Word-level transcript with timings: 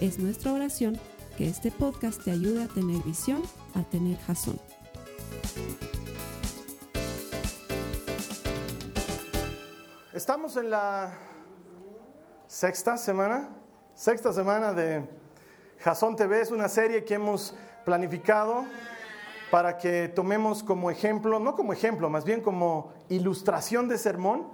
Es 0.00 0.18
nuestra 0.18 0.52
oración 0.52 1.00
que 1.38 1.48
este 1.48 1.70
podcast 1.70 2.22
te 2.22 2.30
ayude 2.30 2.64
a 2.64 2.68
tener 2.68 3.02
visión, 3.02 3.42
a 3.74 3.82
tener 3.82 4.18
jazón. 4.18 4.60
Estamos 10.12 10.58
en 10.58 10.68
la 10.68 11.16
sexta 12.46 12.98
semana, 12.98 13.48
sexta 13.94 14.34
semana 14.34 14.74
de 14.74 15.02
Jason 15.78 16.14
TV. 16.14 16.42
Es 16.42 16.50
una 16.50 16.68
serie 16.68 17.02
que 17.02 17.14
hemos 17.14 17.54
planificado 17.86 18.66
para 19.50 19.78
que 19.78 20.08
tomemos 20.08 20.62
como 20.62 20.90
ejemplo, 20.90 21.40
no 21.40 21.54
como 21.54 21.72
ejemplo, 21.72 22.10
más 22.10 22.26
bien 22.26 22.42
como 22.42 22.92
ilustración 23.08 23.88
de 23.88 23.96
sermón, 23.96 24.48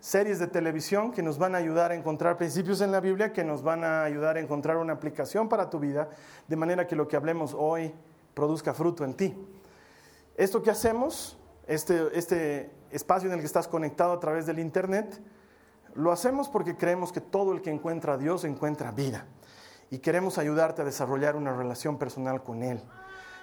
series 0.00 0.38
de 0.38 0.46
televisión 0.46 1.12
que 1.12 1.22
nos 1.22 1.38
van 1.38 1.54
a 1.54 1.58
ayudar 1.58 1.92
a 1.92 1.94
encontrar 1.94 2.36
principios 2.36 2.80
en 2.80 2.90
la 2.90 3.00
Biblia, 3.00 3.32
que 3.32 3.44
nos 3.44 3.62
van 3.62 3.84
a 3.84 4.02
ayudar 4.02 4.36
a 4.36 4.40
encontrar 4.40 4.78
una 4.78 4.94
aplicación 4.94 5.48
para 5.48 5.68
tu 5.68 5.78
vida, 5.78 6.08
de 6.48 6.56
manera 6.56 6.86
que 6.86 6.96
lo 6.96 7.06
que 7.06 7.16
hablemos 7.16 7.54
hoy 7.56 7.94
produzca 8.34 8.72
fruto 8.72 9.04
en 9.04 9.14
ti. 9.14 9.36
Esto 10.36 10.62
que 10.62 10.70
hacemos, 10.70 11.38
este, 11.66 12.18
este 12.18 12.70
espacio 12.90 13.28
en 13.28 13.34
el 13.34 13.40
que 13.40 13.46
estás 13.46 13.68
conectado 13.68 14.12
a 14.12 14.20
través 14.20 14.46
del 14.46 14.58
Internet, 14.58 15.20
lo 15.94 16.12
hacemos 16.12 16.48
porque 16.48 16.76
creemos 16.76 17.12
que 17.12 17.20
todo 17.20 17.52
el 17.52 17.60
que 17.60 17.70
encuentra 17.70 18.14
a 18.14 18.16
Dios 18.16 18.44
encuentra 18.44 18.92
vida. 18.92 19.26
Y 19.90 19.98
queremos 19.98 20.38
ayudarte 20.38 20.82
a 20.82 20.84
desarrollar 20.84 21.36
una 21.36 21.54
relación 21.54 21.98
personal 21.98 22.42
con 22.42 22.62
Él. 22.62 22.80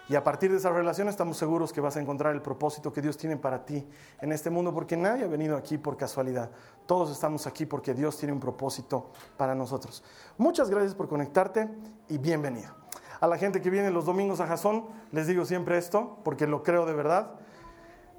Y 0.09 0.15
a 0.15 0.23
partir 0.23 0.51
de 0.51 0.57
esa 0.57 0.69
relación 0.71 1.09
estamos 1.09 1.37
seguros 1.37 1.73
que 1.73 1.81
vas 1.81 1.97
a 1.97 1.99
encontrar 1.99 2.33
el 2.33 2.41
propósito 2.41 2.93
que 2.93 3.01
Dios 3.01 3.17
tiene 3.17 3.35
para 3.35 3.65
ti 3.65 3.85
en 4.21 4.31
este 4.31 4.49
mundo, 4.49 4.73
porque 4.73 4.95
nadie 4.95 5.25
ha 5.25 5.27
venido 5.27 5.57
aquí 5.57 5.77
por 5.77 5.97
casualidad. 5.97 6.49
Todos 6.85 7.11
estamos 7.11 7.45
aquí 7.45 7.65
porque 7.65 7.93
Dios 7.93 8.17
tiene 8.17 8.31
un 8.31 8.39
propósito 8.39 9.11
para 9.35 9.53
nosotros. 9.53 10.03
Muchas 10.37 10.69
gracias 10.69 10.95
por 10.95 11.09
conectarte 11.09 11.69
y 12.07 12.17
bienvenido. 12.17 12.73
A 13.19 13.27
la 13.27 13.37
gente 13.37 13.61
que 13.61 13.69
viene 13.69 13.91
los 13.91 14.05
domingos 14.05 14.39
a 14.39 14.47
Jazón, 14.47 14.85
les 15.11 15.27
digo 15.27 15.43
siempre 15.43 15.77
esto, 15.77 16.19
porque 16.23 16.47
lo 16.47 16.63
creo 16.63 16.85
de 16.85 16.93
verdad. 16.93 17.31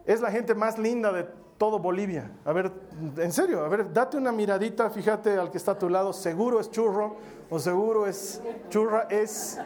Es 0.04 0.20
la 0.20 0.30
gente 0.30 0.54
más 0.54 0.78
linda 0.78 1.10
de 1.10 1.26
todo 1.56 1.78
Bolivia. 1.78 2.30
A 2.44 2.52
ver, 2.52 2.72
en 3.16 3.32
serio, 3.32 3.64
a 3.64 3.68
ver, 3.68 3.92
date 3.92 4.16
una 4.16 4.32
miradita, 4.32 4.90
fíjate 4.90 5.36
al 5.36 5.50
que 5.50 5.58
está 5.58 5.72
a 5.72 5.78
tu 5.78 5.88
lado, 5.88 6.12
seguro 6.12 6.60
es 6.60 6.70
churro 6.70 7.16
o 7.50 7.58
seguro 7.58 8.06
es 8.06 8.40
churra, 8.68 9.06
es 9.10 9.58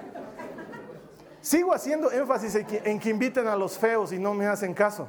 Sigo 1.43 1.75
haciendo 1.75 2.13
énfasis 2.13 2.55
en 2.55 3.01
que, 3.01 3.11
inviten 3.11 3.49
a 3.49 3.57
los 3.57 3.77
feos 3.77 4.13
y 4.13 4.19
no 4.19 4.33
me 4.33 4.47
hacen 4.47 4.73
caso. 4.73 5.09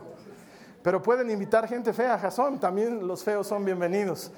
Pero 0.82 1.00
pueden 1.00 1.30
invitar 1.30 1.68
gente 1.68 1.94
fea 1.94 2.18
Jason, 2.18 2.60
también 2.60 3.08
los 3.08 3.24
feos 3.24 3.46
son 3.46 3.64
bienvenidos. 3.64 4.32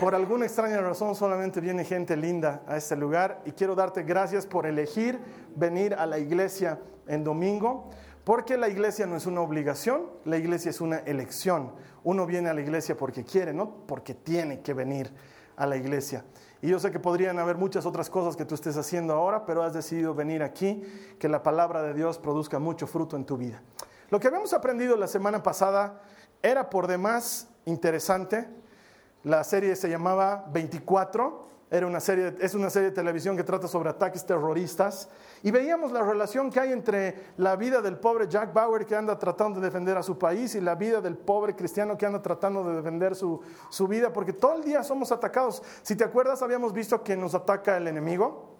Por 0.00 0.16
alguna 0.16 0.44
extraña 0.44 0.80
razón 0.80 1.14
solamente 1.14 1.60
viene 1.60 1.84
gente 1.84 2.16
linda 2.16 2.62
a 2.66 2.76
este 2.76 2.96
lugar 2.96 3.42
y 3.44 3.52
quiero 3.52 3.76
darte 3.76 4.02
gracias 4.02 4.44
por 4.44 4.66
elegir 4.66 5.20
venir 5.54 5.94
a 5.94 6.04
la 6.04 6.18
iglesia 6.18 6.80
en 7.06 7.22
domingo, 7.22 7.90
porque 8.24 8.56
la 8.56 8.68
iglesia 8.68 9.06
no 9.06 9.16
es 9.16 9.24
una 9.24 9.40
obligación, 9.40 10.02
la 10.24 10.38
iglesia 10.38 10.70
es 10.70 10.80
una 10.80 10.98
elección. 10.98 11.70
Uno 12.02 12.26
viene 12.26 12.50
a 12.50 12.54
la 12.54 12.60
iglesia 12.60 12.96
porque 12.96 13.22
quiere, 13.22 13.54
no 13.54 13.86
porque 13.86 14.14
tiene 14.14 14.62
que 14.62 14.74
venir 14.74 15.12
a 15.54 15.64
la 15.64 15.76
iglesia. 15.76 16.24
Y 16.66 16.70
yo 16.70 16.80
sé 16.80 16.90
que 16.90 16.98
podrían 16.98 17.38
haber 17.38 17.58
muchas 17.58 17.86
otras 17.86 18.10
cosas 18.10 18.34
que 18.34 18.44
tú 18.44 18.56
estés 18.56 18.76
haciendo 18.76 19.14
ahora, 19.14 19.46
pero 19.46 19.62
has 19.62 19.72
decidido 19.72 20.16
venir 20.16 20.42
aquí, 20.42 20.82
que 21.16 21.28
la 21.28 21.40
palabra 21.44 21.80
de 21.80 21.94
Dios 21.94 22.18
produzca 22.18 22.58
mucho 22.58 22.88
fruto 22.88 23.14
en 23.14 23.24
tu 23.24 23.36
vida. 23.36 23.62
Lo 24.10 24.18
que 24.18 24.26
habíamos 24.26 24.52
aprendido 24.52 24.96
la 24.96 25.06
semana 25.06 25.44
pasada 25.44 26.02
era 26.42 26.68
por 26.68 26.88
demás 26.88 27.50
interesante. 27.66 28.48
La 29.22 29.44
serie 29.44 29.76
se 29.76 29.88
llamaba 29.88 30.44
24 30.52 31.46
era 31.68 31.86
una 31.86 31.98
serie, 31.98 32.36
es 32.40 32.54
una 32.54 32.70
serie 32.70 32.90
de 32.90 32.94
televisión 32.94 33.36
que 33.36 33.42
trata 33.42 33.66
sobre 33.66 33.90
ataques 33.90 34.24
terroristas 34.24 35.08
y 35.42 35.50
veíamos 35.50 35.90
la 35.90 36.02
relación 36.02 36.48
que 36.48 36.60
hay 36.60 36.72
entre 36.72 37.32
la 37.38 37.56
vida 37.56 37.80
del 37.80 37.98
pobre 37.98 38.28
Jack 38.28 38.52
Bauer 38.52 38.86
que 38.86 38.94
anda 38.94 39.18
tratando 39.18 39.58
de 39.58 39.66
defender 39.66 39.96
a 39.96 40.02
su 40.04 40.16
país 40.16 40.54
y 40.54 40.60
la 40.60 40.76
vida 40.76 41.00
del 41.00 41.16
pobre 41.16 41.56
cristiano 41.56 41.98
que 41.98 42.06
anda 42.06 42.22
tratando 42.22 42.62
de 42.62 42.76
defender 42.76 43.16
su, 43.16 43.40
su 43.68 43.88
vida, 43.88 44.12
porque 44.12 44.32
todo 44.32 44.54
el 44.54 44.62
día 44.62 44.84
somos 44.84 45.10
atacados. 45.10 45.60
Si 45.82 45.96
te 45.96 46.04
acuerdas, 46.04 46.40
habíamos 46.40 46.72
visto 46.72 47.02
que 47.02 47.16
nos 47.16 47.34
ataca 47.34 47.76
el 47.76 47.88
enemigo, 47.88 48.56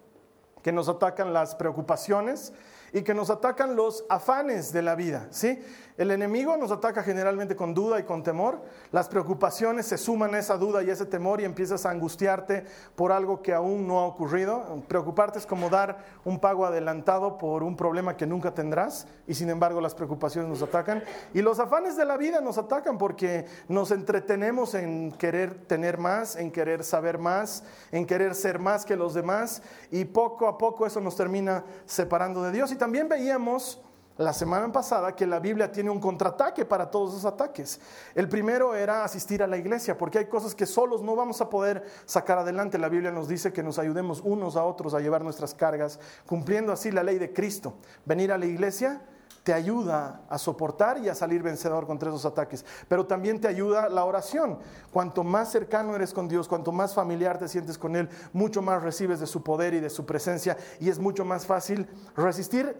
que 0.61 0.73
nos 0.73 0.89
atacan 0.89 1.31
las 1.31 1.55
preocupaciones 1.55 2.51
y 2.93 3.01
que 3.01 3.13
nos 3.13 3.29
atacan 3.29 3.75
los 3.75 4.05
afanes 4.09 4.71
de 4.71 4.81
la 4.81 4.95
vida, 4.95 5.27
¿sí? 5.31 5.59
El 5.97 6.11
enemigo 6.11 6.55
nos 6.57 6.71
ataca 6.71 7.01
generalmente 7.01 7.55
con 7.55 7.73
duda 7.73 7.99
y 7.99 8.03
con 8.03 8.21
temor. 8.21 8.61
Las 8.91 9.09
preocupaciones 9.09 9.87
se 9.87 9.97
suman 9.97 10.35
a 10.35 10.39
esa 10.39 10.55
duda 10.55 10.83
y 10.83 10.91
ese 10.91 11.07
temor 11.07 11.41
y 11.41 11.45
empiezas 11.45 11.87
a 11.87 11.89
angustiarte 11.89 12.65
por 12.95 13.11
algo 13.11 13.41
que 13.41 13.51
aún 13.51 13.87
no 13.87 13.99
ha 13.99 14.05
ocurrido. 14.05 14.83
Preocuparte 14.87 15.39
es 15.39 15.47
como 15.47 15.71
dar 15.71 16.05
un 16.23 16.39
pago 16.39 16.67
adelantado 16.67 17.39
por 17.39 17.63
un 17.63 17.75
problema 17.75 18.15
que 18.15 18.27
nunca 18.27 18.53
tendrás 18.53 19.07
y 19.25 19.33
sin 19.33 19.49
embargo 19.49 19.81
las 19.81 19.95
preocupaciones 19.95 20.47
nos 20.47 20.61
atacan. 20.61 21.03
Y 21.33 21.41
los 21.41 21.59
afanes 21.59 21.97
de 21.97 22.05
la 22.05 22.15
vida 22.15 22.41
nos 22.41 22.59
atacan 22.59 22.99
porque 22.99 23.45
nos 23.67 23.89
entretenemos 23.89 24.75
en 24.75 25.11
querer 25.13 25.65
tener 25.65 25.97
más, 25.97 26.35
en 26.35 26.51
querer 26.51 26.83
saber 26.83 27.17
más, 27.17 27.63
en 27.91 28.05
querer 28.05 28.35
ser 28.35 28.59
más 28.59 28.85
que 28.85 28.95
los 28.95 29.15
demás 29.15 29.63
y 29.89 30.05
poco 30.05 30.47
a 30.47 30.59
poco 30.59 30.85
eso 30.85 31.01
nos 31.01 31.15
termina 31.15 31.63
separando 31.87 32.43
de 32.43 32.51
Dios. 32.51 32.71
Y 32.71 32.75
también 32.77 33.09
veíamos 33.09 33.81
la 34.17 34.33
semana 34.33 34.71
pasada 34.71 35.15
que 35.15 35.27
la 35.27 35.39
Biblia 35.39 35.71
tiene 35.71 35.89
un 35.89 35.99
contraataque 35.99 36.65
para 36.65 36.89
todos 36.89 37.11
esos 37.11 37.25
ataques. 37.25 37.79
El 38.15 38.27
primero 38.27 38.73
era 38.73 39.03
asistir 39.03 39.43
a 39.43 39.47
la 39.47 39.57
iglesia, 39.57 39.97
porque 39.97 40.17
hay 40.17 40.25
cosas 40.25 40.55
que 40.55 40.65
solos 40.65 41.03
no 41.03 41.15
vamos 41.15 41.39
a 41.41 41.49
poder 41.49 41.83
sacar 42.05 42.39
adelante. 42.39 42.79
La 42.79 42.89
Biblia 42.89 43.11
nos 43.11 43.27
dice 43.27 43.53
que 43.53 43.61
nos 43.61 43.77
ayudemos 43.77 44.21
unos 44.23 44.55
a 44.55 44.63
otros 44.63 44.93
a 44.93 44.99
llevar 44.99 45.23
nuestras 45.23 45.53
cargas, 45.53 45.99
cumpliendo 46.25 46.71
así 46.71 46.91
la 46.91 47.03
ley 47.03 47.19
de 47.19 47.31
Cristo. 47.31 47.75
Venir 48.05 48.31
a 48.31 48.37
la 48.37 48.47
iglesia 48.47 49.01
te 49.47 49.53
ayuda 49.53 50.23
a 50.27 50.37
soportar 50.37 50.97
y 50.97 51.07
a 51.07 51.15
salir 51.15 51.41
vencedor 51.41 51.87
contra 51.87 52.09
esos 52.09 52.25
ataques, 52.25 52.65
pero 52.89 53.05
también 53.05 53.39
te 53.39 53.47
ayuda 53.47 53.87
la 53.87 54.03
oración. 54.03 54.59
Cuanto 54.91 55.23
más 55.23 55.49
cercano 55.49 55.95
eres 55.95 56.13
con 56.13 56.27
Dios, 56.27 56.49
cuanto 56.49 56.73
más 56.73 56.93
familiar 56.93 57.37
te 57.37 57.47
sientes 57.47 57.77
con 57.77 57.95
Él, 57.95 58.09
mucho 58.33 58.61
más 58.61 58.83
recibes 58.83 59.21
de 59.21 59.25
su 59.25 59.43
poder 59.43 59.73
y 59.73 59.79
de 59.79 59.89
su 59.89 60.05
presencia 60.05 60.57
y 60.81 60.89
es 60.89 60.99
mucho 60.99 61.23
más 61.23 61.45
fácil 61.45 61.87
resistir 62.17 62.75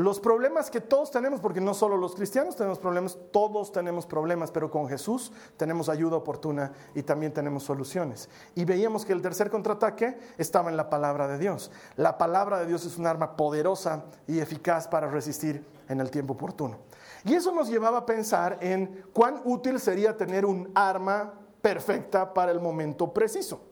los 0.00 0.18
problemas 0.18 0.70
que 0.70 0.80
todos 0.80 1.10
tenemos, 1.10 1.40
porque 1.40 1.60
no 1.60 1.74
solo 1.74 1.98
los 1.98 2.14
cristianos 2.14 2.56
tenemos 2.56 2.78
problemas, 2.78 3.18
todos 3.32 3.70
tenemos 3.70 4.06
problemas, 4.06 4.50
pero 4.50 4.70
con 4.70 4.88
Jesús 4.88 5.30
tenemos 5.58 5.90
ayuda 5.90 6.16
oportuna 6.16 6.72
y 6.94 7.02
también 7.02 7.34
tenemos 7.34 7.64
soluciones. 7.64 8.30
Y 8.54 8.64
veíamos 8.64 9.04
que 9.04 9.12
el 9.12 9.20
tercer 9.20 9.50
contraataque 9.50 10.18
estaba 10.38 10.70
en 10.70 10.78
la 10.78 10.88
palabra 10.88 11.28
de 11.28 11.36
Dios. 11.36 11.70
La 11.96 12.16
palabra 12.16 12.60
de 12.60 12.66
Dios 12.66 12.86
es 12.86 12.96
un 12.96 13.06
arma 13.06 13.36
poderosa 13.36 14.04
y 14.26 14.38
eficaz 14.38 14.88
para 14.88 15.06
resistir 15.10 15.66
en 15.86 16.00
el 16.00 16.10
tiempo 16.10 16.32
oportuno. 16.32 16.78
Y 17.24 17.34
eso 17.34 17.52
nos 17.52 17.68
llevaba 17.68 17.98
a 17.98 18.06
pensar 18.06 18.56
en 18.62 19.04
cuán 19.12 19.42
útil 19.44 19.78
sería 19.78 20.16
tener 20.16 20.46
un 20.46 20.70
arma 20.74 21.34
perfecta 21.60 22.32
para 22.32 22.52
el 22.52 22.60
momento 22.60 23.12
preciso. 23.12 23.69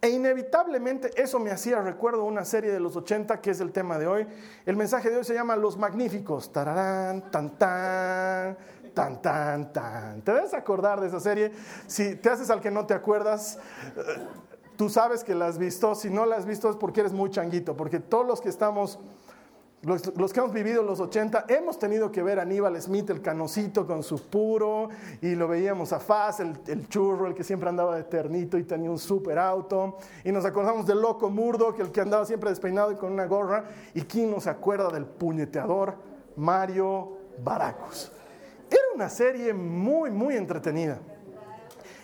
E 0.00 0.10
inevitablemente 0.10 1.10
eso 1.20 1.40
me 1.40 1.50
hacía 1.50 1.80
recuerdo 1.80 2.24
una 2.24 2.44
serie 2.44 2.70
de 2.70 2.78
los 2.78 2.94
80 2.94 3.40
que 3.40 3.50
es 3.50 3.60
el 3.60 3.72
tema 3.72 3.98
de 3.98 4.06
hoy. 4.06 4.26
El 4.64 4.76
mensaje 4.76 5.10
de 5.10 5.16
hoy 5.16 5.24
se 5.24 5.34
llama 5.34 5.56
Los 5.56 5.76
Magníficos. 5.76 6.52
Tararán, 6.52 7.30
tan 7.32 7.58
tan, 7.58 8.56
tan 8.94 9.20
tan 9.20 9.72
tan. 9.72 10.22
¿Te 10.22 10.32
debes 10.32 10.54
acordar 10.54 11.00
de 11.00 11.08
esa 11.08 11.18
serie? 11.18 11.50
Si 11.88 12.14
te 12.14 12.30
haces 12.30 12.48
al 12.50 12.60
que 12.60 12.70
no 12.70 12.86
te 12.86 12.94
acuerdas, 12.94 13.58
eh, 13.96 14.00
tú 14.76 14.88
sabes 14.88 15.24
que 15.24 15.34
la 15.34 15.48
has 15.48 15.58
visto. 15.58 15.96
Si 15.96 16.10
no 16.10 16.26
la 16.26 16.36
has 16.36 16.46
visto 16.46 16.70
es 16.70 16.76
porque 16.76 17.00
eres 17.00 17.12
muy 17.12 17.30
changuito, 17.30 17.76
porque 17.76 17.98
todos 17.98 18.24
los 18.24 18.40
que 18.40 18.50
estamos 18.50 19.00
los, 19.82 20.32
que 20.32 20.40
hemos 20.40 20.52
vivido 20.52 20.82
los 20.82 20.98
80, 20.98 21.44
hemos 21.48 21.78
tenido 21.78 22.10
que 22.10 22.20
ver 22.20 22.40
a 22.40 22.42
Aníbal 22.42 22.80
Smith, 22.82 23.10
el 23.10 23.22
canocito 23.22 23.86
con 23.86 24.02
su 24.02 24.20
puro, 24.28 24.88
y 25.22 25.36
lo 25.36 25.46
veíamos 25.46 25.92
a 25.92 26.00
Faz, 26.00 26.40
el, 26.40 26.88
churro, 26.88 27.28
el 27.28 27.34
que 27.34 27.44
siempre 27.44 27.68
andaba 27.68 27.94
de 27.94 28.02
ternito 28.02 28.58
y 28.58 28.64
tenía 28.64 28.90
un 28.90 28.98
super 28.98 29.38
auto, 29.38 29.98
y 30.24 30.32
nos 30.32 30.44
acordamos 30.44 30.84
del 30.84 31.00
loco 31.00 31.30
Murdoch, 31.30 31.78
el 31.78 31.92
que 31.92 32.00
andaba 32.00 32.24
siempre 32.24 32.50
despeinado 32.50 32.90
y 32.90 32.96
con 32.96 33.12
una 33.12 33.26
gorra, 33.26 33.66
y 33.94 34.02
quién 34.02 34.32
no 34.32 34.40
se 34.40 34.50
acuerda 34.50 34.90
del 34.90 35.06
puñeteador 35.06 35.94
Mario 36.34 37.16
Baracus. 37.42 38.10
Era 38.68 38.82
una 38.96 39.08
serie 39.08 39.54
muy, 39.54 40.10
muy 40.10 40.34
entretenida. 40.34 40.98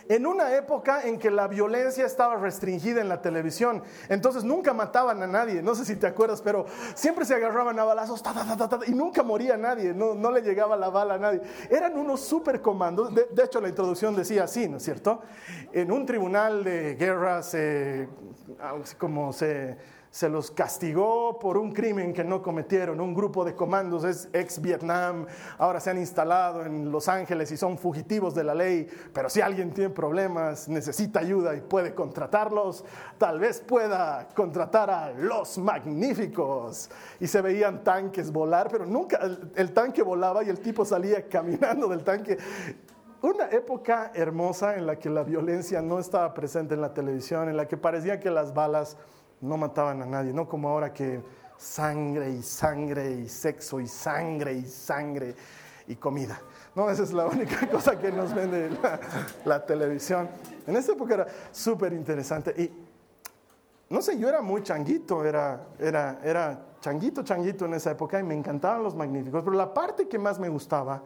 En 0.09 0.27
una 0.27 0.55
época 0.55 1.03
en 1.03 1.19
que 1.19 1.31
la 1.31 1.49
violencia 1.49 2.06
estaba 2.06 2.37
restringida 2.37 3.01
en 3.01 3.09
la 3.09 3.23
televisión. 3.23 3.83
Entonces 4.09 4.45
nunca 4.45 4.73
mataban 4.73 5.23
a 5.23 5.27
nadie, 5.27 5.62
no 5.62 5.75
sé 5.75 5.85
si 5.85 5.97
te 5.97 6.06
acuerdas, 6.06 6.43
pero 6.43 6.67
siempre 6.95 7.25
se 7.25 7.35
agarraban 7.35 7.79
a 7.79 7.85
balazos 7.85 8.23
y 8.87 8.93
nunca 8.93 9.23
moría 9.23 9.56
nadie, 9.56 9.95
no, 9.95 10.31
le 10.31 10.43
llegaba 10.43 10.77
la 10.77 10.91
bala 10.91 11.15
a 11.15 11.19
nadie. 11.19 11.41
Eran 11.71 11.97
unos 11.99 12.21
super 12.21 12.61
comandos, 12.61 13.15
de, 13.15 13.45
hecho 13.45 13.61
la 13.61 13.69
introducción 13.69 14.15
decía 14.15 14.45
así, 14.45 14.69
¿no 14.69 14.79
es 14.79 14.83
cierto? 14.83 15.23
En 15.73 15.91
un 15.93 16.06
tribunal 16.06 16.65
de 16.65 16.95
guerra 16.95 17.43
se, 17.43 18.09
como 18.99 19.33
se 19.33 19.77
se 20.15 20.29
los 20.29 20.53
castigó 20.53 21.41
por 21.41 21.59
un 21.59 21.73
crimen 21.73 22.13
que 22.13 22.23
no 22.23 22.41
cometieron. 22.41 23.01
Un 23.01 23.15
grupo 23.15 23.45
de 23.45 23.57
comandos 23.57 24.05
es 24.05 24.29
ex 24.33 24.61
Vietnam, 24.61 25.27
ahora 25.59 25.81
se 25.81 25.91
han 25.91 25.99
instalado 25.99 26.65
en 26.65 26.93
Los 26.93 27.09
Ángeles 27.09 27.51
y 27.51 27.57
son 27.57 27.77
fugitivos 27.77 28.33
de 28.33 28.45
la 28.45 28.55
ley, 28.55 28.87
pero 29.13 29.29
si 29.29 29.41
alguien 29.41 29.73
tiene 29.73 29.91
problemas, 29.91 30.69
necesita 30.69 31.19
ayuda 31.19 31.57
y 31.57 31.63
puede 31.63 31.97
contratarlos, 31.97 32.85
tal 33.19 33.41
vez 33.41 33.61
pueda 33.61 34.29
contratar 34.37 34.89
a 34.89 35.11
los 35.11 35.59
magníficos. 35.59 36.91
Y 37.19 37.27
se 37.27 37.41
veían 37.41 37.83
tanques 37.83 38.31
volar, 38.31 38.69
pero 38.71 38.87
nunca 38.87 39.17
el, 39.17 39.51
el 39.57 39.73
tanque 39.73 40.03
volaba 40.03 40.45
y 40.45 40.49
el 40.49 40.61
tipo 40.61 40.85
salía 40.85 41.27
caminando 41.29 41.89
del 41.89 42.05
tanque 42.05 42.39
una 43.23 43.49
época 43.51 44.13
hermosa 44.15 44.77
en 44.77 44.87
la 44.87 44.97
que 44.97 45.11
la 45.11 45.25
violencia 45.25 45.83
no 45.83 45.99
estaba 45.99 46.35
presente 46.35 46.75
en 46.75 46.83
la 46.83 46.95
televisión, 46.95 47.49
en 47.49 47.57
la 47.57 47.67
que 47.67 47.77
parecía 47.77 48.21
que 48.21 48.31
las 48.31 48.55
balas 48.55 48.97
no 49.44 49.56
mataban 49.56 50.02
a 50.02 50.06
nadie, 50.06 50.32
no 50.32 50.49
como 50.49 50.69
ahora 50.69 50.93
que 50.93 51.23
sangre 51.56 52.31
y 52.31 52.43
sangre 52.43 53.11
y 53.12 53.29
sexo 53.29 53.81
y 53.81 53.87
sangre 53.87 54.55
y 54.55 54.64
sangre 54.64 55.35
y 55.87 55.96
comida. 55.96 56.41
No, 56.75 56.91
esa 56.91 57.02
es 57.02 57.12
la 57.12 57.26
única 57.32 57.69
cosa 57.69 57.99
que 57.99 58.11
nos 58.11 58.35
vende 58.35 58.70
la, 59.44 59.64
televisión. 59.64 60.29
En 60.67 60.76
esa 60.76 60.93
época 60.93 61.14
era 61.14 61.26
súper 61.52 61.93
interesante 61.93 62.55
y 62.56 62.85
no 63.91 64.00
sé, 64.00 64.19
yo 64.19 64.29
era 64.29 64.41
muy 64.41 64.62
changuito, 64.62 65.25
era, 65.25 65.69
era, 65.79 66.19
era 66.25 66.67
changuito, 66.81 67.23
changuito 67.23 67.67
en 67.67 67.75
esa 67.75 67.91
época 67.93 68.19
y 68.19 68.23
me 68.23 68.35
encantaban 68.35 68.82
los 68.82 68.94
magníficos, 68.94 69.44
pero 69.44 69.56
la 69.56 69.73
parte 69.73 70.08
que 70.08 70.19
más 70.19 70.38
me 70.38 70.49
gustaba 70.49 71.02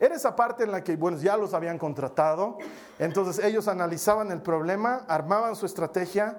era 0.00 0.16
esa 0.16 0.34
parte 0.34 0.64
en 0.64 0.72
la 0.72 0.82
que, 0.82 0.96
bueno, 0.96 1.18
ya 1.18 1.36
los 1.36 1.54
habían 1.54 1.78
contratado, 1.78 2.58
entonces 2.98 3.44
ellos 3.44 3.68
analizaban 3.68 4.32
el 4.32 4.42
problema, 4.42 5.04
armaban 5.06 5.54
su 5.54 5.66
estrategia 5.66 6.38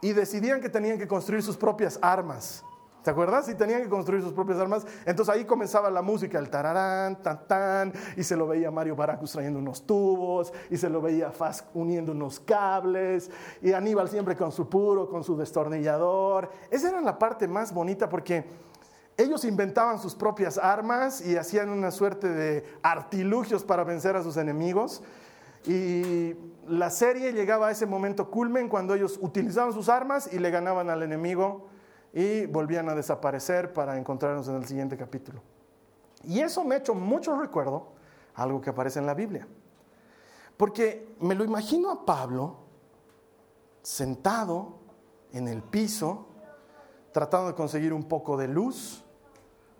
y 0.00 0.12
decidían 0.12 0.60
que 0.60 0.68
tenían 0.68 0.98
que 0.98 1.06
construir 1.06 1.42
sus 1.42 1.56
propias 1.56 1.98
armas. 2.02 2.64
¿Te 3.04 3.10
acuerdas? 3.10 3.50
Y 3.50 3.54
tenían 3.54 3.82
que 3.82 3.88
construir 3.90 4.22
sus 4.22 4.32
propias 4.32 4.58
armas. 4.58 4.86
Entonces 5.04 5.34
ahí 5.34 5.44
comenzaba 5.44 5.90
la 5.90 6.00
música, 6.00 6.38
el 6.38 6.48
tararán, 6.48 7.22
tan, 7.22 7.46
tan, 7.46 7.92
y 8.16 8.22
se 8.22 8.34
lo 8.34 8.46
veía 8.46 8.70
Mario 8.70 8.96
Baracus 8.96 9.32
trayendo 9.32 9.58
unos 9.58 9.86
tubos, 9.86 10.54
y 10.70 10.78
se 10.78 10.88
lo 10.88 11.02
veía 11.02 11.30
Faz 11.30 11.66
uniendo 11.74 12.12
unos 12.12 12.40
cables, 12.40 13.30
y 13.60 13.72
Aníbal 13.72 14.08
siempre 14.08 14.34
con 14.36 14.50
su 14.52 14.70
puro, 14.70 15.06
con 15.10 15.22
su 15.22 15.36
destornillador. 15.36 16.50
Esa 16.70 16.88
era 16.88 17.02
la 17.02 17.18
parte 17.18 17.46
más 17.46 17.74
bonita 17.74 18.08
porque 18.08 18.46
ellos 19.18 19.44
inventaban 19.44 19.98
sus 19.98 20.14
propias 20.14 20.56
armas 20.56 21.24
y 21.24 21.36
hacían 21.36 21.68
una 21.68 21.90
suerte 21.90 22.28
de 22.28 22.64
artilugios 22.82 23.64
para 23.64 23.84
vencer 23.84 24.16
a 24.16 24.22
sus 24.22 24.38
enemigos. 24.38 25.02
Y 25.66 26.34
la 26.68 26.90
serie 26.90 27.32
llegaba 27.32 27.68
a 27.68 27.70
ese 27.70 27.86
momento 27.86 28.30
culmen 28.30 28.68
cuando 28.68 28.94
ellos 28.94 29.18
utilizaban 29.20 29.72
sus 29.72 29.88
armas 29.88 30.32
y 30.32 30.38
le 30.38 30.50
ganaban 30.50 30.90
al 30.90 31.02
enemigo 31.02 31.68
y 32.12 32.46
volvían 32.46 32.88
a 32.88 32.94
desaparecer 32.94 33.72
para 33.72 33.96
encontrarnos 33.98 34.46
en 34.48 34.56
el 34.56 34.66
siguiente 34.66 34.96
capítulo. 34.96 35.42
Y 36.22 36.40
eso 36.40 36.64
me 36.64 36.74
ha 36.74 36.78
hecho 36.78 36.94
mucho 36.94 37.38
recuerdo 37.38 37.92
algo 38.34 38.60
que 38.60 38.70
aparece 38.70 38.98
en 38.98 39.06
la 39.06 39.14
Biblia. 39.14 39.46
Porque 40.56 41.16
me 41.20 41.34
lo 41.34 41.44
imagino 41.44 41.90
a 41.90 42.04
Pablo 42.06 42.58
sentado 43.82 44.78
en 45.32 45.48
el 45.48 45.62
piso, 45.62 46.28
tratando 47.12 47.48
de 47.48 47.54
conseguir 47.54 47.92
un 47.92 48.04
poco 48.04 48.36
de 48.36 48.48
luz 48.48 49.04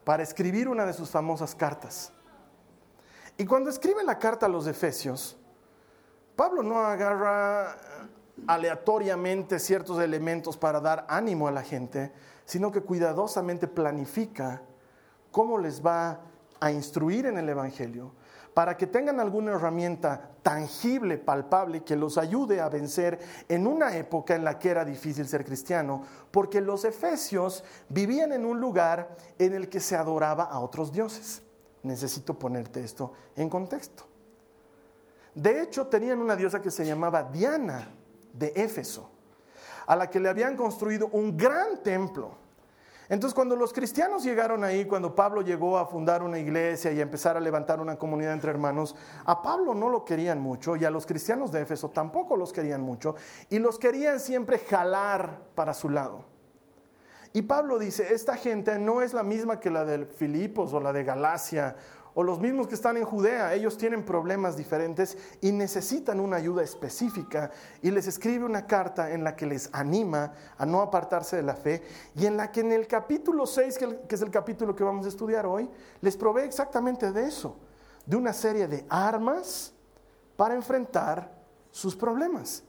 para 0.04 0.22
escribir 0.22 0.68
una 0.68 0.84
de 0.84 0.92
sus 0.92 1.10
famosas 1.10 1.54
cartas. 1.54 2.12
Y 3.36 3.46
cuando 3.46 3.70
escribe 3.70 4.04
la 4.04 4.18
carta 4.18 4.46
a 4.46 4.48
los 4.48 4.66
Efesios, 4.66 5.36
Pablo 6.36 6.62
no 6.62 6.78
agarra 6.78 7.76
aleatoriamente 8.46 9.58
ciertos 9.58 10.00
elementos 10.00 10.56
para 10.56 10.80
dar 10.80 11.06
ánimo 11.08 11.46
a 11.46 11.52
la 11.52 11.62
gente, 11.62 12.12
sino 12.44 12.72
que 12.72 12.82
cuidadosamente 12.82 13.68
planifica 13.68 14.62
cómo 15.30 15.58
les 15.58 15.84
va 15.84 16.20
a 16.60 16.70
instruir 16.70 17.26
en 17.26 17.38
el 17.38 17.48
Evangelio, 17.48 18.12
para 18.52 18.76
que 18.76 18.86
tengan 18.86 19.18
alguna 19.18 19.52
herramienta 19.52 20.30
tangible, 20.42 21.18
palpable, 21.18 21.82
que 21.82 21.96
los 21.96 22.18
ayude 22.18 22.60
a 22.60 22.68
vencer 22.68 23.18
en 23.48 23.66
una 23.66 23.96
época 23.96 24.34
en 24.34 24.44
la 24.44 24.58
que 24.58 24.70
era 24.70 24.84
difícil 24.84 25.26
ser 25.26 25.44
cristiano, 25.44 26.02
porque 26.30 26.60
los 26.60 26.84
efesios 26.84 27.64
vivían 27.88 28.32
en 28.32 28.44
un 28.44 28.60
lugar 28.60 29.16
en 29.38 29.54
el 29.54 29.68
que 29.68 29.80
se 29.80 29.96
adoraba 29.96 30.44
a 30.44 30.60
otros 30.60 30.92
dioses. 30.92 31.42
Necesito 31.82 32.38
ponerte 32.38 32.82
esto 32.82 33.12
en 33.36 33.50
contexto. 33.50 34.13
De 35.34 35.62
hecho, 35.62 35.86
tenían 35.86 36.20
una 36.20 36.36
diosa 36.36 36.62
que 36.62 36.70
se 36.70 36.86
llamaba 36.86 37.24
Diana 37.24 37.88
de 38.32 38.52
Éfeso, 38.54 39.10
a 39.86 39.96
la 39.96 40.08
que 40.08 40.20
le 40.20 40.28
habían 40.28 40.56
construido 40.56 41.08
un 41.08 41.36
gran 41.36 41.82
templo. 41.82 42.44
Entonces, 43.08 43.34
cuando 43.34 43.54
los 43.54 43.72
cristianos 43.72 44.24
llegaron 44.24 44.64
ahí, 44.64 44.86
cuando 44.86 45.14
Pablo 45.14 45.42
llegó 45.42 45.76
a 45.76 45.86
fundar 45.86 46.22
una 46.22 46.38
iglesia 46.38 46.90
y 46.90 47.00
a 47.00 47.02
empezar 47.02 47.36
a 47.36 47.40
levantar 47.40 47.80
una 47.80 47.96
comunidad 47.96 48.32
entre 48.32 48.50
hermanos, 48.50 48.96
a 49.26 49.42
Pablo 49.42 49.74
no 49.74 49.90
lo 49.90 50.04
querían 50.04 50.40
mucho 50.40 50.74
y 50.76 50.84
a 50.84 50.90
los 50.90 51.04
cristianos 51.04 51.52
de 51.52 51.60
Éfeso 51.60 51.90
tampoco 51.90 52.36
los 52.36 52.52
querían 52.52 52.80
mucho 52.80 53.14
y 53.50 53.58
los 53.58 53.78
querían 53.78 54.20
siempre 54.20 54.58
jalar 54.58 55.42
para 55.54 55.74
su 55.74 55.90
lado. 55.90 56.24
Y 57.34 57.42
Pablo 57.42 57.78
dice, 57.78 58.14
esta 58.14 58.36
gente 58.36 58.78
no 58.78 59.02
es 59.02 59.12
la 59.12 59.24
misma 59.24 59.60
que 59.60 59.68
la 59.68 59.84
de 59.84 60.06
Filipos 60.06 60.72
o 60.72 60.80
la 60.80 60.92
de 60.92 61.04
Galacia 61.04 61.76
o 62.14 62.22
los 62.22 62.38
mismos 62.38 62.68
que 62.68 62.74
están 62.74 62.96
en 62.96 63.04
Judea, 63.04 63.54
ellos 63.54 63.76
tienen 63.76 64.04
problemas 64.04 64.56
diferentes 64.56 65.18
y 65.40 65.52
necesitan 65.52 66.20
una 66.20 66.36
ayuda 66.36 66.62
específica 66.62 67.50
y 67.82 67.90
les 67.90 68.06
escribe 68.06 68.44
una 68.44 68.66
carta 68.66 69.10
en 69.12 69.24
la 69.24 69.34
que 69.34 69.46
les 69.46 69.68
anima 69.72 70.32
a 70.56 70.64
no 70.64 70.80
apartarse 70.80 71.36
de 71.36 71.42
la 71.42 71.56
fe 71.56 71.82
y 72.14 72.26
en 72.26 72.36
la 72.36 72.52
que 72.52 72.60
en 72.60 72.72
el 72.72 72.86
capítulo 72.86 73.46
6, 73.46 73.78
que 73.78 74.14
es 74.14 74.22
el 74.22 74.30
capítulo 74.30 74.76
que 74.76 74.84
vamos 74.84 75.06
a 75.06 75.08
estudiar 75.08 75.44
hoy, 75.44 75.68
les 76.00 76.16
provee 76.16 76.42
exactamente 76.42 77.10
de 77.10 77.26
eso, 77.26 77.56
de 78.06 78.16
una 78.16 78.32
serie 78.32 78.68
de 78.68 78.86
armas 78.88 79.72
para 80.36 80.54
enfrentar 80.54 81.32
sus 81.70 81.96
problemas. 81.96 82.62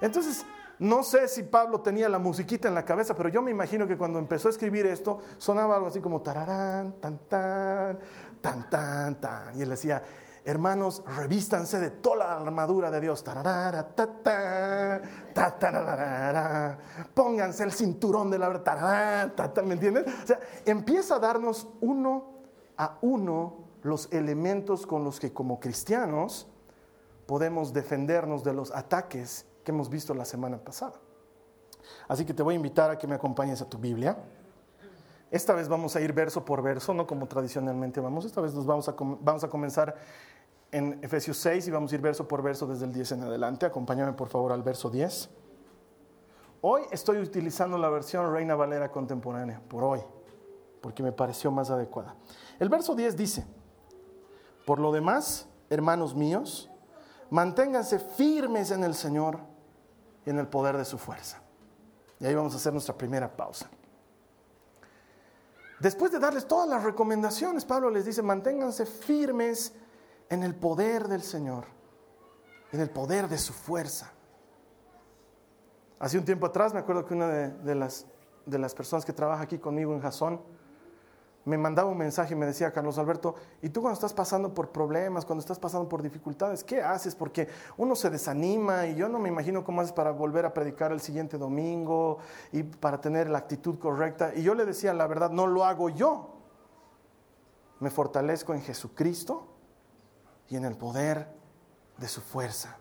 Entonces, 0.00 0.44
no 0.78 1.02
sé 1.02 1.26
si 1.28 1.42
Pablo 1.42 1.80
tenía 1.80 2.08
la 2.08 2.18
musiquita 2.18 2.68
en 2.68 2.74
la 2.74 2.84
cabeza, 2.84 3.14
pero 3.16 3.30
yo 3.30 3.40
me 3.40 3.50
imagino 3.50 3.86
que 3.86 3.96
cuando 3.96 4.18
empezó 4.18 4.48
a 4.48 4.50
escribir 4.50 4.84
esto 4.84 5.20
sonaba 5.38 5.76
algo 5.76 5.86
así 5.86 6.00
como 6.00 6.20
tararán, 6.20 6.92
tan, 7.00 7.18
tan, 7.28 7.98
tan, 8.46 8.70
tan, 8.70 9.20
tan. 9.20 9.58
Y 9.58 9.62
él 9.62 9.70
decía, 9.70 10.02
hermanos, 10.44 11.02
revístanse 11.16 11.80
de 11.80 11.90
toda 11.90 12.16
la 12.16 12.36
armadura 12.36 12.90
de 12.90 13.00
Dios. 13.00 13.24
Pónganse 17.14 17.64
el 17.64 17.72
cinturón 17.72 18.30
de 18.30 18.38
la 18.38 18.48
verdad. 18.48 19.32
¿Me 19.64 19.74
entiendes? 19.74 20.06
O 20.22 20.26
sea, 20.26 20.40
empieza 20.64 21.16
a 21.16 21.18
darnos 21.18 21.68
uno 21.80 22.36
a 22.76 22.98
uno 23.00 23.64
los 23.82 24.12
elementos 24.12 24.86
con 24.86 25.04
los 25.04 25.18
que 25.18 25.32
como 25.32 25.58
cristianos 25.58 26.48
podemos 27.26 27.72
defendernos 27.72 28.44
de 28.44 28.52
los 28.52 28.70
ataques 28.72 29.46
que 29.64 29.72
hemos 29.72 29.88
visto 29.90 30.14
la 30.14 30.24
semana 30.24 30.58
pasada. 30.58 30.94
Así 32.08 32.24
que 32.24 32.34
te 32.34 32.42
voy 32.42 32.54
a 32.54 32.56
invitar 32.56 32.90
a 32.90 32.98
que 32.98 33.06
me 33.06 33.14
acompañes 33.14 33.60
a 33.62 33.68
tu 33.68 33.78
Biblia. 33.78 34.16
Esta 35.30 35.54
vez 35.54 35.68
vamos 35.68 35.96
a 35.96 36.00
ir 36.00 36.12
verso 36.12 36.44
por 36.44 36.62
verso, 36.62 36.94
no 36.94 37.06
como 37.06 37.26
tradicionalmente 37.26 38.00
vamos. 38.00 38.24
Esta 38.24 38.40
vez 38.40 38.54
nos 38.54 38.64
vamos 38.64 38.88
a, 38.88 38.94
vamos 38.98 39.42
a 39.42 39.48
comenzar 39.48 39.96
en 40.70 40.98
Efesios 41.02 41.36
6 41.38 41.66
y 41.68 41.70
vamos 41.70 41.92
a 41.92 41.94
ir 41.96 42.00
verso 42.00 42.28
por 42.28 42.42
verso 42.42 42.66
desde 42.66 42.84
el 42.84 42.92
10 42.92 43.12
en 43.12 43.22
adelante. 43.24 43.66
Acompáñame 43.66 44.12
por 44.12 44.28
favor 44.28 44.52
al 44.52 44.62
verso 44.62 44.88
10. 44.88 45.28
Hoy 46.60 46.82
estoy 46.90 47.18
utilizando 47.18 47.76
la 47.76 47.88
versión 47.88 48.32
Reina 48.32 48.54
Valera 48.54 48.90
contemporánea, 48.90 49.60
por 49.68 49.84
hoy, 49.84 50.00
porque 50.80 51.02
me 51.02 51.12
pareció 51.12 51.50
más 51.50 51.70
adecuada. 51.70 52.16
El 52.58 52.68
verso 52.68 52.94
10 52.94 53.16
dice, 53.16 53.46
por 54.64 54.78
lo 54.78 54.90
demás, 54.92 55.48
hermanos 55.70 56.14
míos, 56.14 56.70
manténganse 57.30 57.98
firmes 57.98 58.70
en 58.70 58.84
el 58.84 58.94
Señor 58.94 59.38
y 60.24 60.30
en 60.30 60.38
el 60.38 60.48
poder 60.48 60.76
de 60.76 60.84
su 60.84 60.98
fuerza. 60.98 61.40
Y 62.18 62.26
ahí 62.26 62.34
vamos 62.34 62.54
a 62.54 62.56
hacer 62.56 62.72
nuestra 62.72 62.96
primera 62.96 63.36
pausa. 63.36 63.68
Después 65.78 66.10
de 66.10 66.18
darles 66.18 66.46
todas 66.48 66.68
las 66.68 66.82
recomendaciones, 66.82 67.64
Pablo 67.64 67.90
les 67.90 68.04
dice, 68.04 68.22
manténganse 68.22 68.86
firmes 68.86 69.74
en 70.30 70.42
el 70.42 70.54
poder 70.54 71.08
del 71.08 71.22
Señor, 71.22 71.66
en 72.72 72.80
el 72.80 72.90
poder 72.90 73.28
de 73.28 73.38
su 73.38 73.52
fuerza. 73.52 74.12
Hace 75.98 76.18
un 76.18 76.24
tiempo 76.24 76.46
atrás 76.46 76.72
me 76.72 76.80
acuerdo 76.80 77.04
que 77.04 77.14
una 77.14 77.28
de, 77.28 77.74
las, 77.74 78.06
de 78.46 78.58
las 78.58 78.74
personas 78.74 79.04
que 79.04 79.12
trabaja 79.12 79.42
aquí 79.42 79.58
conmigo 79.58 79.94
en 79.94 80.00
Jasón 80.00 80.40
me 81.46 81.56
mandaba 81.56 81.88
un 81.88 81.96
mensaje 81.96 82.34
y 82.34 82.36
me 82.36 82.44
decía, 82.44 82.72
Carlos 82.72 82.98
Alberto, 82.98 83.36
¿y 83.62 83.68
tú 83.68 83.80
cuando 83.80 83.94
estás 83.94 84.12
pasando 84.12 84.52
por 84.52 84.70
problemas, 84.70 85.24
cuando 85.24 85.40
estás 85.40 85.60
pasando 85.60 85.88
por 85.88 86.02
dificultades, 86.02 86.64
qué 86.64 86.82
haces? 86.82 87.14
Porque 87.14 87.46
uno 87.76 87.94
se 87.94 88.10
desanima 88.10 88.88
y 88.88 88.96
yo 88.96 89.08
no 89.08 89.20
me 89.20 89.28
imagino 89.28 89.62
cómo 89.62 89.80
haces 89.80 89.92
para 89.92 90.10
volver 90.10 90.44
a 90.44 90.52
predicar 90.52 90.90
el 90.90 91.00
siguiente 91.00 91.38
domingo 91.38 92.18
y 92.50 92.64
para 92.64 93.00
tener 93.00 93.30
la 93.30 93.38
actitud 93.38 93.78
correcta. 93.78 94.32
Y 94.34 94.42
yo 94.42 94.56
le 94.56 94.66
decía, 94.66 94.92
la 94.92 95.06
verdad, 95.06 95.30
no 95.30 95.46
lo 95.46 95.64
hago 95.64 95.88
yo. 95.88 96.34
Me 97.78 97.90
fortalezco 97.90 98.52
en 98.52 98.62
Jesucristo 98.62 99.46
y 100.48 100.56
en 100.56 100.64
el 100.64 100.76
poder 100.76 101.28
de 101.96 102.08
su 102.08 102.22
fuerza. 102.22 102.76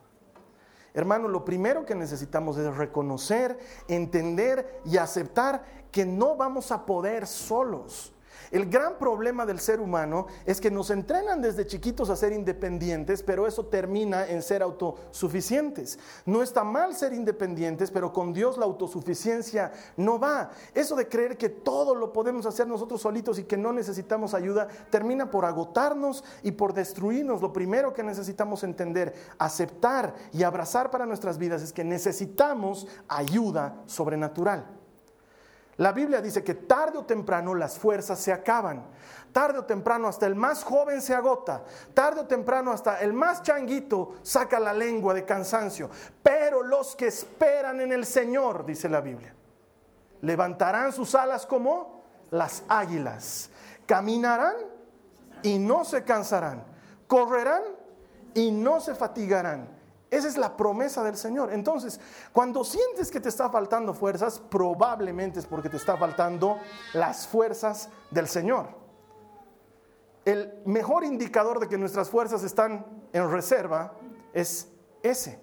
Hermano, 0.96 1.28
lo 1.28 1.46
primero 1.46 1.86
que 1.86 1.94
necesitamos 1.94 2.58
es 2.58 2.76
reconocer, 2.76 3.60
entender 3.88 4.82
y 4.86 4.98
aceptar 4.98 5.64
que 5.92 6.04
no 6.04 6.36
vamos 6.36 6.72
a 6.72 6.84
poder 6.84 7.28
solos. 7.28 8.15
El 8.52 8.70
gran 8.70 8.98
problema 8.98 9.46
del 9.46 9.60
ser 9.60 9.80
humano 9.80 10.28
es 10.46 10.62
que 10.62 10.72
nos 10.72 10.90
entrenan 10.90 11.42
desde 11.42 11.66
chiquitos 11.66 12.10
a 12.10 12.16
ser 12.16 12.34
independientes, 12.34 13.24
pero 13.24 13.48
eso 13.48 13.66
termina 13.66 14.28
en 14.28 14.42
ser 14.42 14.62
autosuficientes. 14.62 16.00
No 16.26 16.44
está 16.44 16.64
mal 16.64 16.96
ser 16.96 17.14
independientes, 17.14 17.92
pero 17.92 18.14
con 18.14 18.34
Dios 18.34 18.58
la 18.58 18.66
autosuficiencia 18.66 19.72
no 19.98 20.20
va. 20.20 20.52
Eso 20.74 20.96
de 20.96 21.08
creer 21.08 21.38
que 21.38 21.50
todo 21.50 21.96
lo 21.96 22.14
podemos 22.14 22.46
hacer 22.46 22.68
nosotros 22.68 23.02
solitos 23.02 23.40
y 23.40 23.44
que 23.44 23.58
no 23.58 23.74
necesitamos 23.74 24.34
ayuda, 24.34 24.68
termina 24.90 25.32
por 25.32 25.46
agotarnos 25.46 26.24
y 26.44 26.52
por 26.52 26.74
destruirnos. 26.74 27.42
Lo 27.42 27.54
primero 27.54 27.94
que 27.94 28.04
necesitamos 28.04 28.64
entender, 28.64 29.14
aceptar 29.38 30.14
y 30.32 30.44
abrazar 30.44 30.92
para 30.92 31.06
nuestras 31.06 31.38
vidas 31.38 31.62
es 31.62 31.74
que 31.74 31.84
necesitamos 31.84 32.88
ayuda 33.08 33.82
sobrenatural. 33.86 34.85
La 35.78 35.92
Biblia 35.92 36.22
dice 36.22 36.44
que 36.44 36.54
tarde 36.54 36.98
o 36.98 37.06
temprano 37.06 37.54
las 37.54 37.78
fuerzas 37.78 38.20
se 38.20 38.32
acaban. 38.32 38.86
Tarde 39.34 39.60
o 39.60 39.66
temprano 39.66 40.08
hasta 40.08 40.26
el 40.26 40.36
más 40.36 40.64
joven 40.64 41.02
se 41.02 41.14
agota. 41.14 41.64
Tarde 41.94 42.22
o 42.22 42.26
temprano 42.26 42.72
hasta 42.72 43.02
el 43.02 43.12
más 43.12 43.44
changuito 43.44 44.16
saca 44.22 44.58
la 44.58 44.74
lengua 44.74 45.14
de 45.14 45.26
cansancio. 45.26 45.90
Pero 46.24 46.64
los 46.64 46.96
que 46.96 47.08
esperan 47.08 47.82
en 47.82 47.92
el 47.92 48.06
Señor, 48.06 48.66
dice 48.66 48.88
la 48.88 49.02
Biblia, 49.02 49.36
levantarán 50.22 50.94
sus 50.94 51.14
alas 51.14 51.46
como 51.46 52.04
las 52.32 52.64
águilas. 52.70 53.50
Caminarán 53.86 54.56
y 55.44 55.60
no 55.60 55.84
se 55.84 56.06
cansarán. 56.06 56.64
Correrán 57.08 57.64
y 58.34 58.50
no 58.52 58.80
se 58.80 58.96
fatigarán. 58.96 59.75
Esa 60.16 60.30
es 60.30 60.38
la 60.38 60.56
promesa 60.56 61.04
del 61.04 61.18
Señor. 61.18 61.52
Entonces, 61.52 62.00
cuando 62.32 62.64
sientes 62.64 63.12
que 63.12 63.20
te 63.20 63.28
está 63.28 63.50
faltando 63.50 63.94
fuerzas, 63.94 64.40
probablemente 64.40 65.42
es 65.42 65.46
porque 65.46 65.68
te 65.68 65.76
está 65.76 65.98
faltando 65.98 66.58
las 66.94 67.28
fuerzas 67.28 67.90
del 68.12 68.30
Señor. 68.30 68.70
El 70.24 70.62
mejor 70.66 71.04
indicador 71.04 71.60
de 71.60 71.68
que 71.68 71.78
nuestras 71.78 72.10
fuerzas 72.10 72.44
están 72.44 72.86
en 73.12 73.30
reserva 73.30 73.94
es 74.32 74.70
ese, 75.04 75.38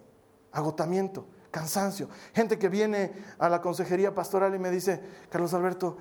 agotamiento, 0.53 1.27
cansancio. 1.51 2.09
Gente 2.33 2.59
que 2.59 2.71
viene 2.71 3.13
a 3.39 3.51
la 3.51 3.61
consejería 3.61 4.15
pastoral 4.15 4.55
y 4.55 4.59
me 4.59 4.71
dice, 4.71 5.03
Carlos 5.29 5.53
Alberto, 5.53 5.99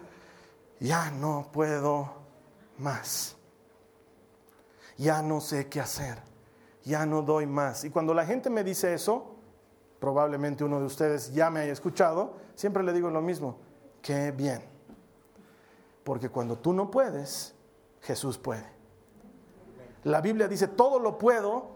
ya 0.80 1.12
no 1.12 1.50
puedo 1.52 2.10
más. 2.78 3.36
Ya 4.98 5.22
no 5.22 5.42
sé 5.42 5.68
qué 5.68 5.82
hacer 5.82 6.31
ya 6.84 7.06
no 7.06 7.22
doy 7.22 7.46
más. 7.46 7.84
Y 7.84 7.90
cuando 7.90 8.14
la 8.14 8.26
gente 8.26 8.50
me 8.50 8.64
dice 8.64 8.94
eso, 8.94 9.36
probablemente 10.00 10.64
uno 10.64 10.80
de 10.80 10.86
ustedes 10.86 11.34
ya 11.34 11.50
me 11.50 11.62
haya 11.62 11.74
escuchado, 11.74 12.34
siempre 12.56 12.84
le 12.84 12.94
digo 12.94 13.10
lo 13.10 13.22
mismo, 13.22 13.58
qué 14.02 14.32
bien. 14.32 14.62
Porque 16.04 16.30
cuando 16.30 16.58
tú 16.58 16.74
no 16.74 16.90
puedes, 16.90 17.54
Jesús 18.02 18.38
puede. 18.38 18.66
La 20.04 20.22
Biblia 20.22 20.48
dice, 20.48 20.68
todo 20.68 21.00
lo 21.00 21.18
puedo 21.18 21.70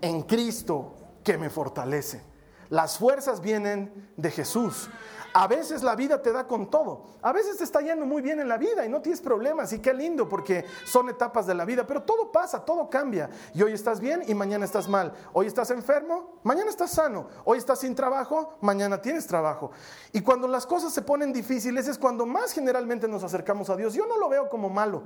en 0.00 0.22
Cristo 0.22 0.94
que 1.24 1.36
me 1.36 1.50
fortalece. 1.50 2.22
Las 2.70 2.98
fuerzas 2.98 3.40
vienen 3.40 4.10
de 4.16 4.30
Jesús. 4.30 4.88
A 5.34 5.46
veces 5.46 5.82
la 5.82 5.96
vida 5.96 6.20
te 6.20 6.32
da 6.32 6.46
con 6.46 6.70
todo. 6.70 7.04
A 7.22 7.32
veces 7.32 7.56
te 7.56 7.64
está 7.64 7.80
yendo 7.80 8.04
muy 8.04 8.20
bien 8.20 8.40
en 8.40 8.48
la 8.48 8.58
vida 8.58 8.84
y 8.84 8.88
no 8.88 9.00
tienes 9.00 9.20
problemas. 9.20 9.72
Y 9.72 9.78
qué 9.78 9.94
lindo 9.94 10.28
porque 10.28 10.64
son 10.84 11.08
etapas 11.08 11.46
de 11.46 11.54
la 11.54 11.64
vida. 11.64 11.86
Pero 11.86 12.02
todo 12.02 12.30
pasa, 12.30 12.64
todo 12.64 12.90
cambia. 12.90 13.30
Y 13.54 13.62
hoy 13.62 13.72
estás 13.72 14.00
bien 14.00 14.22
y 14.26 14.34
mañana 14.34 14.64
estás 14.64 14.88
mal. 14.88 15.12
Hoy 15.32 15.46
estás 15.46 15.70
enfermo, 15.70 16.38
mañana 16.42 16.68
estás 16.68 16.90
sano. 16.90 17.28
Hoy 17.44 17.58
estás 17.58 17.80
sin 17.80 17.94
trabajo, 17.94 18.58
mañana 18.60 19.00
tienes 19.00 19.26
trabajo. 19.26 19.70
Y 20.12 20.20
cuando 20.20 20.46
las 20.48 20.66
cosas 20.66 20.92
se 20.92 21.02
ponen 21.02 21.32
difíciles 21.32 21.88
es 21.88 21.96
cuando 21.96 22.26
más 22.26 22.52
generalmente 22.52 23.08
nos 23.08 23.24
acercamos 23.24 23.70
a 23.70 23.76
Dios. 23.76 23.94
Yo 23.94 24.06
no 24.06 24.18
lo 24.18 24.28
veo 24.28 24.50
como 24.50 24.68
malo. 24.68 25.02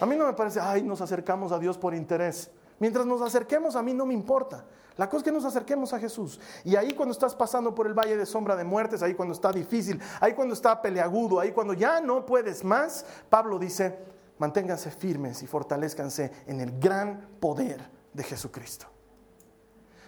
A 0.00 0.06
mí 0.06 0.16
no 0.16 0.26
me 0.26 0.32
parece, 0.34 0.60
ay, 0.60 0.82
nos 0.82 1.00
acercamos 1.00 1.50
a 1.50 1.58
Dios 1.58 1.76
por 1.78 1.94
interés. 1.94 2.50
Mientras 2.78 3.06
nos 3.06 3.20
acerquemos, 3.22 3.76
a 3.76 3.82
mí 3.82 3.94
no 3.94 4.06
me 4.06 4.14
importa. 4.14 4.64
La 4.96 5.08
cosa 5.08 5.18
es 5.18 5.24
que 5.24 5.32
nos 5.32 5.44
acerquemos 5.44 5.92
a 5.92 5.98
Jesús. 6.00 6.40
Y 6.64 6.74
ahí 6.74 6.92
cuando 6.92 7.12
estás 7.12 7.34
pasando 7.34 7.74
por 7.74 7.86
el 7.86 7.94
valle 7.94 8.16
de 8.16 8.26
sombra 8.26 8.56
de 8.56 8.64
muertes, 8.64 9.02
ahí 9.02 9.14
cuando 9.14 9.32
está 9.32 9.52
difícil, 9.52 10.00
ahí 10.20 10.34
cuando 10.34 10.54
está 10.54 10.82
peleagudo, 10.82 11.38
ahí 11.38 11.52
cuando 11.52 11.72
ya 11.72 12.00
no 12.00 12.26
puedes 12.26 12.64
más, 12.64 13.06
Pablo 13.30 13.60
dice, 13.60 13.96
manténganse 14.38 14.90
firmes 14.90 15.42
y 15.42 15.46
fortalezcanse 15.46 16.32
en 16.46 16.60
el 16.60 16.80
gran 16.80 17.28
poder 17.38 17.80
de 18.12 18.24
Jesucristo. 18.24 18.86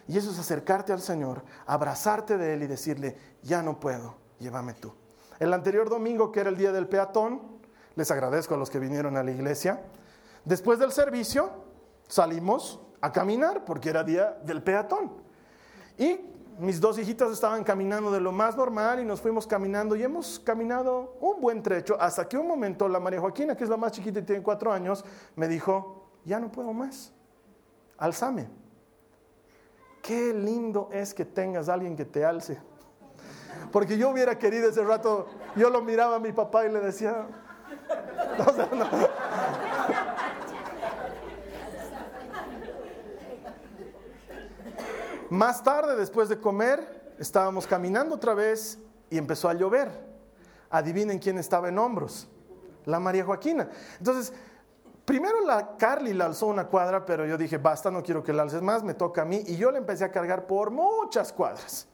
Y 0.08 0.18
eso 0.18 0.32
es 0.32 0.40
acercarte 0.40 0.92
al 0.92 1.00
Señor, 1.00 1.44
abrazarte 1.66 2.36
de 2.36 2.54
Él 2.54 2.64
y 2.64 2.66
decirle, 2.66 3.16
ya 3.44 3.62
no 3.62 3.78
puedo, 3.78 4.16
llévame 4.40 4.74
tú. 4.74 4.92
El 5.38 5.54
anterior 5.54 5.88
domingo, 5.88 6.32
que 6.32 6.40
era 6.40 6.50
el 6.50 6.56
día 6.56 6.72
del 6.72 6.88
peatón, 6.88 7.40
les 7.94 8.10
agradezco 8.10 8.54
a 8.54 8.58
los 8.58 8.70
que 8.70 8.80
vinieron 8.80 9.16
a 9.16 9.22
la 9.22 9.30
iglesia, 9.30 9.84
después 10.44 10.80
del 10.80 10.90
servicio 10.90 11.69
salimos 12.10 12.80
a 13.00 13.10
caminar 13.12 13.64
porque 13.64 13.88
era 13.88 14.04
día 14.04 14.36
del 14.44 14.62
peatón. 14.62 15.12
Y 15.96 16.20
mis 16.58 16.80
dos 16.80 16.98
hijitas 16.98 17.30
estaban 17.30 17.64
caminando 17.64 18.10
de 18.10 18.20
lo 18.20 18.32
más 18.32 18.56
normal 18.56 19.00
y 19.00 19.04
nos 19.04 19.20
fuimos 19.20 19.46
caminando 19.46 19.96
y 19.96 20.02
hemos 20.02 20.38
caminado 20.40 21.16
un 21.20 21.40
buen 21.40 21.62
trecho 21.62 21.96
hasta 21.98 22.28
que 22.28 22.36
un 22.36 22.46
momento 22.46 22.86
la 22.88 23.00
María 23.00 23.20
Joaquina, 23.20 23.56
que 23.56 23.64
es 23.64 23.70
la 23.70 23.78
más 23.78 23.92
chiquita 23.92 24.18
y 24.18 24.22
tiene 24.22 24.42
cuatro 24.42 24.72
años, 24.72 25.04
me 25.36 25.48
dijo, 25.48 26.10
ya 26.24 26.38
no 26.38 26.52
puedo 26.52 26.72
más, 26.72 27.12
alzame. 27.96 28.48
Qué 30.02 30.34
lindo 30.34 30.88
es 30.92 31.14
que 31.14 31.24
tengas 31.24 31.68
alguien 31.68 31.96
que 31.96 32.04
te 32.04 32.24
alce. 32.24 32.58
Porque 33.70 33.96
yo 33.96 34.10
hubiera 34.10 34.38
querido 34.38 34.68
ese 34.68 34.82
rato, 34.82 35.28
yo 35.56 35.70
lo 35.70 35.82
miraba 35.82 36.16
a 36.16 36.18
mi 36.18 36.32
papá 36.32 36.66
y 36.66 36.72
le 36.72 36.80
decía, 36.80 37.26
no, 38.38 38.86
Más 45.30 45.62
tarde, 45.62 45.94
después 45.94 46.28
de 46.28 46.40
comer, 46.40 47.14
estábamos 47.18 47.66
caminando 47.66 48.16
otra 48.16 48.34
vez 48.34 48.78
y 49.08 49.16
empezó 49.16 49.48
a 49.48 49.54
llover. 49.54 49.88
Adivinen 50.70 51.20
quién 51.20 51.38
estaba 51.38 51.68
en 51.68 51.78
hombros. 51.78 52.28
La 52.84 52.98
María 52.98 53.24
Joaquina. 53.24 53.68
Entonces, 53.98 54.32
primero 55.04 55.40
la 55.46 55.76
Carly 55.76 56.14
la 56.14 56.26
alzó 56.26 56.46
una 56.46 56.66
cuadra, 56.66 57.06
pero 57.06 57.26
yo 57.26 57.38
dije, 57.38 57.58
basta, 57.58 57.92
no 57.92 58.02
quiero 58.02 58.24
que 58.24 58.32
la 58.32 58.42
alces 58.42 58.60
más, 58.60 58.82
me 58.82 58.94
toca 58.94 59.22
a 59.22 59.24
mí. 59.24 59.44
Y 59.46 59.56
yo 59.56 59.70
le 59.70 59.78
empecé 59.78 60.04
a 60.04 60.10
cargar 60.10 60.48
por 60.48 60.72
muchas 60.72 61.32
cuadras. 61.32 61.86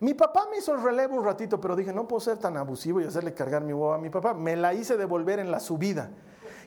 Mi 0.00 0.14
papá 0.14 0.46
me 0.50 0.56
hizo 0.56 0.74
el 0.74 0.82
relevo 0.82 1.16
un 1.16 1.24
ratito, 1.24 1.60
pero 1.60 1.76
dije, 1.76 1.92
no 1.92 2.08
puedo 2.08 2.20
ser 2.20 2.38
tan 2.38 2.56
abusivo 2.56 3.00
y 3.00 3.04
hacerle 3.04 3.34
cargar 3.34 3.62
mi 3.62 3.74
huevo 3.74 3.92
a 3.92 3.98
mi 3.98 4.08
papá. 4.08 4.32
Me 4.32 4.56
la 4.56 4.72
hice 4.72 4.96
devolver 4.96 5.38
en 5.38 5.50
la 5.50 5.60
subida. 5.60 6.08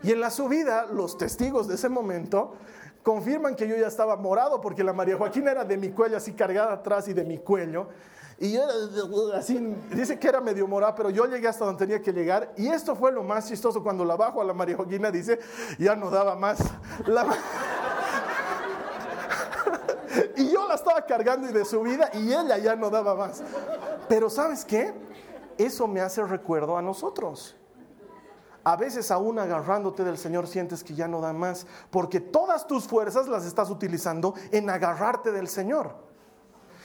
Y 0.03 0.11
en 0.11 0.19
la 0.19 0.29
subida, 0.29 0.85
los 0.85 1.17
testigos 1.17 1.67
de 1.67 1.75
ese 1.75 1.89
momento 1.89 2.53
confirman 3.03 3.55
que 3.55 3.67
yo 3.67 3.75
ya 3.75 3.87
estaba 3.87 4.15
morado 4.15 4.61
porque 4.61 4.83
la 4.83 4.93
María 4.93 5.17
Joaquina 5.17 5.51
era 5.51 5.63
de 5.63 5.77
mi 5.77 5.89
cuello, 5.89 6.17
así 6.17 6.33
cargada 6.33 6.73
atrás 6.73 7.07
y 7.07 7.13
de 7.13 7.23
mi 7.23 7.37
cuello. 7.37 7.87
Y 8.39 8.53
yo 8.53 8.63
así, 9.35 9.59
dice 9.91 10.17
que 10.17 10.27
era 10.27 10.41
medio 10.41 10.67
morado, 10.67 10.95
pero 10.95 11.11
yo 11.11 11.27
llegué 11.27 11.47
hasta 11.47 11.63
donde 11.63 11.85
tenía 11.85 12.01
que 12.01 12.11
llegar. 12.11 12.51
Y 12.57 12.69
esto 12.69 12.95
fue 12.95 13.11
lo 13.11 13.21
más 13.21 13.47
chistoso 13.47 13.83
cuando 13.83 14.03
la 14.03 14.15
bajo 14.15 14.41
a 14.41 14.43
la 14.43 14.53
María 14.53 14.75
Joaquina, 14.75 15.11
dice, 15.11 15.39
ya 15.77 15.95
no 15.95 16.09
daba 16.09 16.35
más. 16.35 16.59
y 20.37 20.51
yo 20.51 20.67
la 20.67 20.73
estaba 20.73 21.05
cargando 21.05 21.47
y 21.47 21.53
de 21.53 21.63
subida 21.65 22.09
y 22.13 22.33
ella 22.33 22.57
ya 22.57 22.75
no 22.75 22.89
daba 22.89 23.13
más. 23.13 23.43
Pero 24.09 24.27
¿sabes 24.27 24.65
qué? 24.65 24.91
Eso 25.57 25.87
me 25.87 26.01
hace 26.01 26.23
recuerdo 26.23 26.77
a 26.77 26.81
nosotros. 26.81 27.55
A 28.63 28.75
veces 28.75 29.09
aún 29.09 29.39
agarrándote 29.39 30.03
del 30.03 30.17
Señor 30.17 30.47
sientes 30.47 30.83
que 30.83 30.93
ya 30.93 31.07
no 31.07 31.19
da 31.19 31.33
más, 31.33 31.65
porque 31.89 32.19
todas 32.19 32.67
tus 32.67 32.87
fuerzas 32.87 33.27
las 33.27 33.45
estás 33.45 33.69
utilizando 33.69 34.35
en 34.51 34.69
agarrarte 34.69 35.31
del 35.31 35.47
Señor. 35.47 35.95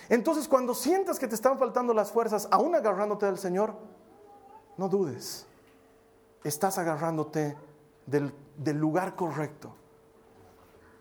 Entonces 0.09 0.49
cuando 0.49 0.75
sientas 0.75 1.19
que 1.19 1.29
te 1.29 1.35
están 1.35 1.59
faltando 1.59 1.93
las 1.93 2.11
fuerzas, 2.11 2.49
aún 2.51 2.75
agarrándote 2.75 3.27
del 3.27 3.39
Señor, 3.39 3.75
no 4.77 4.89
dudes. 4.89 5.47
Estás 6.45 6.79
agarrándote 6.79 7.57
del, 8.07 8.33
del 8.57 8.79
lugar 8.79 9.17
correcto. 9.17 9.75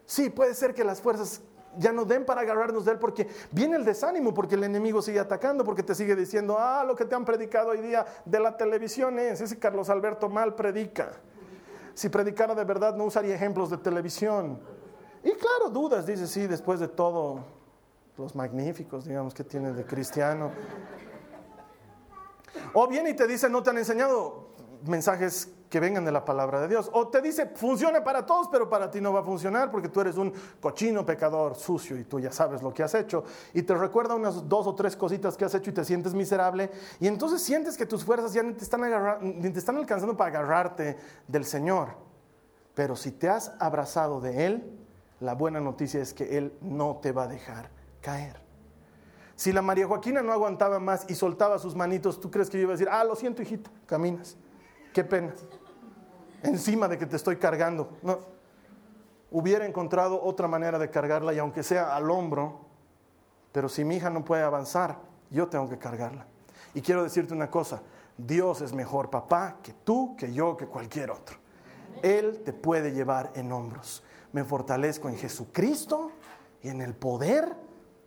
Sí, 0.06 0.30
puede 0.30 0.54
ser 0.56 0.74
que 0.74 0.84
las 0.84 1.02
fuerzas 1.02 1.42
ya 1.78 1.92
no 1.92 2.06
den 2.06 2.26
para 2.26 2.42
agarrarnos 2.42 2.86
de 2.86 2.94
él 2.94 3.00
porque 3.00 3.28
viene 3.52 3.76
el 3.76 3.86
desánimo, 3.86 4.34
porque 4.34 4.56
el 4.56 4.64
enemigo 4.64 5.02
sigue 5.02 5.20
atacando, 5.20 5.64
porque 5.64 5.84
te 5.84 5.96
sigue 5.96 6.16
diciendo, 6.16 6.58
ah, 6.60 6.84
lo 6.84 6.96
que 6.96 7.06
te 7.06 7.16
han 7.16 7.26
predicado 7.26 7.70
hoy 7.70 7.82
día 7.82 8.06
de 8.26 8.40
la 8.40 8.58
televisión 8.58 9.20
es, 9.20 9.42
ese 9.42 9.60
Carlos 9.60 9.90
Alberto 9.90 10.30
mal 10.30 10.56
predica. 10.56 11.12
Si 11.94 12.10
predicara 12.10 12.54
de 12.56 12.64
verdad 12.64 12.96
no 12.96 13.06
usaría 13.06 13.36
ejemplos 13.36 13.70
de 13.70 13.78
televisión. 13.78 14.60
Y 15.24 15.32
claro, 15.32 15.70
dudas, 15.70 16.06
dice, 16.06 16.28
sí, 16.28 16.46
después 16.46 16.80
de 16.80 16.88
todo, 16.88 17.40
los 18.18 18.36
magníficos, 18.36 19.06
digamos, 19.06 19.34
que 19.34 19.44
tiene 19.44 19.74
de 19.74 19.86
cristiano. 19.86 20.52
O 22.74 22.88
viene 22.88 23.12
y 23.12 23.14
te 23.14 23.26
dice, 23.26 23.50
no 23.50 23.64
te 23.64 23.70
han 23.70 23.78
enseñado 23.78 24.50
mensajes 24.86 25.55
que 25.70 25.80
vengan 25.80 26.06
de 26.06 26.12
la 26.12 26.24
palabra 26.24 26.62
de 26.62 26.68
Dios. 26.68 26.90
O 26.94 27.08
te 27.08 27.22
dice, 27.22 27.48
funciona 27.56 28.04
para 28.04 28.26
todos, 28.26 28.48
pero 28.52 28.70
para 28.70 28.90
ti 28.90 29.02
no 29.02 29.14
va 29.14 29.22
a 29.22 29.24
funcionar 29.24 29.72
porque 29.72 29.90
tú 29.90 30.02
eres 30.02 30.18
un 30.18 30.34
cochino 30.62 31.06
pecador 31.06 31.56
sucio 31.56 31.98
y 31.98 32.04
tú 32.04 32.20
ya 32.20 32.32
sabes 32.32 32.62
lo 32.62 32.74
que 32.74 32.84
has 32.84 32.94
hecho. 32.94 33.24
Y 33.54 33.64
te 33.64 33.76
recuerda 33.76 34.16
unas 34.16 34.48
dos 34.48 34.68
o 34.68 34.76
tres 34.76 34.96
cositas 34.96 35.36
que 35.36 35.46
has 35.46 35.56
hecho 35.56 35.72
y 35.72 35.74
te 35.74 35.84
sientes 35.84 36.14
miserable. 36.14 36.72
Y 37.00 37.08
entonces 37.08 37.42
sientes 37.42 37.78
que 37.78 37.86
tus 37.86 38.06
fuerzas 38.06 38.34
ya 38.34 38.44
ni 38.44 38.54
te 38.54 38.64
están, 38.64 39.78
alcanzando 39.78 40.16
para 40.16 40.40
agarrarte 40.40 40.98
del 41.28 41.46
Señor. 41.46 41.90
Pero 42.74 42.96
si 42.96 43.12
te 43.12 43.30
has 43.30 43.54
abrazado 43.60 44.22
de 44.22 44.46
Él, 44.46 44.80
la 45.20 45.34
buena 45.34 45.60
noticia 45.60 46.02
es 46.02 46.14
que 46.14 46.38
Él 46.38 46.54
no 46.62 47.00
te 47.02 47.12
va 47.12 47.24
a 47.24 47.28
dejar 47.28 47.70
caer. 48.02 48.44
Si 49.36 49.52
la 49.52 49.62
María 49.62 49.88
Joaquina 49.88 50.22
no 50.22 50.32
aguantaba 50.32 50.80
más 50.80 51.06
y 51.10 51.16
soltaba 51.16 51.60
sus 51.60 51.76
manitos, 51.76 52.20
¿tú 52.20 52.32
crees 52.32 52.50
que 52.50 52.58
yo 52.58 52.64
iba 52.64 52.72
a 52.72 52.78
decir, 52.78 52.88
ah, 52.90 53.04
lo 53.04 53.16
siento, 53.16 53.42
hijita, 53.42 53.70
caminas? 53.86 54.38
Qué 54.96 55.04
pena. 55.04 55.34
Encima 56.42 56.88
de 56.88 56.98
que 56.98 57.06
te 57.06 57.18
estoy 57.18 57.36
cargando. 57.36 57.98
No. 58.02 58.18
Hubiera 59.30 59.66
encontrado 59.66 60.24
otra 60.24 60.48
manera 60.48 60.80
de 60.80 60.90
cargarla 60.90 61.34
y 61.34 61.38
aunque 61.38 61.64
sea 61.64 61.94
al 61.98 62.10
hombro, 62.10 62.62
pero 63.52 63.68
si 63.68 63.84
mi 63.84 63.98
hija 63.98 64.10
no 64.10 64.24
puede 64.24 64.44
avanzar, 64.44 65.00
yo 65.30 65.50
tengo 65.50 65.68
que 65.68 65.78
cargarla. 65.78 66.26
Y 66.74 66.80
quiero 66.80 67.04
decirte 67.04 67.34
una 67.34 67.52
cosa, 67.52 67.82
Dios 68.18 68.62
es 68.62 68.72
mejor 68.72 69.10
papá 69.10 69.58
que 69.62 69.74
tú, 69.74 70.16
que 70.16 70.32
yo, 70.32 70.56
que 70.56 70.66
cualquier 70.66 71.12
otro. 71.12 71.40
Él 72.02 72.42
te 72.46 72.54
puede 72.54 72.94
llevar 72.94 73.34
en 73.36 73.52
hombros. 73.52 74.02
Me 74.32 74.46
fortalezco 74.46 75.10
en 75.10 75.18
Jesucristo 75.18 76.12
y 76.62 76.70
en 76.70 76.80
el 76.80 76.96
poder 76.96 77.54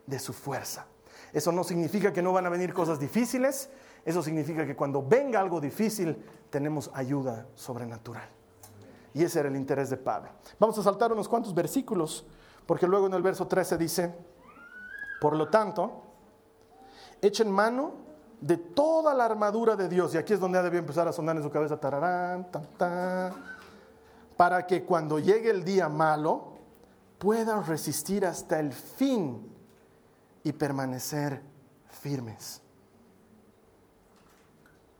de 0.06 0.18
su 0.18 0.32
fuerza. 0.32 0.86
Eso 1.34 1.52
no 1.52 1.64
significa 1.64 2.14
que 2.14 2.22
no 2.22 2.32
van 2.32 2.46
a 2.46 2.48
venir 2.48 2.72
cosas 2.72 2.98
difíciles, 2.98 3.68
eso 4.06 4.22
significa 4.22 4.64
que 4.66 4.74
cuando 4.74 5.02
venga 5.06 5.38
algo 5.38 5.60
difícil, 5.60 6.16
tenemos 6.50 6.90
ayuda 6.94 7.46
sobrenatural. 7.54 8.28
Y 9.14 9.24
ese 9.24 9.40
era 9.40 9.48
el 9.48 9.56
interés 9.56 9.90
de 9.90 9.96
Pablo. 9.96 10.30
Vamos 10.58 10.78
a 10.78 10.82
saltar 10.82 11.12
unos 11.12 11.28
cuantos 11.28 11.54
versículos, 11.54 12.26
porque 12.66 12.86
luego 12.86 13.06
en 13.06 13.14
el 13.14 13.22
verso 13.22 13.46
13 13.46 13.78
dice, 13.78 14.14
por 15.20 15.34
lo 15.34 15.48
tanto, 15.48 16.02
echen 17.20 17.50
mano 17.50 17.94
de 18.40 18.56
toda 18.56 19.14
la 19.14 19.24
armadura 19.24 19.74
de 19.74 19.88
Dios, 19.88 20.14
y 20.14 20.18
aquí 20.18 20.34
es 20.34 20.40
donde 20.40 20.62
debe 20.62 20.78
empezar 20.78 21.08
a 21.08 21.12
sonar 21.12 21.36
en 21.36 21.42
su 21.42 21.50
cabeza, 21.50 21.78
tararán, 21.78 22.50
tan, 22.76 23.34
para 24.36 24.66
que 24.66 24.84
cuando 24.84 25.18
llegue 25.18 25.50
el 25.50 25.64
día 25.64 25.88
malo, 25.88 26.52
puedan 27.18 27.66
resistir 27.66 28.24
hasta 28.24 28.60
el 28.60 28.72
fin 28.72 29.52
y 30.44 30.52
permanecer 30.52 31.42
firmes. 31.88 32.62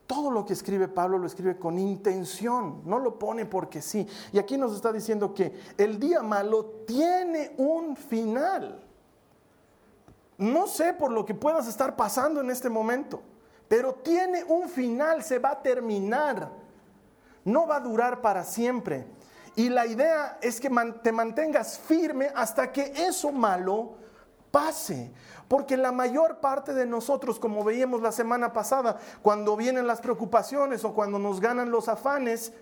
Todo 0.09 0.31
lo 0.31 0.43
que 0.43 0.53
escribe 0.53 0.87
Pablo 0.87 1.19
lo 1.19 1.27
escribe 1.27 1.59
con 1.59 1.77
intención, 1.77 2.81
no 2.83 2.97
lo 2.97 3.19
pone 3.19 3.45
porque 3.45 3.79
sí. 3.79 4.07
Y 4.33 4.39
aquí 4.39 4.57
nos 4.57 4.73
está 4.73 4.91
diciendo 4.91 5.35
que 5.35 5.53
el 5.77 5.99
día 5.99 6.23
malo 6.23 6.65
tiene 6.87 7.53
un 7.57 7.95
final. 7.95 8.81
No 10.39 10.65
sé 10.65 10.95
por 10.95 11.11
lo 11.11 11.23
que 11.27 11.35
puedas 11.35 11.67
estar 11.67 11.95
pasando 11.95 12.41
en 12.41 12.49
este 12.49 12.69
momento, 12.69 13.21
pero 13.67 13.93
tiene 13.93 14.43
un 14.45 14.67
final, 14.67 15.21
se 15.21 15.37
va 15.37 15.51
a 15.51 15.61
terminar. 15.61 16.53
No 17.45 17.67
va 17.67 17.75
a 17.75 17.81
durar 17.81 18.19
para 18.19 18.43
siempre. 18.43 19.05
Y 19.55 19.69
la 19.69 19.85
idea 19.85 20.39
es 20.41 20.59
que 20.59 20.71
te 21.03 21.11
mantengas 21.11 21.77
firme 21.77 22.31
hasta 22.33 22.71
que 22.71 22.93
eso 22.95 23.31
malo 23.31 23.93
pase. 24.49 25.11
Porque 25.49 25.77
la 25.77 25.91
mayor 25.91 26.39
parte 26.39 26.75
de 26.75 26.85
nosotros, 26.85 27.39
como 27.39 27.63
veíamos 27.63 28.03
la 28.03 28.11
semana 28.11 28.53
pasada, 28.53 28.97
cuando 29.23 29.57
vienen 29.57 29.87
las 29.87 29.99
preocupaciones 29.99 30.85
o 30.85 30.93
cuando 30.93 31.17
nos 31.17 31.41
ganan 31.41 31.71
los 31.71 31.89
afanes, 31.89 32.53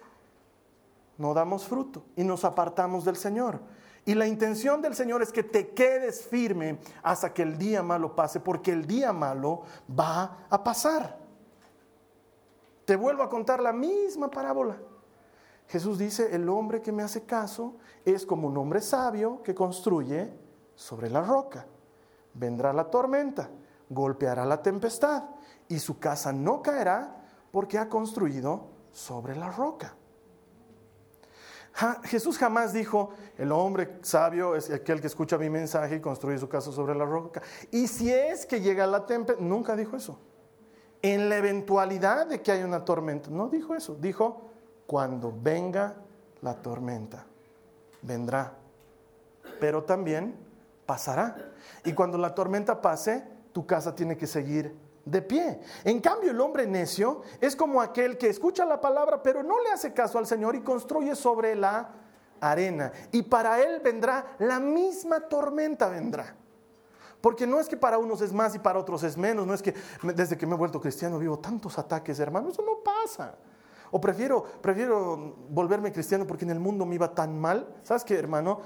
no 1.18 1.34
damos 1.34 1.68
fruto 1.68 2.06
y 2.16 2.24
nos 2.24 2.46
apartamos 2.46 3.04
del 3.04 3.18
Señor. 3.18 3.60
Y 4.06 4.16
la 4.16 4.26
intención 4.26 4.82
del 4.82 4.96
Señor 4.96 5.22
es 5.22 5.34
que 5.34 5.44
te 5.44 5.72
quedes 5.72 6.26
firme 6.28 6.80
hasta 7.04 7.34
que 7.34 7.42
el 7.42 7.58
día 7.58 7.84
malo 7.84 8.16
pase, 8.16 8.40
porque 8.40 8.72
el 8.72 8.88
día 8.88 9.12
malo 9.12 9.64
va 9.88 10.46
a 10.50 10.64
pasar. 10.64 11.20
Te 12.86 12.96
vuelvo 12.96 13.22
a 13.22 13.30
contar 13.30 13.60
la 13.62 13.74
misma 13.74 14.32
parábola. 14.32 14.78
Jesús 15.68 15.98
dice, 16.00 16.34
el 16.34 16.48
hombre 16.48 16.82
que 16.82 16.94
me 16.94 17.04
hace 17.04 17.26
caso 17.26 17.76
es 18.06 18.26
como 18.26 18.48
un 18.48 18.56
hombre 18.56 18.80
sabio 18.80 19.44
que 19.44 19.54
construye 19.54 20.34
sobre 20.74 21.10
la 21.10 21.22
roca 21.22 21.68
vendrá 22.38 22.74
la 22.74 22.90
tormenta, 22.90 23.50
golpeará 23.90 24.46
la 24.46 24.62
tempestad 24.62 25.24
y 25.68 25.80
su 25.80 26.00
casa 26.00 26.32
no 26.32 26.62
caerá 26.62 27.24
porque 27.52 27.78
ha 27.78 27.90
construido 27.90 28.68
sobre 28.92 29.36
la 29.36 29.52
roca. 29.52 29.96
Jesús 32.06 32.40
jamás 32.40 32.74
dijo, 32.74 33.12
el 33.38 33.52
hombre 33.52 34.00
sabio 34.02 34.56
es 34.56 34.72
aquel 34.72 35.00
que 35.00 35.08
escucha 35.08 35.38
mi 35.38 35.50
mensaje 35.50 35.98
y 35.98 36.00
construye 36.00 36.40
su 36.40 36.50
casa 36.50 36.72
sobre 36.72 36.96
la 36.96 37.06
roca. 37.06 37.44
Y 37.70 37.88
si 37.88 38.12
es 38.12 38.48
que 38.48 38.62
llega 38.62 38.88
la 38.88 39.06
tempestad, 39.06 39.44
nunca 39.44 39.76
dijo 39.76 39.96
eso. 39.96 40.20
En 41.04 41.30
la 41.30 41.38
eventualidad 41.38 42.26
de 42.26 42.42
que 42.42 42.52
haya 42.52 42.66
una 42.66 42.84
tormenta, 42.84 43.30
no 43.30 43.48
dijo 43.48 43.76
eso. 43.76 43.94
Dijo, 43.94 44.50
cuando 44.88 45.32
venga 45.40 45.98
la 46.42 46.56
tormenta, 46.56 47.28
vendrá. 48.02 48.54
Pero 49.60 49.84
también 49.84 50.47
pasará. 50.88 51.52
Y 51.86 51.94
cuando 51.94 52.18
la 52.18 52.34
tormenta 52.34 52.82
pase, 52.82 53.24
tu 53.52 53.68
casa 53.68 53.94
tiene 53.94 54.18
que 54.18 54.26
seguir 54.26 54.76
de 55.06 55.22
pie. 55.22 55.60
En 55.84 56.00
cambio, 56.00 56.32
el 56.32 56.42
hombre 56.42 56.66
necio 56.66 57.22
es 57.40 57.56
como 57.56 57.80
aquel 57.80 58.18
que 58.18 58.30
escucha 58.30 58.66
la 58.66 58.82
palabra, 58.82 59.22
pero 59.22 59.44
no 59.44 59.62
le 59.62 59.70
hace 59.70 59.94
caso 59.94 60.18
al 60.18 60.26
Señor 60.26 60.56
y 60.56 60.62
construye 60.62 61.16
sobre 61.16 61.56
la 61.56 61.92
arena. 62.42 62.92
Y 63.12 63.22
para 63.22 63.62
él 63.62 63.82
vendrá 63.84 64.36
la 64.40 64.60
misma 64.60 65.20
tormenta 65.22 65.88
vendrá. 65.88 66.36
Porque 67.22 67.48
no 67.48 67.60
es 67.60 67.68
que 67.68 67.78
para 67.78 67.98
unos 67.98 68.22
es 68.22 68.32
más 68.32 68.56
y 68.56 68.60
para 68.60 68.80
otros 68.80 69.04
es 69.04 69.18
menos, 69.18 69.46
no 69.46 69.54
es 69.54 69.62
que 69.62 69.74
desde 70.16 70.38
que 70.38 70.46
me 70.46 70.54
he 70.54 70.58
vuelto 70.58 70.80
cristiano 70.80 71.18
vivo 71.18 71.40
tantos 71.40 71.78
ataques, 71.78 72.20
hermano, 72.20 72.50
eso 72.50 72.62
no 72.62 72.84
pasa. 72.84 73.36
O 73.90 74.00
prefiero, 74.00 74.44
prefiero 74.62 75.36
volverme 75.50 75.92
cristiano 75.92 76.28
porque 76.28 76.46
en 76.46 76.52
el 76.52 76.60
mundo 76.60 76.86
me 76.86 76.96
iba 76.96 77.14
tan 77.14 77.40
mal. 77.40 77.76
¿Sabes 77.84 78.04
qué, 78.04 78.16
hermano? 78.16 78.62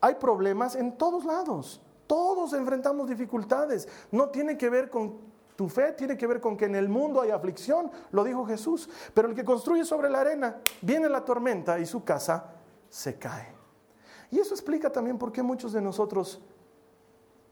Hay 0.00 0.16
problemas 0.16 0.76
en 0.76 0.96
todos 0.96 1.24
lados. 1.24 1.82
Todos 2.06 2.52
enfrentamos 2.52 3.08
dificultades. 3.08 3.88
No 4.10 4.28
tiene 4.28 4.56
que 4.56 4.70
ver 4.70 4.90
con 4.90 5.18
tu 5.56 5.68
fe, 5.68 5.92
tiene 5.92 6.16
que 6.16 6.26
ver 6.26 6.40
con 6.40 6.56
que 6.56 6.66
en 6.66 6.76
el 6.76 6.88
mundo 6.88 7.20
hay 7.20 7.30
aflicción, 7.30 7.90
lo 8.12 8.22
dijo 8.22 8.46
Jesús. 8.46 8.88
Pero 9.14 9.28
el 9.28 9.34
que 9.34 9.44
construye 9.44 9.84
sobre 9.84 10.10
la 10.10 10.20
arena, 10.20 10.58
viene 10.82 11.08
la 11.08 11.24
tormenta 11.24 11.78
y 11.78 11.86
su 11.86 12.04
casa 12.04 12.52
se 12.88 13.18
cae. 13.18 13.54
Y 14.30 14.38
eso 14.38 14.54
explica 14.54 14.90
también 14.90 15.18
por 15.18 15.32
qué 15.32 15.42
muchos 15.42 15.72
de 15.72 15.80
nosotros 15.80 16.40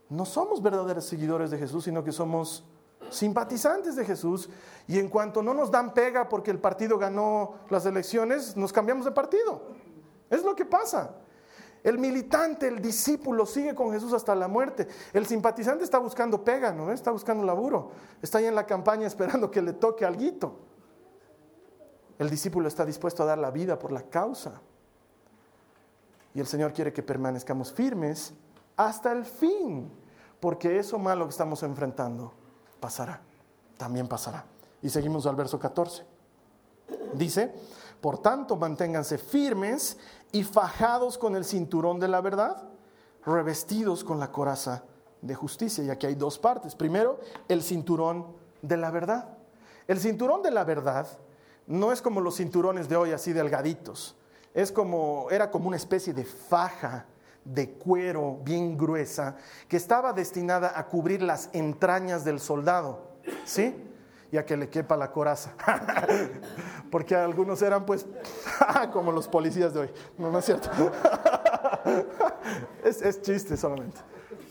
no 0.08 0.24
somos 0.24 0.62
verdaderos 0.62 1.04
seguidores 1.04 1.50
de 1.50 1.58
Jesús, 1.58 1.84
sino 1.84 2.04
que 2.04 2.12
somos 2.12 2.64
simpatizantes 3.10 3.96
de 3.96 4.04
Jesús. 4.04 4.50
Y 4.86 4.98
en 4.98 5.08
cuanto 5.08 5.42
no 5.42 5.54
nos 5.54 5.70
dan 5.70 5.94
pega 5.94 6.28
porque 6.28 6.50
el 6.50 6.58
partido 6.58 6.98
ganó 6.98 7.54
las 7.70 7.86
elecciones, 7.86 8.56
nos 8.56 8.72
cambiamos 8.72 9.04
de 9.04 9.12
partido. 9.12 9.62
Es 10.30 10.44
lo 10.44 10.54
que 10.54 10.64
pasa. 10.64 11.14
El 11.84 11.98
militante, 11.98 12.66
el 12.66 12.80
discípulo 12.80 13.44
sigue 13.44 13.74
con 13.74 13.92
Jesús 13.92 14.14
hasta 14.14 14.34
la 14.34 14.48
muerte. 14.48 14.88
El 15.12 15.26
simpatizante 15.26 15.84
está 15.84 15.98
buscando 15.98 16.42
pega, 16.42 16.72
¿no? 16.72 16.90
Está 16.90 17.10
buscando 17.10 17.44
laburo. 17.44 17.90
Está 18.22 18.38
ahí 18.38 18.46
en 18.46 18.54
la 18.54 18.64
campaña 18.64 19.06
esperando 19.06 19.50
que 19.50 19.60
le 19.60 19.74
toque 19.74 20.06
algo. 20.06 20.58
El 22.18 22.30
discípulo 22.30 22.68
está 22.68 22.86
dispuesto 22.86 23.22
a 23.22 23.26
dar 23.26 23.38
la 23.38 23.50
vida 23.50 23.78
por 23.78 23.92
la 23.92 24.02
causa. 24.02 24.62
Y 26.32 26.40
el 26.40 26.46
Señor 26.46 26.72
quiere 26.72 26.92
que 26.92 27.02
permanezcamos 27.02 27.70
firmes 27.70 28.32
hasta 28.76 29.12
el 29.12 29.26
fin, 29.26 29.92
porque 30.40 30.78
eso 30.78 30.98
malo 30.98 31.26
que 31.26 31.30
estamos 31.30 31.62
enfrentando 31.62 32.32
pasará, 32.80 33.20
también 33.76 34.08
pasará. 34.08 34.46
Y 34.80 34.88
seguimos 34.88 35.26
al 35.26 35.36
verso 35.36 35.58
14. 35.58 36.04
Dice, 37.14 37.52
por 38.00 38.18
tanto, 38.18 38.56
manténganse 38.56 39.18
firmes 39.18 39.96
y 40.34 40.42
fajados 40.42 41.16
con 41.16 41.36
el 41.36 41.44
cinturón 41.44 42.00
de 42.00 42.08
la 42.08 42.20
verdad, 42.20 42.60
revestidos 43.24 44.02
con 44.02 44.18
la 44.18 44.32
coraza 44.32 44.82
de 45.22 45.36
justicia. 45.36 45.84
Y 45.84 45.90
aquí 45.90 46.06
hay 46.06 46.16
dos 46.16 46.40
partes. 46.40 46.74
Primero, 46.74 47.20
el 47.46 47.62
cinturón 47.62 48.26
de 48.60 48.76
la 48.76 48.90
verdad. 48.90 49.38
El 49.86 50.00
cinturón 50.00 50.42
de 50.42 50.50
la 50.50 50.64
verdad 50.64 51.06
no 51.68 51.92
es 51.92 52.02
como 52.02 52.20
los 52.20 52.38
cinturones 52.38 52.88
de 52.88 52.96
hoy 52.96 53.12
así 53.12 53.32
delgaditos. 53.32 54.16
Es 54.54 54.72
como 54.72 55.28
era 55.30 55.52
como 55.52 55.68
una 55.68 55.76
especie 55.76 56.12
de 56.12 56.24
faja 56.24 57.06
de 57.44 57.70
cuero 57.70 58.40
bien 58.42 58.76
gruesa 58.76 59.36
que 59.68 59.76
estaba 59.76 60.12
destinada 60.12 60.76
a 60.76 60.88
cubrir 60.88 61.22
las 61.22 61.48
entrañas 61.52 62.24
del 62.24 62.40
soldado, 62.40 63.18
¿sí? 63.44 63.72
Y 64.34 64.36
a 64.36 64.44
que 64.44 64.56
le 64.56 64.68
quepa 64.68 64.96
la 64.96 65.12
coraza. 65.12 65.52
Porque 66.90 67.14
algunos 67.14 67.62
eran 67.62 67.86
pues 67.86 68.04
como 68.92 69.12
los 69.12 69.28
policías 69.28 69.72
de 69.72 69.78
hoy. 69.82 69.90
No, 70.18 70.32
no 70.32 70.40
es 70.40 70.44
cierto. 70.44 70.70
es, 72.84 73.00
es 73.00 73.22
chiste 73.22 73.56
solamente 73.56 74.00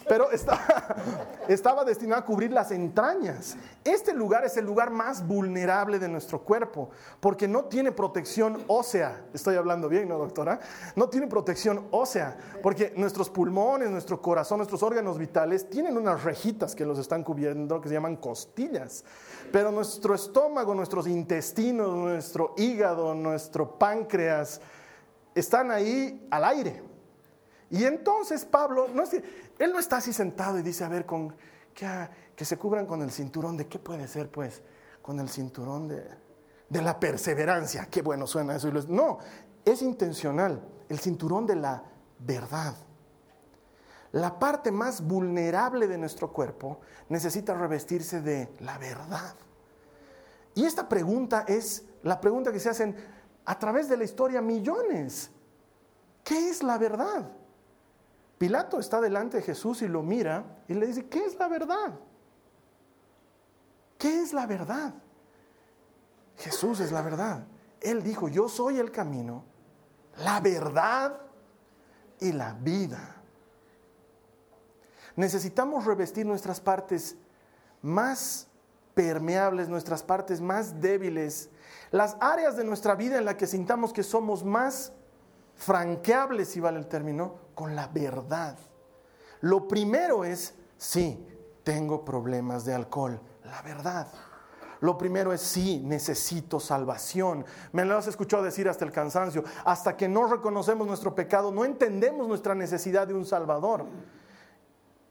pero 0.08 0.30
estaba, 0.32 1.84
destinado 1.86 2.22
a 2.22 2.26
cubrir 2.26 2.52
las 2.52 2.72
entrañas. 2.72 3.56
Este 3.84 4.13
lugar 4.13 4.46
es 4.46 4.58
el 4.58 4.65
lugar 4.65 4.89
más 4.91 5.26
vulnerable 5.26 6.00
de 6.00 6.08
nuestro 6.08 6.41
cuerpo, 6.41 6.89
porque 7.19 7.48
no 7.48 7.65
tiene 7.65 7.91
protección 7.91 8.63
ósea. 8.67 9.26
Estoy 9.34 9.56
hablando 9.56 9.89
bien, 9.89 10.08
¿no, 10.08 10.17
doctora? 10.17 10.60
No 10.96 11.10
tiene 11.10 11.28
protección 11.28 11.88
ósea, 11.91 12.38
porque 12.62 12.93
nuestros 12.96 13.30
pulmones, 13.30 13.89
nuestro 13.89 14.22
corazón, 14.22 14.58
nuestros 14.58 14.84
órganos 14.84 15.17
vitales 15.17 15.69
tienen 15.69 15.98
unas 15.98 16.24
rejitas 16.24 16.76
que 16.76 16.86
los 16.86 17.00
están 17.00 17.24
cubriendo, 17.24 17.82
que 17.82 17.89
se 17.89 17.96
llaman 17.96 18.17
costillas. 18.17 19.04
Pero 19.53 19.71
nuestro 19.71 20.15
estómago, 20.15 20.73
nuestros 20.73 21.05
intestinos, 21.05 21.95
nuestro 21.95 22.55
hígado, 22.57 23.13
nuestro 23.13 23.77
páncreas, 23.77 24.59
están 25.35 25.69
ahí 25.69 26.27
al 26.31 26.43
aire. 26.45 26.81
Y 27.69 27.83
entonces 27.83 28.45
Pablo, 28.45 28.87
él 29.59 29.71
no 29.71 29.77
está 29.77 29.97
así 29.97 30.11
sentado 30.11 30.57
y 30.57 30.63
dice, 30.63 30.83
a 30.83 30.89
ver, 30.89 31.05
con, 31.05 31.35
que, 31.71 31.87
que 32.35 32.45
se 32.45 32.57
cubran 32.57 32.87
con 32.87 33.03
el 33.03 33.11
cinturón 33.11 33.55
de, 33.55 33.67
¿qué 33.67 33.77
puede 33.77 34.07
ser 34.07 34.31
pues? 34.31 34.63
Con 35.03 35.19
el 35.19 35.29
cinturón 35.29 35.87
de, 35.87 36.03
de 36.67 36.81
la 36.81 36.99
perseverancia. 36.99 37.87
Qué 37.91 38.01
bueno 38.01 38.25
suena 38.25 38.55
eso. 38.55 38.71
No, 38.87 39.19
es 39.63 39.83
intencional, 39.83 40.67
el 40.89 40.97
cinturón 40.97 41.45
de 41.45 41.57
la 41.57 41.83
verdad. 42.17 42.73
La 44.13 44.39
parte 44.39 44.71
más 44.71 45.05
vulnerable 45.05 45.87
de 45.87 45.99
nuestro 45.99 46.33
cuerpo 46.33 46.79
necesita 47.09 47.53
revestirse 47.53 48.19
de 48.19 48.49
la 48.61 48.79
verdad. 48.79 49.35
Y 50.55 50.65
esta 50.65 50.87
pregunta 50.87 51.45
es 51.47 51.85
la 52.03 52.19
pregunta 52.19 52.51
que 52.51 52.59
se 52.59 52.69
hacen 52.69 52.95
a 53.45 53.57
través 53.57 53.89
de 53.89 53.97
la 53.97 54.03
historia 54.03 54.41
millones. 54.41 55.31
¿Qué 56.23 56.49
es 56.49 56.63
la 56.63 56.77
verdad? 56.77 57.29
Pilato 58.37 58.79
está 58.79 59.01
delante 59.01 59.37
de 59.37 59.43
Jesús 59.43 59.81
y 59.81 59.87
lo 59.87 60.03
mira 60.03 60.63
y 60.67 60.73
le 60.73 60.87
dice, 60.87 61.07
¿qué 61.07 61.25
es 61.25 61.37
la 61.37 61.47
verdad? 61.47 61.99
¿Qué 63.97 64.21
es 64.21 64.33
la 64.33 64.45
verdad? 64.45 64.93
Jesús 66.37 66.79
es 66.79 66.91
la 66.91 67.01
verdad. 67.01 67.45
Él 67.79 68.03
dijo, 68.03 68.27
yo 68.27 68.49
soy 68.49 68.79
el 68.79 68.91
camino, 68.91 69.43
la 70.17 70.39
verdad 70.39 71.19
y 72.19 72.31
la 72.31 72.53
vida. 72.53 73.17
Necesitamos 75.15 75.85
revestir 75.85 76.25
nuestras 76.25 76.59
partes 76.59 77.15
más 77.81 78.47
permeables, 78.93 79.69
nuestras 79.69 80.03
partes 80.03 80.41
más 80.41 80.79
débiles, 80.82 81.49
las 81.91 82.17
áreas 82.19 82.56
de 82.58 82.63
nuestra 82.63 82.95
vida 82.95 83.17
en 83.17 83.25
las 83.25 83.36
que 83.36 83.47
sintamos 83.47 83.93
que 83.93 84.03
somos 84.03 84.43
más 84.43 84.93
franqueable, 85.56 86.45
si 86.45 86.60
vale 86.60 86.79
el 86.79 86.88
término, 86.88 87.36
con 87.56 87.75
la 87.75 87.88
verdad. 87.88 88.58
Lo 89.41 89.67
primero 89.67 90.23
es, 90.25 90.56
sí, 90.77 91.27
tengo 91.63 92.03
problemas 92.03 92.65
de 92.65 92.73
alcohol, 92.73 93.19
la 93.43 93.62
verdad. 93.62 94.08
Lo 94.82 94.97
primero 94.97 95.32
es, 95.32 95.39
sí, 95.39 95.82
necesito 95.86 96.60
salvación. 96.60 97.45
Me 97.71 97.86
lo 97.86 97.97
has 97.97 98.08
escuchado 98.08 98.43
decir 98.43 98.67
hasta 98.67 98.84
el 98.84 98.91
cansancio. 98.91 99.43
Hasta 99.63 99.95
que 99.95 100.10
no 100.10 100.27
reconocemos 100.27 100.86
nuestro 100.86 101.15
pecado, 101.15 101.51
no 101.51 101.63
entendemos 101.63 102.27
nuestra 102.27 102.53
necesidad 102.53 103.08
de 103.08 103.13
un 103.13 103.25
Salvador 103.25 103.86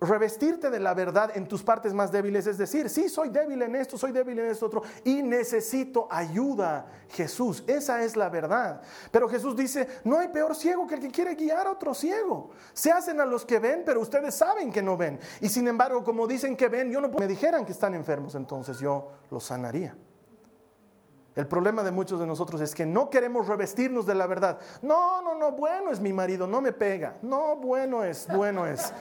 revestirte 0.02 0.68
de 0.68 0.80
la 0.80 0.94
verdad 0.94 1.30
en 1.34 1.46
tus 1.46 1.62
partes 1.62 1.94
más 1.94 2.10
débiles, 2.10 2.46
es 2.46 2.58
decir, 2.58 2.90
sí, 2.90 3.08
soy 3.08 3.28
débil 3.28 3.62
en 3.62 3.76
esto, 3.76 3.96
soy 3.96 4.12
débil 4.12 4.38
en 4.38 4.46
esto 4.46 4.66
otro, 4.66 4.82
y 5.04 5.22
necesito 5.22 6.08
ayuda, 6.10 6.86
Jesús, 7.08 7.62
esa 7.66 8.02
es 8.02 8.16
la 8.16 8.28
verdad. 8.28 8.82
Pero 9.10 9.28
Jesús 9.28 9.56
dice, 9.56 9.86
no 10.04 10.18
hay 10.18 10.28
peor 10.28 10.54
ciego 10.56 10.86
que 10.86 10.96
el 10.96 11.00
que 11.00 11.10
quiere 11.10 11.34
guiar 11.34 11.66
a 11.66 11.72
otro 11.72 11.94
ciego. 11.94 12.50
Se 12.72 12.90
hacen 12.90 13.20
a 13.20 13.24
los 13.24 13.44
que 13.44 13.58
ven, 13.58 13.82
pero 13.86 14.00
ustedes 14.00 14.34
saben 14.34 14.72
que 14.72 14.82
no 14.82 14.96
ven. 14.96 15.20
Y 15.40 15.48
sin 15.48 15.68
embargo, 15.68 16.02
como 16.02 16.26
dicen 16.26 16.56
que 16.56 16.68
ven, 16.68 16.90
yo 16.90 17.00
no 17.00 17.08
me 17.08 17.28
dijeran 17.28 17.64
que 17.64 17.72
están 17.72 17.94
enfermos, 17.94 18.34
entonces 18.34 18.78
yo 18.78 19.08
los 19.30 19.44
sanaría. 19.44 19.96
El 21.34 21.46
problema 21.46 21.82
de 21.82 21.90
muchos 21.90 22.20
de 22.20 22.26
nosotros 22.26 22.60
es 22.60 22.74
que 22.74 22.84
no 22.84 23.08
queremos 23.08 23.46
revestirnos 23.48 24.04
de 24.04 24.14
la 24.14 24.26
verdad. 24.26 24.58
No, 24.82 25.22
no, 25.22 25.34
no, 25.34 25.52
bueno 25.52 25.90
es 25.90 25.98
mi 25.98 26.12
marido, 26.12 26.46
no 26.46 26.60
me 26.60 26.72
pega. 26.72 27.16
No, 27.22 27.56
bueno 27.56 28.04
es, 28.04 28.28
bueno 28.28 28.66
es 28.66 28.92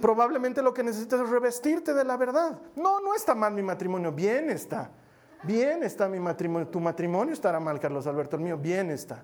probablemente 0.00 0.62
lo 0.62 0.72
que 0.72 0.82
necesitas 0.82 1.20
es 1.20 1.28
revestirte 1.28 1.92
de 1.92 2.04
la 2.04 2.16
verdad. 2.16 2.58
No, 2.74 3.00
no 3.00 3.14
está 3.14 3.34
mal 3.34 3.52
mi 3.52 3.62
matrimonio, 3.62 4.12
bien 4.12 4.50
está. 4.50 4.90
Bien 5.42 5.82
está 5.82 6.08
mi 6.08 6.18
matrimonio. 6.18 6.68
Tu 6.68 6.80
matrimonio 6.80 7.32
estará 7.32 7.60
mal, 7.60 7.78
Carlos 7.78 8.06
Alberto, 8.06 8.36
el 8.36 8.42
mío, 8.42 8.56
bien 8.56 8.90
está. 8.90 9.22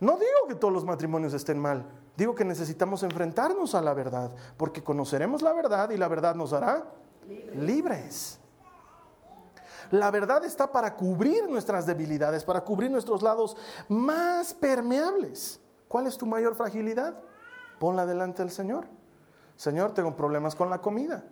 No 0.00 0.12
digo 0.12 0.46
que 0.48 0.54
todos 0.54 0.72
los 0.72 0.84
matrimonios 0.84 1.34
estén 1.34 1.58
mal, 1.58 1.84
digo 2.16 2.34
que 2.34 2.44
necesitamos 2.44 3.02
enfrentarnos 3.02 3.74
a 3.74 3.80
la 3.80 3.94
verdad, 3.94 4.30
porque 4.56 4.82
conoceremos 4.82 5.42
la 5.42 5.52
verdad 5.52 5.90
y 5.90 5.96
la 5.96 6.06
verdad 6.06 6.36
nos 6.36 6.52
hará 6.52 6.84
libres. 7.56 8.38
La 9.90 10.10
verdad 10.10 10.44
está 10.44 10.70
para 10.70 10.94
cubrir 10.94 11.48
nuestras 11.48 11.86
debilidades, 11.86 12.44
para 12.44 12.60
cubrir 12.60 12.90
nuestros 12.90 13.22
lados 13.22 13.56
más 13.88 14.54
permeables. 14.54 15.60
¿Cuál 15.88 16.06
es 16.06 16.18
tu 16.18 16.26
mayor 16.26 16.54
fragilidad? 16.54 17.18
Ponla 17.78 18.04
delante 18.04 18.42
del 18.42 18.50
Señor. 18.52 18.86
Señor, 19.58 19.92
tengo 19.92 20.14
problemas 20.14 20.54
con 20.54 20.70
la 20.70 20.78
comida. 20.78 21.24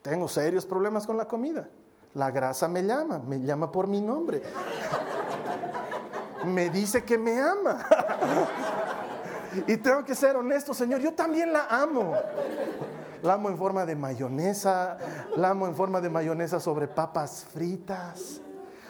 Tengo 0.00 0.26
serios 0.26 0.64
problemas 0.64 1.06
con 1.06 1.18
la 1.18 1.26
comida. 1.26 1.68
La 2.14 2.30
grasa 2.30 2.66
me 2.66 2.82
llama, 2.82 3.18
me 3.18 3.40
llama 3.40 3.70
por 3.70 3.86
mi 3.86 4.00
nombre. 4.00 4.42
Me 6.46 6.70
dice 6.70 7.04
que 7.04 7.18
me 7.18 7.38
ama. 7.38 7.86
Y 9.66 9.76
tengo 9.76 10.02
que 10.02 10.14
ser 10.14 10.34
honesto, 10.34 10.72
Señor, 10.72 11.00
yo 11.02 11.12
también 11.12 11.52
la 11.52 11.66
amo. 11.66 12.14
La 13.22 13.34
amo 13.34 13.50
en 13.50 13.58
forma 13.58 13.84
de 13.84 13.96
mayonesa, 13.96 14.96
la 15.36 15.50
amo 15.50 15.66
en 15.66 15.76
forma 15.76 16.00
de 16.00 16.08
mayonesa 16.08 16.58
sobre 16.58 16.88
papas 16.88 17.44
fritas, 17.52 18.40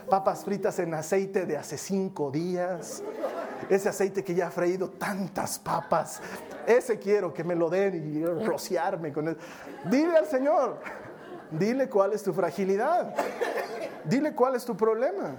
papas 0.09 0.44
fritas 0.44 0.79
en 0.79 0.94
aceite 0.94 1.46
de 1.46 1.57
hace 1.57 1.77
cinco 1.77 2.31
días, 2.31 3.03
ese 3.68 3.88
aceite 3.88 4.25
que 4.25 4.35
ya 4.35 4.48
ha 4.48 4.51
freído 4.51 4.90
tantas 4.90 5.59
papas, 5.59 6.20
ese 6.66 6.98
quiero 6.98 7.33
que 7.33 7.44
me 7.44 7.55
lo 7.55 7.68
den 7.68 8.16
y 8.16 8.25
rociarme 8.25 9.12
con 9.12 9.29
él. 9.29 9.37
Dile 9.90 10.16
al 10.16 10.27
Señor, 10.27 10.79
dile 11.51 11.88
cuál 11.88 12.12
es 12.12 12.22
tu 12.22 12.33
fragilidad, 12.33 13.14
dile 14.05 14.35
cuál 14.35 14.57
es 14.57 14.64
tu 14.64 14.77
problema. 14.77 15.37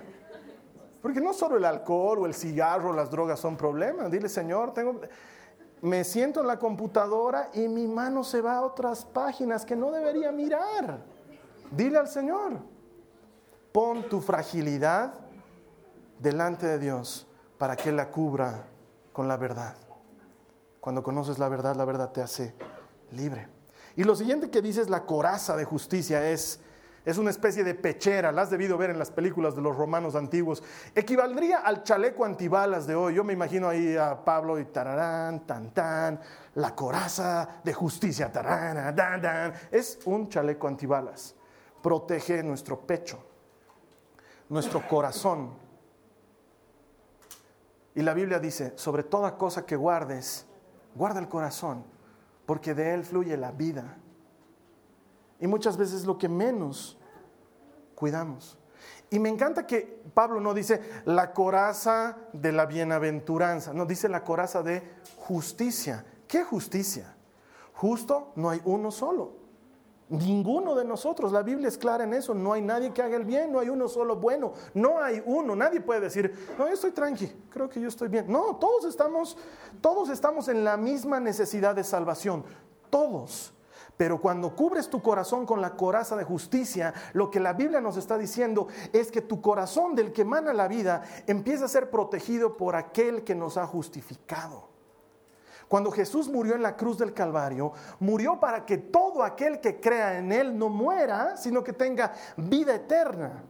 Porque 1.01 1.19
no 1.19 1.33
solo 1.33 1.57
el 1.57 1.65
alcohol 1.65 2.19
o 2.19 2.25
el 2.25 2.33
cigarro 2.33 2.91
o 2.91 2.93
las 2.93 3.11
drogas 3.11 3.37
son 3.37 3.57
problemas. 3.57 4.09
Dile, 4.09 4.29
Señor, 4.29 4.73
tengo, 4.73 5.01
me 5.81 6.05
siento 6.05 6.39
en 6.39 6.47
la 6.47 6.57
computadora 6.57 7.49
y 7.53 7.67
mi 7.67 7.87
mano 7.87 8.23
se 8.23 8.39
va 8.39 8.55
a 8.55 8.61
otras 8.61 9.03
páginas 9.03 9.65
que 9.65 9.75
no 9.75 9.91
debería 9.91 10.31
mirar. 10.31 10.99
Dile 11.71 11.97
al 11.97 12.07
Señor, 12.07 12.53
pon 13.73 14.07
tu 14.07 14.21
fragilidad 14.21 15.13
delante 16.19 16.67
de 16.67 16.79
Dios 16.79 17.27
para 17.63 17.77
que 17.77 17.93
la 17.93 18.11
cubra 18.11 18.65
con 19.13 19.29
la 19.29 19.37
verdad. 19.37 19.77
Cuando 20.81 21.01
conoces 21.01 21.39
la 21.39 21.47
verdad, 21.47 21.77
la 21.77 21.85
verdad 21.85 22.11
te 22.11 22.21
hace 22.21 22.53
libre. 23.11 23.47
Y 23.95 24.03
lo 24.03 24.17
siguiente 24.17 24.49
que 24.49 24.61
dice 24.61 24.81
es 24.81 24.89
la 24.89 25.05
coraza 25.05 25.55
de 25.55 25.63
justicia, 25.63 26.29
es, 26.29 26.59
es 27.05 27.17
una 27.17 27.29
especie 27.29 27.63
de 27.63 27.73
pechera, 27.73 28.33
la 28.33 28.41
has 28.41 28.49
debido 28.49 28.77
ver 28.77 28.89
en 28.89 28.99
las 28.99 29.11
películas 29.11 29.55
de 29.55 29.61
los 29.61 29.77
romanos 29.77 30.15
antiguos. 30.15 30.61
Equivaldría 30.93 31.59
al 31.59 31.83
chaleco 31.83 32.25
antibalas 32.25 32.85
de 32.85 32.95
hoy. 32.95 33.13
Yo 33.13 33.23
me 33.23 33.31
imagino 33.31 33.69
ahí 33.69 33.95
a 33.95 34.25
Pablo 34.25 34.59
y 34.59 34.65
tararán, 34.65 35.47
tan, 35.47 35.73
tan, 35.73 36.19
la 36.55 36.75
coraza 36.75 37.61
de 37.63 37.73
justicia, 37.73 38.29
tararán, 38.29 38.93
dan, 38.93 39.21
dan. 39.21 39.53
Es 39.71 39.99
un 40.03 40.27
chaleco 40.27 40.67
antibalas. 40.67 41.33
Protege 41.81 42.43
nuestro 42.43 42.81
pecho, 42.81 43.23
nuestro 44.49 44.85
corazón. 44.85 45.62
Y 47.95 48.01
la 48.01 48.13
Biblia 48.13 48.39
dice, 48.39 48.73
sobre 48.75 49.03
toda 49.03 49.37
cosa 49.37 49.65
que 49.65 49.75
guardes, 49.75 50.47
Guarda 50.95 51.19
el 51.19 51.27
corazón, 51.27 51.83
porque 52.45 52.73
de 52.73 52.93
él 52.93 53.03
fluye 53.03 53.35
la 53.35 53.51
vida. 53.51 53.97
Y 55.39 55.47
muchas 55.47 55.75
veces 55.75 56.05
lo 56.05 56.17
que 56.17 56.29
menos 56.29 56.99
cuidamos. 57.95 58.57
Y 59.09 59.19
me 59.19 59.29
encanta 59.29 59.65
que 59.65 60.01
Pablo 60.13 60.39
no 60.39 60.53
dice 60.53 60.81
la 61.05 61.33
coraza 61.33 62.17
de 62.31 62.51
la 62.51 62.65
bienaventuranza, 62.65 63.73
no 63.73 63.85
dice 63.85 64.07
la 64.07 64.23
coraza 64.23 64.61
de 64.61 64.83
justicia. 65.17 66.05
¿Qué 66.27 66.43
justicia? 66.43 67.15
Justo 67.73 68.33
no 68.35 68.49
hay 68.49 68.61
uno 68.65 68.91
solo. 68.91 69.42
Ninguno 70.13 70.75
de 70.75 70.85
nosotros, 70.85 71.31
la 71.31 71.41
Biblia 71.41 71.67
es 71.67 71.75
clara 71.75 72.03
en 72.03 72.13
eso, 72.13 72.35
no 72.35 72.53
hay 72.53 72.61
nadie 72.61 72.93
que 72.93 73.01
haga 73.01 73.17
el 73.17 73.25
bien, 73.25 73.51
no 73.51 73.57
hay 73.57 73.69
uno 73.69 73.87
solo 73.87 74.17
bueno, 74.17 74.53
no 74.75 75.01
hay 75.01 75.23
uno, 75.25 75.55
nadie 75.55 75.81
puede 75.81 76.01
decir, 76.01 76.31
no, 76.55 76.67
yo 76.67 76.73
estoy 76.75 76.91
tranqui, 76.91 77.33
creo 77.49 77.67
que 77.67 77.81
yo 77.81 77.87
estoy 77.87 78.09
bien. 78.09 78.25
No, 78.31 78.57
todos 78.57 78.85
estamos, 78.85 79.35
todos 79.81 80.09
estamos 80.09 80.49
en 80.49 80.63
la 80.63 80.77
misma 80.77 81.19
necesidad 81.19 81.73
de 81.73 81.83
salvación, 81.83 82.45
todos. 82.91 83.55
Pero 83.97 84.21
cuando 84.21 84.55
cubres 84.55 84.87
tu 84.87 85.01
corazón 85.01 85.47
con 85.47 85.61
la 85.61 85.75
coraza 85.75 86.15
de 86.15 86.23
justicia, 86.23 86.93
lo 87.13 87.31
que 87.31 87.39
la 87.39 87.53
Biblia 87.53 87.81
nos 87.81 87.97
está 87.97 88.15
diciendo 88.15 88.67
es 88.91 89.11
que 89.11 89.21
tu 89.21 89.41
corazón 89.41 89.95
del 89.95 90.13
que 90.13 90.21
emana 90.21 90.53
la 90.53 90.67
vida 90.67 91.01
empieza 91.25 91.65
a 91.65 91.69
ser 91.69 91.89
protegido 91.89 92.55
por 92.55 92.75
aquel 92.75 93.23
que 93.23 93.33
nos 93.33 93.57
ha 93.57 93.65
justificado. 93.65 94.72
Cuando 95.67 95.91
Jesús 95.91 96.29
murió 96.29 96.55
en 96.55 96.61
la 96.61 96.75
cruz 96.75 96.97
del 96.97 97.13
Calvario, 97.13 97.73
murió 97.99 98.39
para 98.39 98.65
que 98.65 98.77
todo 98.77 99.23
aquel 99.23 99.59
que 99.59 99.79
crea 99.79 100.17
en 100.17 100.31
Él 100.31 100.57
no 100.57 100.69
muera, 100.69 101.37
sino 101.37 101.63
que 101.63 101.73
tenga 101.73 102.13
vida 102.37 102.75
eterna. 102.75 103.43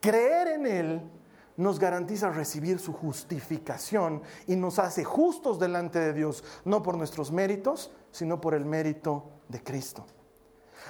Creer 0.00 0.48
en 0.48 0.66
Él 0.66 1.10
nos 1.56 1.78
garantiza 1.78 2.30
recibir 2.30 2.78
su 2.78 2.92
justificación 2.92 4.22
y 4.46 4.56
nos 4.56 4.78
hace 4.78 5.04
justos 5.04 5.58
delante 5.58 5.98
de 5.98 6.12
Dios, 6.12 6.42
no 6.64 6.82
por 6.82 6.96
nuestros 6.96 7.30
méritos, 7.30 7.92
sino 8.10 8.40
por 8.40 8.54
el 8.54 8.64
mérito 8.64 9.30
de 9.48 9.62
Cristo. 9.62 10.06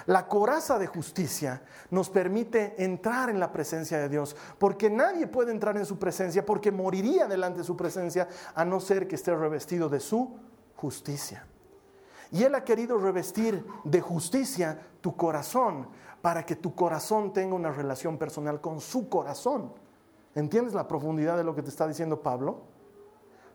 La 0.05 0.27
coraza 0.27 0.79
de 0.79 0.87
justicia 0.87 1.61
nos 1.89 2.09
permite 2.09 2.81
entrar 2.83 3.29
en 3.29 3.39
la 3.39 3.51
presencia 3.51 3.99
de 3.99 4.09
Dios, 4.09 4.35
porque 4.57 4.89
nadie 4.89 5.27
puede 5.27 5.51
entrar 5.51 5.77
en 5.77 5.85
su 5.85 5.99
presencia, 5.99 6.45
porque 6.45 6.71
moriría 6.71 7.27
delante 7.27 7.59
de 7.59 7.65
su 7.65 7.75
presencia, 7.75 8.27
a 8.55 8.63
no 8.63 8.79
ser 8.79 9.07
que 9.07 9.15
esté 9.15 9.35
revestido 9.35 9.89
de 9.89 9.99
su 9.99 10.37
justicia. 10.81 11.45
Y 12.31 12.43
Él 12.43 12.55
ha 12.55 12.63
querido 12.63 12.97
revestir 12.97 13.63
de 13.83 14.01
justicia 14.01 14.81
tu 14.99 15.15
corazón 15.15 15.87
para 16.23 16.43
que 16.43 16.55
tu 16.55 16.73
corazón 16.73 17.33
tenga 17.33 17.53
una 17.55 17.71
relación 17.71 18.17
personal 18.17 18.61
con 18.61 18.81
su 18.81 19.07
corazón. 19.07 19.73
¿Entiendes 20.33 20.73
la 20.73 20.87
profundidad 20.87 21.37
de 21.37 21.43
lo 21.43 21.53
que 21.53 21.61
te 21.61 21.69
está 21.69 21.87
diciendo 21.87 22.21
Pablo? 22.23 22.61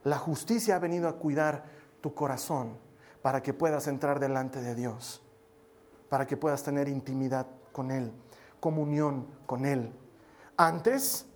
La 0.04 0.18
justicia 0.18 0.76
ha 0.76 0.78
venido 0.78 1.08
a 1.08 1.16
cuidar 1.16 1.64
tu 2.00 2.14
corazón 2.14 2.78
para 3.22 3.42
que 3.42 3.52
puedas 3.52 3.88
entrar 3.88 4.20
delante 4.20 4.60
de 4.60 4.76
Dios, 4.76 5.20
para 6.08 6.26
que 6.26 6.36
puedas 6.36 6.62
tener 6.62 6.86
intimidad 6.86 7.48
con 7.72 7.90
Él, 7.90 8.12
comunión 8.60 9.26
con 9.46 9.64
Él. 9.64 9.92
Antes, 10.56 11.26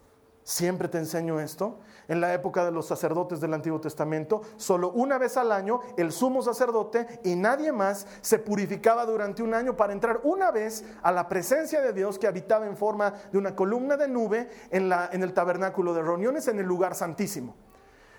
siempre 0.45 0.89
te 0.89 0.99
enseño 0.99 1.41
esto, 1.41 1.81
en 2.11 2.21
la 2.21 2.35
época 2.35 2.65
de 2.65 2.73
los 2.73 2.87
sacerdotes 2.87 3.41
del 3.41 3.55
Antiguo 3.55 3.81
Testamento, 3.81 4.43
solo 4.57 4.91
una 4.91 5.17
vez 5.17 5.37
al 5.37 5.53
año 5.53 5.81
el 5.97 6.11
sumo 6.11 6.43
sacerdote 6.43 7.21
y 7.23 7.37
nadie 7.37 7.71
más 7.71 8.05
se 8.21 8.41
purificaba 8.41 9.07
durante 9.07 9.45
un 9.45 9.55
año 9.55 9.77
para 9.77 9.93
entrar 9.93 10.21
una 10.25 10.51
vez 10.51 10.85
a 11.03 11.13
la 11.13 11.29
presencia 11.29 11.81
de 11.81 11.93
Dios 11.93 12.19
que 12.19 12.27
habitaba 12.27 12.67
en 12.67 12.77
forma 12.77 13.15
de 13.31 13.39
una 13.39 13.55
columna 13.55 13.97
de 13.97 14.09
nube 14.09 14.51
en, 14.73 14.89
la, 14.89 15.07
el 15.07 15.33
tabernáculo 15.33 15.95
de 15.95 16.03
reuniones 16.03 16.49
en 16.49 16.59
el 16.59 16.67
lugar 16.67 16.97
santísimo. 16.97 17.55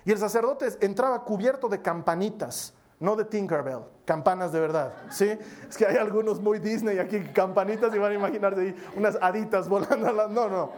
Y 0.05 0.11
el 0.11 0.17
sacerdote 0.17 0.69
entraba 0.79 1.25
cubierto 1.25 1.67
de 1.67 1.81
campanitas, 1.81 2.73
no 3.01 3.17
de 3.17 3.25
Tinkerbell, 3.25 3.81
campanas 4.05 4.53
de 4.53 4.61
verdad, 4.61 4.93
¿sí? 5.09 5.37
Es 5.67 5.75
que 5.75 5.85
hay 5.85 5.97
algunos 5.97 6.39
muy 6.39 6.59
Disney 6.59 6.97
aquí, 6.97 7.19
campanitas 7.33 7.93
y 7.93 7.97
van 7.97 8.13
a 8.13 8.15
imaginarse 8.15 8.73
unas 8.95 9.17
haditas 9.21 9.67
volando. 9.67 10.29
No, 10.29 10.47
no, 10.47 10.71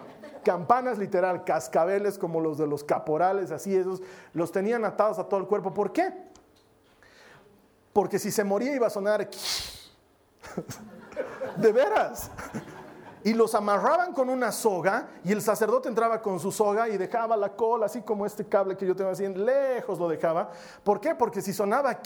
campanas 0.43 0.97
literal, 0.97 1.43
cascabeles 1.43 2.17
como 2.17 2.39
los 2.39 2.57
de 2.57 2.67
los 2.67 2.83
caporales, 2.83 3.51
así 3.51 3.75
esos, 3.75 4.01
los 4.33 4.51
tenían 4.51 4.85
atados 4.85 5.19
a 5.19 5.23
todo 5.23 5.39
el 5.39 5.47
cuerpo. 5.47 5.73
¿Por 5.73 5.91
qué? 5.91 6.13
Porque 7.91 8.19
si 8.19 8.31
se 8.31 8.43
moría 8.43 8.75
iba 8.75 8.87
a 8.87 8.91
sonar... 8.91 9.27
de 11.57 11.71
veras. 11.71 12.29
Y 13.23 13.33
los 13.33 13.55
amarraban 13.55 14.13
con 14.13 14.29
una 14.29 14.51
soga 14.51 15.07
y 15.23 15.31
el 15.31 15.41
sacerdote 15.41 15.87
entraba 15.87 16.21
con 16.21 16.39
su 16.39 16.51
soga 16.51 16.89
y 16.89 16.97
dejaba 16.97 17.37
la 17.37 17.55
cola, 17.55 17.85
así 17.85 18.01
como 18.01 18.25
este 18.25 18.45
cable 18.45 18.75
que 18.75 18.85
yo 18.85 18.95
tengo 18.95 19.11
así, 19.11 19.25
lejos 19.27 19.97
lo 19.97 20.09
dejaba. 20.09 20.51
¿Por 20.83 20.99
qué? 20.99 21.15
Porque 21.15 21.41
si 21.41 21.53
sonaba, 21.53 21.99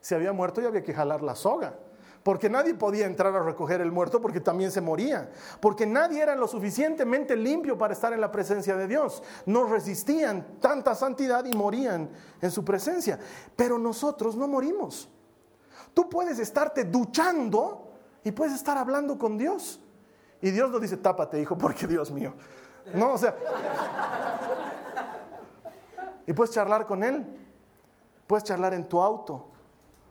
se 0.00 0.14
había 0.14 0.32
muerto 0.32 0.62
y 0.62 0.64
había 0.64 0.82
que 0.82 0.94
jalar 0.94 1.22
la 1.22 1.34
soga 1.34 1.74
porque 2.22 2.50
nadie 2.50 2.74
podía 2.74 3.06
entrar 3.06 3.34
a 3.34 3.42
recoger 3.42 3.80
el 3.80 3.90
muerto 3.90 4.20
porque 4.20 4.40
también 4.40 4.70
se 4.70 4.80
moría, 4.80 5.30
porque 5.60 5.86
nadie 5.86 6.22
era 6.22 6.34
lo 6.34 6.46
suficientemente 6.46 7.34
limpio 7.34 7.78
para 7.78 7.94
estar 7.94 8.12
en 8.12 8.20
la 8.20 8.30
presencia 8.30 8.76
de 8.76 8.86
Dios. 8.86 9.22
No 9.46 9.64
resistían 9.64 10.58
tanta 10.60 10.94
santidad 10.94 11.44
y 11.46 11.56
morían 11.56 12.10
en 12.40 12.50
su 12.50 12.64
presencia. 12.64 13.18
Pero 13.56 13.78
nosotros 13.78 14.36
no 14.36 14.46
morimos. 14.46 15.08
Tú 15.94 16.08
puedes 16.10 16.38
estarte 16.38 16.84
duchando 16.84 17.90
y 18.22 18.32
puedes 18.32 18.54
estar 18.54 18.76
hablando 18.76 19.18
con 19.18 19.38
Dios. 19.38 19.80
Y 20.42 20.50
Dios 20.50 20.70
no 20.70 20.78
dice, 20.78 20.98
tápate, 20.98 21.40
hijo, 21.40 21.56
porque 21.56 21.86
Dios 21.86 22.10
mío. 22.10 22.34
No, 22.94 23.14
o 23.14 23.18
sea. 23.18 23.34
Y 26.26 26.32
puedes 26.32 26.52
charlar 26.52 26.86
con 26.86 27.02
Él. 27.02 27.26
Puedes 28.26 28.44
charlar 28.44 28.74
en 28.74 28.88
tu 28.88 29.00
auto 29.00 29.49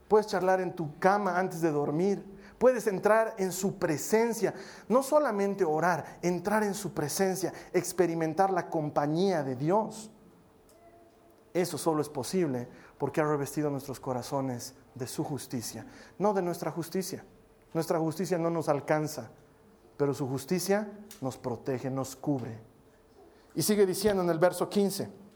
puedes 0.09 0.27
charlar 0.27 0.59
en 0.59 0.75
tu 0.75 0.99
cama 0.99 1.39
antes 1.39 1.61
de 1.61 1.71
dormir, 1.71 2.25
puedes 2.57 2.87
entrar 2.87 3.35
en 3.37 3.53
su 3.53 3.77
presencia, 3.77 4.53
no 4.89 5.03
solamente 5.03 5.63
orar, 5.63 6.17
entrar 6.21 6.63
en 6.63 6.73
su 6.73 6.93
presencia, 6.93 7.53
experimentar 7.71 8.49
la 8.51 8.69
compañía 8.69 9.43
de 9.43 9.55
Dios. 9.55 10.11
Eso 11.53 11.77
solo 11.77 12.01
es 12.01 12.09
posible 12.09 12.67
porque 12.97 13.21
ha 13.21 13.23
revestido 13.23 13.69
nuestros 13.69 13.99
corazones 13.99 14.73
de 14.95 15.07
su 15.07 15.23
justicia, 15.23 15.85
no 16.17 16.33
de 16.33 16.41
nuestra 16.41 16.71
justicia. 16.71 17.23
Nuestra 17.73 17.99
justicia 17.99 18.39
no 18.39 18.49
nos 18.49 18.67
alcanza, 18.67 19.29
pero 19.95 20.13
su 20.15 20.27
justicia 20.27 20.91
nos 21.21 21.37
protege, 21.37 21.91
nos 21.91 22.15
cubre. 22.15 22.59
Y 23.53 23.61
sigue 23.61 23.85
diciendo 23.85 24.23
en 24.23 24.29
el 24.29 24.39
verso 24.39 24.67
15 24.67 25.28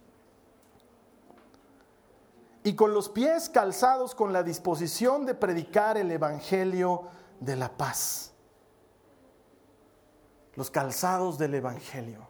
y 2.64 2.76
con 2.76 2.94
los 2.94 3.10
pies 3.10 3.50
calzados 3.50 4.16
con 4.16 4.32
la 4.32 4.44
disposición 4.44 5.26
de 5.26 5.36
predicar 5.36 5.98
el 5.98 6.12
Evangelio 6.12 7.04
de 7.40 7.56
la 7.56 7.70
paz. 7.70 8.34
Los 10.56 10.72
calzados 10.72 11.38
del 11.38 11.56
Evangelio. 11.56 12.28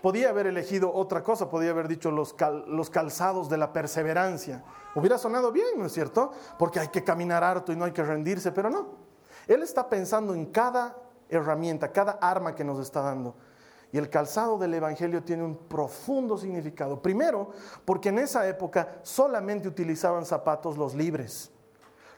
Podía 0.00 0.30
haber 0.30 0.46
elegido 0.46 0.92
otra 0.92 1.22
cosa, 1.22 1.50
podía 1.50 1.70
haber 1.70 1.86
dicho 1.86 2.10
los, 2.10 2.34
los 2.66 2.90
calzados 2.90 3.48
de 3.48 3.58
la 3.58 3.72
perseverancia. 3.72 4.64
Hubiera 4.94 5.18
sonado 5.18 5.52
bien, 5.52 5.78
¿no 5.78 5.86
es 5.86 5.92
cierto? 5.92 6.32
Porque 6.58 6.80
hay 6.80 6.88
que 6.88 7.04
caminar 7.04 7.44
harto 7.44 7.72
y 7.72 7.76
no 7.76 7.84
hay 7.84 7.92
que 7.92 8.02
rendirse, 8.02 8.52
pero 8.52 8.70
no. 8.70 8.86
Él 9.46 9.62
está 9.62 9.88
pensando 9.88 10.34
en 10.34 10.46
cada 10.46 10.96
herramienta, 11.28 11.92
cada 11.92 12.12
arma 12.12 12.54
que 12.54 12.64
nos 12.64 12.80
está 12.80 13.00
dando. 13.02 13.36
Y 13.92 13.98
el 13.98 14.08
calzado 14.08 14.56
del 14.56 14.72
Evangelio 14.72 15.22
tiene 15.22 15.44
un 15.44 15.54
profundo 15.54 16.38
significado. 16.38 17.02
Primero, 17.02 17.50
porque 17.84 18.08
en 18.08 18.18
esa 18.18 18.48
época 18.48 19.00
solamente 19.02 19.68
utilizaban 19.68 20.24
zapatos 20.24 20.78
los 20.78 20.94
libres. 20.94 21.50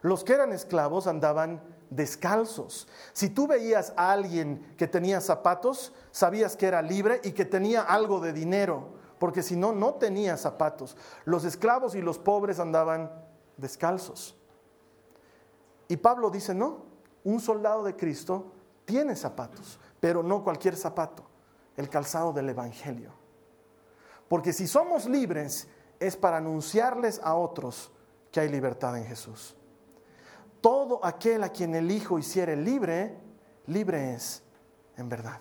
Los 0.00 0.22
que 0.22 0.34
eran 0.34 0.52
esclavos 0.52 1.08
andaban 1.08 1.60
descalzos. 1.90 2.86
Si 3.12 3.28
tú 3.28 3.48
veías 3.48 3.92
a 3.96 4.12
alguien 4.12 4.74
que 4.76 4.86
tenía 4.86 5.20
zapatos, 5.20 5.92
sabías 6.12 6.56
que 6.56 6.66
era 6.66 6.80
libre 6.80 7.20
y 7.24 7.32
que 7.32 7.44
tenía 7.44 7.82
algo 7.82 8.20
de 8.20 8.32
dinero, 8.32 8.90
porque 9.18 9.42
si 9.42 9.56
no, 9.56 9.72
no 9.72 9.94
tenía 9.94 10.36
zapatos. 10.36 10.96
Los 11.24 11.44
esclavos 11.44 11.96
y 11.96 12.02
los 12.02 12.20
pobres 12.20 12.60
andaban 12.60 13.10
descalzos. 13.56 14.36
Y 15.88 15.96
Pablo 15.96 16.30
dice, 16.30 16.54
no, 16.54 16.84
un 17.24 17.40
soldado 17.40 17.82
de 17.82 17.96
Cristo 17.96 18.52
tiene 18.84 19.16
zapatos, 19.16 19.80
pero 19.98 20.22
no 20.22 20.44
cualquier 20.44 20.76
zapato 20.76 21.33
el 21.76 21.88
calzado 21.88 22.32
del 22.32 22.48
Evangelio. 22.48 23.12
Porque 24.28 24.52
si 24.52 24.66
somos 24.66 25.06
libres 25.06 25.68
es 26.00 26.16
para 26.16 26.38
anunciarles 26.38 27.20
a 27.22 27.34
otros 27.34 27.92
que 28.30 28.40
hay 28.40 28.48
libertad 28.48 28.96
en 28.96 29.04
Jesús. 29.04 29.56
Todo 30.60 31.04
aquel 31.04 31.44
a 31.44 31.50
quien 31.50 31.74
el 31.74 31.90
Hijo 31.90 32.18
hiciere 32.18 32.56
libre, 32.56 33.16
libre 33.66 34.14
es 34.14 34.42
en 34.96 35.08
verdad. 35.08 35.40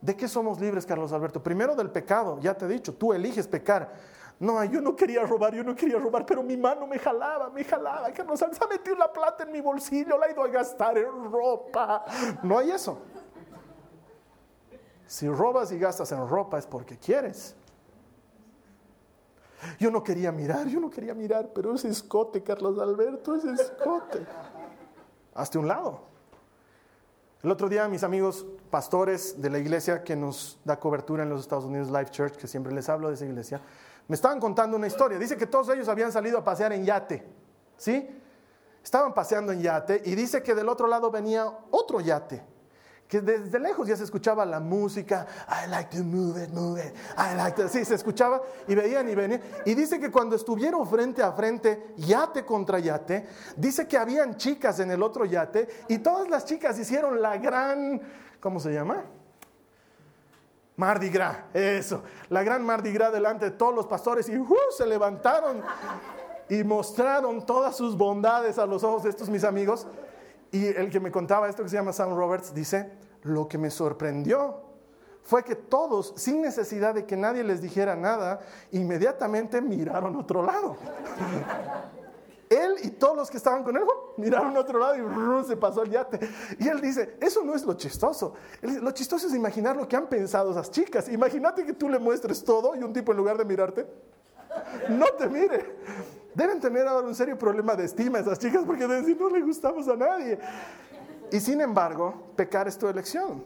¿De 0.00 0.16
qué 0.16 0.28
somos 0.28 0.60
libres, 0.60 0.84
Carlos 0.84 1.12
Alberto? 1.12 1.42
Primero 1.42 1.74
del 1.74 1.90
pecado, 1.90 2.38
ya 2.40 2.54
te 2.54 2.66
he 2.66 2.68
dicho, 2.68 2.94
tú 2.94 3.12
eliges 3.12 3.48
pecar. 3.48 3.92
No, 4.38 4.62
yo 4.64 4.80
no 4.80 4.94
quería 4.94 5.22
robar, 5.22 5.54
yo 5.54 5.64
no 5.64 5.74
quería 5.74 5.98
robar, 5.98 6.26
pero 6.26 6.42
mi 6.42 6.56
mano 6.56 6.86
me 6.86 6.98
jalaba, 6.98 7.48
me 7.50 7.64
jalaba. 7.64 8.12
Carlos, 8.12 8.38
se 8.38 8.44
ha 8.44 8.68
metido 8.68 8.96
la 8.96 9.12
plata 9.12 9.44
en 9.44 9.52
mi 9.52 9.60
bolsillo, 9.60 10.18
la 10.18 10.26
ha 10.26 10.30
ido 10.30 10.42
a 10.42 10.48
gastar 10.48 10.98
en 10.98 11.32
ropa. 11.32 12.04
No 12.42 12.58
hay 12.58 12.72
eso. 12.72 13.00
Si 15.06 15.28
robas 15.28 15.70
y 15.72 15.78
gastas 15.78 16.10
en 16.12 16.26
ropa 16.26 16.58
es 16.58 16.66
porque 16.66 16.98
quieres. 16.98 17.54
Yo 19.78 19.90
no 19.90 20.02
quería 20.02 20.30
mirar, 20.32 20.66
yo 20.66 20.80
no 20.80 20.90
quería 20.90 21.14
mirar, 21.14 21.50
pero 21.54 21.74
ese 21.74 21.88
escote, 21.88 22.42
Carlos 22.42 22.78
Alberto, 22.78 23.34
ese 23.34 23.52
escote. 23.52 24.26
Hazte 25.34 25.58
un 25.58 25.68
lado. 25.68 26.00
El 27.42 27.50
otro 27.50 27.68
día 27.68 27.86
mis 27.88 28.02
amigos 28.02 28.46
pastores 28.70 29.40
de 29.40 29.50
la 29.50 29.58
iglesia 29.58 30.02
que 30.02 30.16
nos 30.16 30.58
da 30.64 30.78
cobertura 30.80 31.22
en 31.22 31.28
los 31.28 31.40
Estados 31.40 31.64
Unidos, 31.64 31.90
Life 31.90 32.10
Church, 32.10 32.36
que 32.36 32.46
siempre 32.46 32.72
les 32.72 32.88
hablo 32.88 33.08
de 33.08 33.14
esa 33.14 33.26
iglesia, 33.26 33.60
me 34.08 34.14
estaban 34.14 34.40
contando 34.40 34.76
una 34.76 34.86
historia. 34.86 35.18
Dice 35.18 35.36
que 35.36 35.46
todos 35.46 35.68
ellos 35.70 35.88
habían 35.88 36.12
salido 36.12 36.38
a 36.38 36.44
pasear 36.44 36.72
en 36.72 36.84
yate, 36.84 37.26
¿sí? 37.76 38.08
Estaban 38.82 39.14
paseando 39.14 39.52
en 39.52 39.60
yate 39.60 40.02
y 40.04 40.14
dice 40.14 40.42
que 40.42 40.54
del 40.54 40.68
otro 40.68 40.86
lado 40.86 41.10
venía 41.10 41.50
otro 41.70 42.00
yate 42.00 42.53
que 43.08 43.20
desde 43.20 43.58
lejos 43.58 43.86
ya 43.86 43.96
se 43.96 44.04
escuchaba 44.04 44.44
la 44.44 44.60
música, 44.60 45.26
I 45.48 45.68
like 45.68 45.96
to 45.96 46.02
move 46.02 46.42
it, 46.42 46.50
move 46.50 46.80
it, 46.80 46.94
I 47.16 47.36
like 47.36 47.60
to, 47.62 47.68
sí, 47.68 47.84
se 47.84 47.94
escuchaba 47.94 48.40
y 48.66 48.74
veían 48.74 49.08
y 49.08 49.14
venían. 49.14 49.40
Y 49.64 49.74
dice 49.74 50.00
que 50.00 50.10
cuando 50.10 50.36
estuvieron 50.36 50.88
frente 50.88 51.22
a 51.22 51.32
frente, 51.32 51.94
yate 51.96 52.44
contra 52.44 52.78
yate, 52.78 53.26
dice 53.56 53.86
que 53.86 53.98
habían 53.98 54.36
chicas 54.36 54.80
en 54.80 54.90
el 54.90 55.02
otro 55.02 55.24
yate 55.24 55.68
y 55.88 55.98
todas 55.98 56.28
las 56.28 56.44
chicas 56.44 56.78
hicieron 56.78 57.20
la 57.20 57.36
gran, 57.36 58.00
¿cómo 58.40 58.58
se 58.58 58.72
llama? 58.72 59.04
Mardi 60.76 61.08
Gras, 61.08 61.36
eso, 61.52 62.02
la 62.30 62.42
gran 62.42 62.64
Mardi 62.64 62.92
Gras 62.92 63.12
delante 63.12 63.44
de 63.44 63.50
todos 63.52 63.74
los 63.74 63.86
pastores 63.86 64.28
y 64.28 64.36
uh, 64.36 64.56
se 64.76 64.86
levantaron 64.86 65.62
y 66.48 66.64
mostraron 66.64 67.46
todas 67.46 67.76
sus 67.76 67.96
bondades 67.96 68.58
a 68.58 68.66
los 68.66 68.82
ojos 68.82 69.04
de 69.04 69.10
estos 69.10 69.28
mis 69.28 69.44
amigos. 69.44 69.86
Y 70.54 70.68
el 70.68 70.88
que 70.88 71.00
me 71.00 71.10
contaba 71.10 71.48
esto 71.48 71.64
que 71.64 71.68
se 71.68 71.74
llama 71.74 71.92
Sam 71.92 72.14
Roberts 72.14 72.54
dice, 72.54 72.88
lo 73.22 73.48
que 73.48 73.58
me 73.58 73.72
sorprendió 73.72 74.60
fue 75.20 75.42
que 75.42 75.56
todos, 75.56 76.14
sin 76.16 76.42
necesidad 76.42 76.94
de 76.94 77.06
que 77.06 77.16
nadie 77.16 77.42
les 77.42 77.60
dijera 77.60 77.96
nada, 77.96 78.38
inmediatamente 78.70 79.60
miraron 79.60 80.14
otro 80.14 80.44
lado. 80.44 80.76
él 82.48 82.76
y 82.84 82.90
todos 82.90 83.16
los 83.16 83.30
que 83.32 83.38
estaban 83.38 83.64
con 83.64 83.76
él 83.76 83.82
miraron 84.16 84.56
otro 84.56 84.78
lado 84.78 84.94
y 84.94 85.44
se 85.44 85.56
pasó 85.56 85.82
el 85.82 85.90
yate. 85.90 86.20
Y 86.60 86.68
él 86.68 86.80
dice, 86.80 87.16
eso 87.20 87.42
no 87.42 87.56
es 87.56 87.64
lo 87.64 87.74
chistoso. 87.74 88.34
lo 88.62 88.92
chistoso 88.92 89.26
es 89.26 89.34
imaginar 89.34 89.76
lo 89.76 89.88
que 89.88 89.96
han 89.96 90.06
pensado 90.06 90.52
esas 90.52 90.70
chicas. 90.70 91.08
Imagínate 91.08 91.66
que 91.66 91.72
tú 91.72 91.88
le 91.88 91.98
muestres 91.98 92.44
todo 92.44 92.76
y 92.76 92.84
un 92.84 92.92
tipo 92.92 93.10
en 93.10 93.18
lugar 93.18 93.36
de 93.36 93.44
mirarte, 93.44 93.88
no 94.88 95.06
te 95.18 95.28
mire. 95.28 95.74
Deben 96.34 96.60
tener 96.60 96.86
ahora 96.86 97.06
un 97.06 97.14
serio 97.14 97.38
problema 97.38 97.76
de 97.76 97.84
estima 97.84 98.18
esas 98.18 98.38
chicas 98.38 98.62
porque 98.66 98.86
deben 98.86 99.02
decir, 99.02 99.20
no 99.20 99.30
le 99.30 99.40
gustamos 99.42 99.86
a 99.88 99.96
nadie. 99.96 100.38
Y 101.30 101.40
sin 101.40 101.60
embargo, 101.60 102.32
pecar 102.36 102.66
es 102.68 102.76
tu 102.76 102.88
elección. 102.88 103.44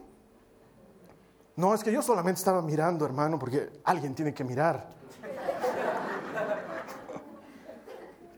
No, 1.55 1.73
es 1.73 1.83
que 1.83 1.91
yo 1.91 2.01
solamente 2.01 2.39
estaba 2.39 2.61
mirando, 2.61 3.05
hermano, 3.05 3.37
porque 3.37 3.69
alguien 3.83 4.15
tiene 4.15 4.33
que 4.33 4.43
mirar. 4.43 4.87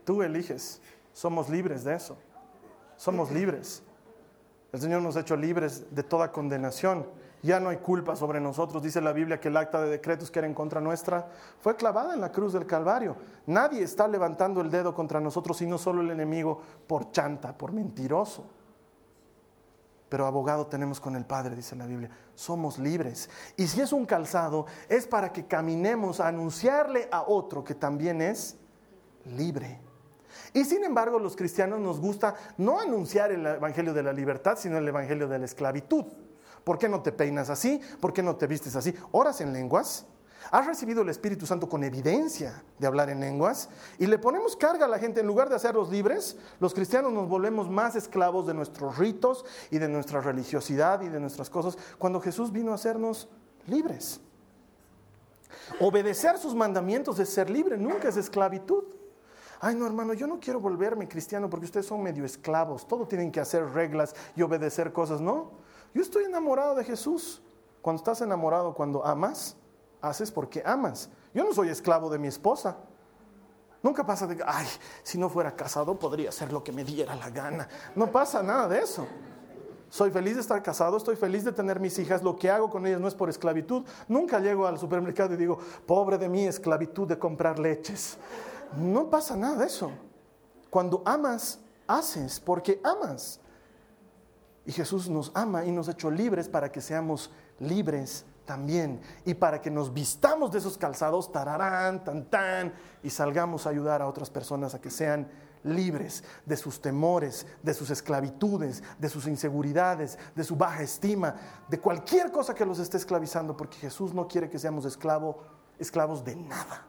Tú 0.04 0.22
eliges. 0.22 0.80
Somos 1.12 1.48
libres 1.48 1.84
de 1.84 1.94
eso. 1.94 2.16
Somos 2.96 3.30
libres. 3.30 3.82
El 4.72 4.80
Señor 4.80 5.02
nos 5.02 5.16
ha 5.16 5.20
hecho 5.20 5.36
libres 5.36 5.94
de 5.94 6.02
toda 6.02 6.32
condenación. 6.32 7.06
Ya 7.42 7.58
no 7.58 7.70
hay 7.70 7.78
culpa 7.78 8.14
sobre 8.14 8.40
nosotros. 8.40 8.82
Dice 8.82 9.00
la 9.00 9.12
Biblia 9.12 9.40
que 9.40 9.48
el 9.48 9.56
acta 9.56 9.82
de 9.82 9.90
decretos 9.90 10.30
que 10.30 10.38
era 10.38 10.46
en 10.46 10.54
contra 10.54 10.80
nuestra 10.80 11.28
fue 11.60 11.74
clavada 11.74 12.14
en 12.14 12.20
la 12.20 12.30
cruz 12.30 12.52
del 12.52 12.66
Calvario. 12.66 13.16
Nadie 13.46 13.82
está 13.82 14.06
levantando 14.06 14.60
el 14.60 14.70
dedo 14.70 14.94
contra 14.94 15.20
nosotros, 15.20 15.56
sino 15.56 15.76
solo 15.76 16.02
el 16.02 16.10
enemigo 16.10 16.60
por 16.86 17.10
chanta, 17.10 17.56
por 17.58 17.72
mentiroso. 17.72 18.44
Pero 20.08 20.26
abogado 20.26 20.66
tenemos 20.66 21.00
con 21.00 21.16
el 21.16 21.24
Padre, 21.24 21.56
dice 21.56 21.74
la 21.74 21.86
Biblia. 21.86 22.10
Somos 22.34 22.78
libres. 22.78 23.28
Y 23.56 23.66
si 23.66 23.80
es 23.80 23.92
un 23.92 24.06
calzado, 24.06 24.66
es 24.88 25.06
para 25.06 25.32
que 25.32 25.46
caminemos 25.46 26.20
a 26.20 26.28
anunciarle 26.28 27.08
a 27.10 27.22
otro 27.22 27.64
que 27.64 27.74
también 27.74 28.20
es 28.20 28.56
libre. 29.24 29.80
Y 30.52 30.64
sin 30.64 30.84
embargo, 30.84 31.18
los 31.18 31.34
cristianos 31.34 31.80
nos 31.80 31.98
gusta 31.98 32.34
no 32.58 32.78
anunciar 32.78 33.32
el 33.32 33.44
Evangelio 33.46 33.94
de 33.94 34.02
la 34.02 34.12
libertad, 34.12 34.56
sino 34.58 34.76
el 34.76 34.86
Evangelio 34.86 35.26
de 35.28 35.38
la 35.38 35.44
esclavitud. 35.46 36.04
¿Por 36.64 36.78
qué 36.78 36.88
no 36.88 37.02
te 37.02 37.12
peinas 37.12 37.50
así? 37.50 37.80
¿Por 38.00 38.12
qué 38.12 38.22
no 38.22 38.36
te 38.36 38.46
vistes 38.46 38.76
así? 38.76 38.94
¿Oras 39.10 39.40
en 39.40 39.52
lenguas? 39.52 40.06
¿Has 40.50 40.66
recibido 40.66 41.02
el 41.02 41.08
Espíritu 41.08 41.46
Santo 41.46 41.68
con 41.68 41.84
evidencia 41.84 42.62
de 42.78 42.86
hablar 42.86 43.10
en 43.10 43.20
lenguas? 43.20 43.68
Y 43.98 44.06
le 44.06 44.18
ponemos 44.18 44.56
carga 44.56 44.86
a 44.86 44.88
la 44.88 44.98
gente. 44.98 45.20
En 45.20 45.26
lugar 45.26 45.48
de 45.48 45.54
hacerlos 45.54 45.90
libres, 45.90 46.36
los 46.58 46.74
cristianos 46.74 47.12
nos 47.12 47.28
volvemos 47.28 47.70
más 47.70 47.94
esclavos 47.94 48.46
de 48.46 48.54
nuestros 48.54 48.98
ritos 48.98 49.44
y 49.70 49.78
de 49.78 49.88
nuestra 49.88 50.20
religiosidad 50.20 51.00
y 51.02 51.08
de 51.08 51.20
nuestras 51.20 51.48
cosas, 51.48 51.78
cuando 51.98 52.20
Jesús 52.20 52.52
vino 52.52 52.72
a 52.72 52.74
hacernos 52.74 53.28
libres. 53.66 54.20
Obedecer 55.80 56.38
sus 56.38 56.54
mandamientos 56.54 57.18
es 57.18 57.28
ser 57.28 57.48
libre, 57.48 57.76
nunca 57.76 58.08
es 58.08 58.16
esclavitud. 58.16 58.84
Ay, 59.60 59.76
no, 59.76 59.86
hermano, 59.86 60.12
yo 60.12 60.26
no 60.26 60.40
quiero 60.40 60.58
volverme 60.58 61.06
cristiano 61.06 61.48
porque 61.48 61.66
ustedes 61.66 61.86
son 61.86 62.02
medio 62.02 62.24
esclavos. 62.24 62.86
Todo 62.88 63.06
tienen 63.06 63.30
que 63.30 63.38
hacer 63.38 63.64
reglas 63.70 64.14
y 64.34 64.42
obedecer 64.42 64.92
cosas. 64.92 65.20
No, 65.20 65.52
yo 65.94 66.02
estoy 66.02 66.24
enamorado 66.24 66.74
de 66.74 66.84
Jesús. 66.84 67.42
Cuando 67.80 67.98
estás 67.98 68.20
enamorado, 68.20 68.74
cuando 68.74 69.04
amas, 69.04 69.56
haces 70.00 70.30
porque 70.30 70.62
amas. 70.64 71.10
Yo 71.34 71.44
no 71.44 71.52
soy 71.52 71.68
esclavo 71.68 72.10
de 72.10 72.18
mi 72.18 72.28
esposa. 72.28 72.76
Nunca 73.82 74.06
pasa 74.06 74.26
de, 74.26 74.42
ay, 74.46 74.66
si 75.02 75.18
no 75.18 75.28
fuera 75.28 75.56
casado 75.56 75.98
podría 75.98 76.28
hacer 76.28 76.52
lo 76.52 76.62
que 76.62 76.70
me 76.70 76.84
diera 76.84 77.16
la 77.16 77.30
gana. 77.30 77.68
No 77.96 78.10
pasa 78.10 78.42
nada 78.42 78.68
de 78.68 78.78
eso. 78.78 79.06
Soy 79.92 80.10
feliz 80.10 80.36
de 80.36 80.40
estar 80.40 80.62
casado, 80.62 80.96
estoy 80.96 81.16
feliz 81.16 81.44
de 81.44 81.52
tener 81.52 81.78
mis 81.78 81.98
hijas. 81.98 82.22
Lo 82.22 82.36
que 82.36 82.50
hago 82.50 82.70
con 82.70 82.86
ellas 82.86 83.00
no 83.00 83.08
es 83.08 83.14
por 83.14 83.28
esclavitud. 83.28 83.84
Nunca 84.08 84.38
llego 84.38 84.66
al 84.66 84.78
supermercado 84.78 85.34
y 85.34 85.36
digo, 85.36 85.58
pobre 85.84 86.16
de 86.16 86.28
mí, 86.30 86.46
esclavitud 86.46 87.08
de 87.08 87.18
comprar 87.18 87.58
leches. 87.58 88.16
No 88.76 89.10
pasa 89.10 89.36
nada 89.36 89.56
de 89.56 89.66
eso. 89.66 89.90
Cuando 90.70 91.02
amas, 91.04 91.58
haces 91.86 92.40
porque 92.40 92.80
amas. 92.82 93.41
Y 94.64 94.72
Jesús 94.72 95.08
nos 95.08 95.32
ama 95.34 95.64
y 95.64 95.72
nos 95.72 95.88
ha 95.88 95.92
hecho 95.92 96.10
libres 96.10 96.48
para 96.48 96.70
que 96.70 96.80
seamos 96.80 97.30
libres 97.58 98.24
también. 98.44 99.00
Y 99.24 99.34
para 99.34 99.60
que 99.60 99.70
nos 99.70 99.92
vistamos 99.92 100.52
de 100.52 100.58
esos 100.58 100.78
calzados, 100.78 101.32
tararán, 101.32 102.04
tan, 102.04 102.24
tan, 102.26 102.72
y 103.02 103.10
salgamos 103.10 103.66
a 103.66 103.70
ayudar 103.70 104.02
a 104.02 104.06
otras 104.06 104.30
personas 104.30 104.74
a 104.74 104.80
que 104.80 104.90
sean 104.90 105.28
libres 105.64 106.24
de 106.44 106.56
sus 106.56 106.80
temores, 106.80 107.46
de 107.62 107.74
sus 107.74 107.90
esclavitudes, 107.90 108.82
de 108.98 109.08
sus 109.08 109.26
inseguridades, 109.26 110.18
de 110.34 110.44
su 110.44 110.56
baja 110.56 110.82
estima, 110.82 111.36
de 111.68 111.78
cualquier 111.78 112.30
cosa 112.32 112.54
que 112.54 112.66
los 112.66 112.78
esté 112.78 112.96
esclavizando, 112.96 113.56
porque 113.56 113.78
Jesús 113.78 114.12
no 114.12 114.26
quiere 114.26 114.50
que 114.50 114.58
seamos 114.58 114.84
esclavo, 114.84 115.42
esclavos 115.78 116.24
de 116.24 116.36
nada. 116.36 116.86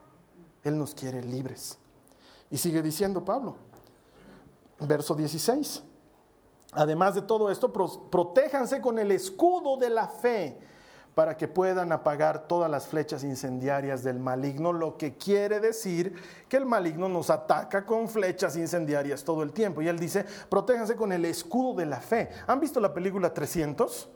Él 0.64 0.78
nos 0.78 0.96
quiere 0.96 1.22
libres. 1.22 1.78
Y 2.50 2.58
sigue 2.58 2.82
diciendo 2.82 3.24
Pablo, 3.24 3.56
verso 4.80 5.16
16. 5.16 5.84
Además 6.76 7.16
de 7.16 7.22
todo 7.22 7.52
esto, 7.52 7.72
protéjanse 7.72 8.82
con 8.82 9.00
el 9.00 9.12
escudo 9.12 9.78
de 9.78 9.90
la 9.90 10.08
fe 10.08 10.60
para 11.16 11.38
que 11.38 11.48
puedan 11.48 11.92
apagar 11.92 12.48
todas 12.48 12.70
las 12.70 12.88
flechas 12.88 13.24
incendiarias 13.24 14.04
del 14.04 14.20
maligno, 14.20 14.74
lo 14.74 14.98
que 14.98 15.16
quiere 15.16 15.60
decir 15.60 16.16
que 16.50 16.58
el 16.58 16.66
maligno 16.66 17.08
nos 17.08 17.30
ataca 17.30 17.86
con 17.86 18.10
flechas 18.10 18.56
incendiarias 18.56 19.24
todo 19.24 19.44
el 19.44 19.52
tiempo. 19.52 19.82
Y 19.82 19.88
él 19.88 20.00
dice, 20.00 20.26
protéjanse 20.50 20.96
con 20.96 21.12
el 21.12 21.26
escudo 21.26 21.76
de 21.76 21.86
la 21.86 22.02
fe. 22.02 22.30
¿Han 22.48 22.60
visto 22.60 22.80
la 22.80 22.94
película 22.94 23.34
300? 23.34 24.10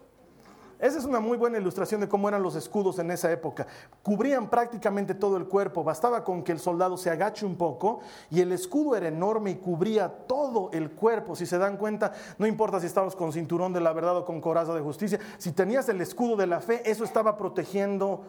Esa 0.79 0.99
es 0.99 1.05
una 1.05 1.19
muy 1.19 1.37
buena 1.37 1.57
ilustración 1.57 2.01
de 2.01 2.07
cómo 2.07 2.29
eran 2.29 2.43
los 2.43 2.55
escudos 2.55 2.99
en 2.99 3.09
esa 3.09 3.31
época. 3.31 3.65
Cubrían 4.03 4.47
prácticamente 4.47 5.15
todo 5.15 5.35
el 5.37 5.47
cuerpo, 5.47 5.83
bastaba 5.83 6.23
con 6.23 6.43
que 6.43 6.51
el 6.51 6.59
soldado 6.59 6.97
se 6.97 7.09
agache 7.09 7.47
un 7.47 7.55
poco 7.55 8.01
y 8.29 8.41
el 8.41 8.51
escudo 8.51 8.95
era 8.95 9.07
enorme 9.07 9.51
y 9.51 9.55
cubría 9.55 10.07
todo 10.27 10.69
el 10.73 10.91
cuerpo. 10.91 11.35
Si 11.35 11.47
se 11.47 11.57
dan 11.57 11.77
cuenta, 11.77 12.13
no 12.37 12.45
importa 12.45 12.79
si 12.79 12.85
estabas 12.85 13.15
con 13.15 13.33
cinturón 13.33 13.73
de 13.73 13.81
la 13.81 13.91
verdad 13.91 14.17
o 14.17 14.25
con 14.25 14.39
coraza 14.39 14.75
de 14.75 14.81
justicia, 14.81 15.19
si 15.39 15.51
tenías 15.51 15.89
el 15.89 15.99
escudo 15.99 16.35
de 16.35 16.45
la 16.45 16.59
fe, 16.59 16.83
eso 16.85 17.03
estaba 17.03 17.37
protegiendo 17.37 18.21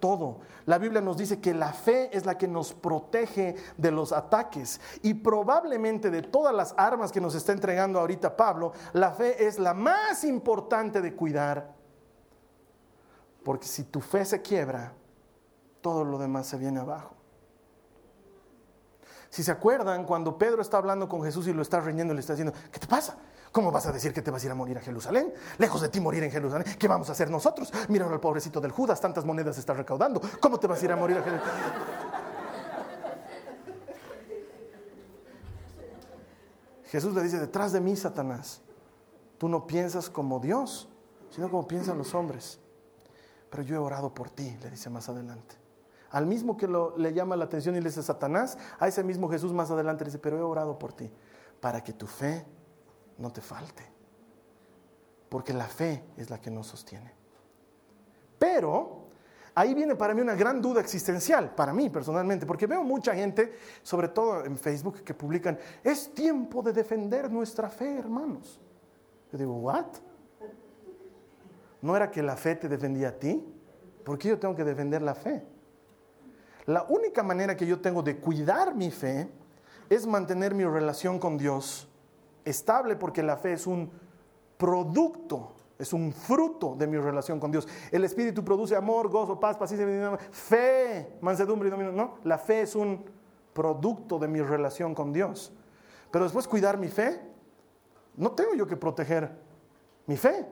todo. 0.00 0.38
La 0.64 0.78
Biblia 0.78 1.02
nos 1.02 1.18
dice 1.18 1.40
que 1.40 1.52
la 1.52 1.74
fe 1.74 2.08
es 2.16 2.24
la 2.24 2.38
que 2.38 2.48
nos 2.48 2.72
protege 2.72 3.54
de 3.76 3.90
los 3.90 4.12
ataques 4.12 4.80
y 5.02 5.12
probablemente 5.12 6.10
de 6.10 6.22
todas 6.22 6.54
las 6.54 6.74
armas 6.78 7.12
que 7.12 7.20
nos 7.20 7.34
está 7.34 7.52
entregando 7.52 8.00
ahorita 8.00 8.34
Pablo, 8.34 8.72
la 8.94 9.12
fe 9.12 9.46
es 9.46 9.58
la 9.58 9.74
más 9.74 10.24
importante 10.24 11.02
de 11.02 11.14
cuidar 11.14 11.81
porque 13.44 13.66
si 13.66 13.84
tu 13.84 14.00
fe 14.00 14.24
se 14.24 14.40
quiebra, 14.42 14.94
todo 15.80 16.04
lo 16.04 16.18
demás 16.18 16.46
se 16.46 16.56
viene 16.56 16.80
abajo. 16.80 17.16
Si 19.30 19.42
se 19.42 19.50
acuerdan, 19.50 20.04
cuando 20.04 20.36
Pedro 20.36 20.60
está 20.60 20.76
hablando 20.76 21.08
con 21.08 21.22
Jesús 21.22 21.46
y 21.48 21.52
lo 21.52 21.62
está 21.62 21.80
riñendo, 21.80 22.12
le 22.12 22.20
está 22.20 22.34
diciendo, 22.34 22.52
¿qué 22.70 22.78
te 22.78 22.86
pasa? 22.86 23.16
¿Cómo 23.50 23.70
vas 23.70 23.86
a 23.86 23.92
decir 23.92 24.12
que 24.12 24.22
te 24.22 24.30
vas 24.30 24.42
a 24.42 24.46
ir 24.46 24.52
a 24.52 24.54
morir 24.54 24.78
a 24.78 24.80
Jerusalén? 24.80 25.32
Lejos 25.58 25.80
de 25.80 25.88
ti 25.88 26.00
morir 26.00 26.22
en 26.22 26.30
Jerusalén. 26.30 26.66
¿Qué 26.78 26.86
vamos 26.86 27.08
a 27.08 27.12
hacer 27.12 27.30
nosotros? 27.30 27.72
Mira 27.88 28.06
al 28.06 28.20
pobrecito 28.20 28.60
del 28.60 28.70
Judas, 28.70 29.00
tantas 29.00 29.24
monedas 29.24 29.56
está 29.58 29.72
recaudando. 29.72 30.20
¿Cómo 30.40 30.58
te 30.58 30.66
vas 30.66 30.80
a 30.80 30.84
ir 30.84 30.92
a 30.92 30.96
morir 30.96 31.18
a 31.18 31.22
Jerusalén? 31.22 31.54
Jesús 36.84 37.14
le 37.14 37.22
dice, 37.22 37.40
detrás 37.40 37.72
de 37.72 37.80
mí, 37.80 37.96
Satanás, 37.96 38.60
tú 39.38 39.48
no 39.48 39.66
piensas 39.66 40.10
como 40.10 40.40
Dios, 40.40 40.90
sino 41.30 41.50
como 41.50 41.66
piensan 41.66 41.96
los 41.96 42.14
hombres 42.14 42.61
pero 43.52 43.62
yo 43.64 43.76
he 43.76 43.78
orado 43.78 44.14
por 44.14 44.30
ti, 44.30 44.56
le 44.62 44.70
dice 44.70 44.88
más 44.88 45.10
adelante. 45.10 45.54
Al 46.10 46.24
mismo 46.24 46.56
que 46.56 46.66
le 46.96 47.12
llama 47.12 47.36
la 47.36 47.44
atención 47.44 47.76
y 47.76 47.80
le 47.80 47.90
dice 47.90 48.02
Satanás, 48.02 48.56
a 48.78 48.88
ese 48.88 49.04
mismo 49.04 49.28
Jesús 49.28 49.52
más 49.52 49.70
adelante 49.70 50.04
le 50.04 50.08
dice, 50.08 50.18
pero 50.18 50.38
he 50.38 50.42
orado 50.42 50.78
por 50.78 50.94
ti, 50.94 51.10
para 51.60 51.84
que 51.84 51.92
tu 51.92 52.06
fe 52.06 52.46
no 53.18 53.30
te 53.30 53.42
falte. 53.42 53.84
Porque 55.28 55.52
la 55.52 55.66
fe 55.66 56.02
es 56.16 56.30
la 56.30 56.40
que 56.40 56.50
nos 56.50 56.66
sostiene. 56.68 57.12
Pero 58.38 59.08
ahí 59.54 59.74
viene 59.74 59.96
para 59.96 60.14
mí 60.14 60.22
una 60.22 60.34
gran 60.34 60.62
duda 60.62 60.80
existencial, 60.80 61.54
para 61.54 61.74
mí 61.74 61.90
personalmente, 61.90 62.46
porque 62.46 62.66
veo 62.66 62.82
mucha 62.82 63.14
gente, 63.14 63.54
sobre 63.82 64.08
todo 64.08 64.46
en 64.46 64.56
Facebook, 64.56 65.02
que 65.04 65.12
publican, 65.12 65.58
es 65.84 66.14
tiempo 66.14 66.62
de 66.62 66.72
defender 66.72 67.30
nuestra 67.30 67.68
fe, 67.68 67.98
hermanos. 67.98 68.58
Yo 69.30 69.36
digo, 69.36 69.56
¿what? 69.56 69.88
¿No 71.82 71.96
era 71.96 72.10
que 72.10 72.22
la 72.22 72.36
fe 72.36 72.54
te 72.54 72.68
defendía 72.68 73.08
a 73.08 73.12
ti? 73.12 73.44
¿Por 74.04 74.18
qué 74.18 74.28
yo 74.28 74.38
tengo 74.38 74.54
que 74.54 74.64
defender 74.64 75.02
la 75.02 75.14
fe? 75.14 75.44
La 76.66 76.84
única 76.84 77.22
manera 77.22 77.56
que 77.56 77.66
yo 77.66 77.80
tengo 77.80 78.02
de 78.02 78.18
cuidar 78.18 78.74
mi 78.74 78.90
fe 78.90 79.28
es 79.88 80.06
mantener 80.06 80.54
mi 80.54 80.64
relación 80.64 81.18
con 81.18 81.36
Dios 81.36 81.88
estable 82.44 82.96
porque 82.96 83.22
la 83.22 83.36
fe 83.36 83.54
es 83.54 83.66
un 83.66 83.90
producto, 84.56 85.54
es 85.78 85.92
un 85.92 86.12
fruto 86.12 86.74
de 86.76 86.86
mi 86.86 86.96
relación 86.98 87.40
con 87.40 87.50
Dios. 87.50 87.66
El 87.90 88.04
Espíritu 88.04 88.44
produce 88.44 88.76
amor, 88.76 89.08
gozo, 89.08 89.38
paz, 89.38 89.56
paciencia, 89.56 90.18
fe, 90.30 91.16
mansedumbre 91.20 91.68
y 91.68 91.70
dominio. 91.70 91.92
No, 91.92 92.18
la 92.24 92.38
fe 92.38 92.62
es 92.62 92.74
un 92.74 93.04
producto 93.52 94.18
de 94.18 94.28
mi 94.28 94.40
relación 94.40 94.94
con 94.94 95.12
Dios. 95.12 95.52
Pero 96.10 96.24
después 96.24 96.46
cuidar 96.46 96.78
mi 96.78 96.88
fe, 96.88 97.20
no 98.16 98.32
tengo 98.32 98.54
yo 98.54 98.66
que 98.66 98.76
proteger 98.76 99.30
mi 100.06 100.16
fe. 100.16 100.46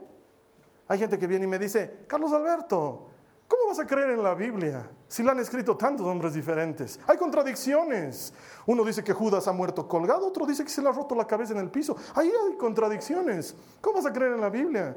Hay 0.89 0.99
gente 0.99 1.19
que 1.19 1.27
viene 1.27 1.45
y 1.45 1.49
me 1.49 1.59
dice, 1.59 2.05
Carlos 2.09 2.33
Alberto, 2.33 3.10
¿Cómo 3.51 3.67
vas 3.67 3.81
a 3.81 3.87
creer 3.87 4.11
en 4.11 4.23
la 4.23 4.33
Biblia 4.33 4.89
si 5.09 5.25
la 5.25 5.33
han 5.33 5.41
escrito 5.41 5.77
tantos 5.77 6.07
hombres 6.07 6.35
diferentes? 6.35 7.01
Hay 7.09 7.17
contradicciones. 7.17 8.33
Uno 8.67 8.85
dice 8.85 9.03
que 9.03 9.13
Judas 9.13 9.49
ha 9.49 9.53
muerto 9.53 9.89
colgado, 9.89 10.25
otro 10.29 10.47
dice 10.47 10.63
que 10.63 10.71
se 10.71 10.81
le 10.81 10.89
ha 10.89 10.93
roto 10.93 11.17
la 11.17 11.27
cabeza 11.27 11.53
en 11.53 11.59
el 11.59 11.69
piso. 11.69 11.97
Ahí 12.15 12.29
hay 12.29 12.57
contradicciones. 12.57 13.57
¿Cómo 13.81 13.97
vas 13.97 14.07
a 14.07 14.13
creer 14.13 14.35
en 14.35 14.41
la 14.41 14.51
Biblia? 14.51 14.97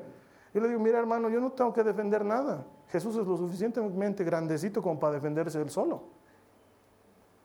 Yo 0.54 0.62
le 0.62 0.68
digo, 0.68 0.80
mira 0.80 1.00
hermano, 1.00 1.30
yo 1.30 1.42
no 1.42 1.52
tengo 1.52 1.74
que 1.74 1.82
defender 1.82 2.24
nada. 2.24 2.64
Jesús 2.90 3.16
es 3.16 3.26
lo 3.26 3.38
suficientemente 3.38 4.24
grandecito 4.24 4.84
como 4.84 5.00
para 5.00 5.14
defenderse 5.14 5.60
él 5.60 5.72
solo. 5.72 6.04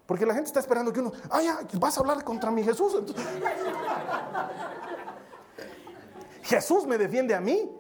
Porque 0.04 0.26
la 0.26 0.34
gente 0.34 0.48
está 0.48 0.60
esperando 0.60 0.92
que 0.92 1.00
uno, 1.00 1.10
ay, 1.30 1.48
vas 1.80 1.96
a 1.96 2.00
hablar 2.00 2.22
contra 2.22 2.50
mi 2.50 2.62
Jesús. 2.62 2.94
Jesús 6.42 6.86
me 6.86 6.98
defiende 6.98 7.34
a 7.34 7.40
mí. 7.40 7.74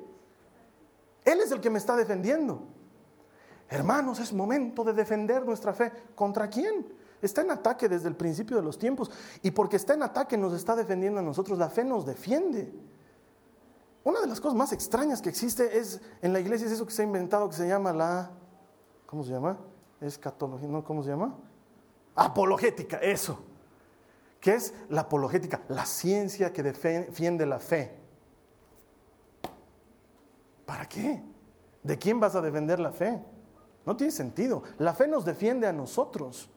Él 1.26 1.40
es 1.40 1.52
el 1.52 1.60
que 1.60 1.68
me 1.68 1.76
está 1.76 1.94
defendiendo. 1.94 2.77
Hermanos, 3.68 4.18
es 4.20 4.32
momento 4.32 4.82
de 4.84 4.92
defender 4.92 5.44
nuestra 5.44 5.72
fe. 5.72 5.92
¿Contra 6.14 6.48
quién? 6.48 6.86
Está 7.20 7.42
en 7.42 7.50
ataque 7.50 7.88
desde 7.88 8.08
el 8.08 8.16
principio 8.16 8.56
de 8.56 8.62
los 8.62 8.78
tiempos. 8.78 9.10
Y 9.42 9.50
porque 9.50 9.76
está 9.76 9.94
en 9.94 10.02
ataque 10.02 10.36
nos 10.38 10.54
está 10.54 10.74
defendiendo 10.74 11.20
a 11.20 11.22
nosotros. 11.22 11.58
La 11.58 11.68
fe 11.68 11.84
nos 11.84 12.06
defiende. 12.06 12.72
Una 14.04 14.20
de 14.20 14.26
las 14.26 14.40
cosas 14.40 14.56
más 14.56 14.72
extrañas 14.72 15.20
que 15.20 15.28
existe 15.28 15.78
es 15.78 16.00
en 16.22 16.32
la 16.32 16.40
iglesia 16.40 16.66
es 16.66 16.72
eso 16.72 16.86
que 16.86 16.92
se 16.92 17.02
ha 17.02 17.04
inventado 17.04 17.48
que 17.48 17.56
se 17.56 17.68
llama 17.68 17.92
la 17.92 18.30
¿cómo 19.04 19.22
se 19.22 19.32
llama? 19.32 19.58
Escatología, 20.00 20.68
¿no? 20.68 20.84
¿Cómo 20.84 21.02
se 21.02 21.10
llama? 21.10 21.36
Apologética, 22.14 22.98
eso. 22.98 23.38
¿Qué 24.40 24.54
es 24.54 24.72
la 24.88 25.02
apologética? 25.02 25.62
La 25.68 25.84
ciencia 25.84 26.52
que 26.52 26.62
defiende 26.62 27.44
la 27.44 27.58
fe. 27.58 27.98
¿Para 30.64 30.86
qué? 30.86 31.22
¿De 31.82 31.98
quién 31.98 32.20
vas 32.20 32.34
a 32.34 32.40
defender 32.40 32.78
la 32.78 32.92
fe? 32.92 33.18
No 33.88 33.96
tiene 33.96 34.12
sentido. 34.12 34.62
La 34.76 34.92
fe 34.92 35.08
nos 35.08 35.24
defiende 35.24 35.66
a 35.66 35.72
nosotros. 35.72 36.50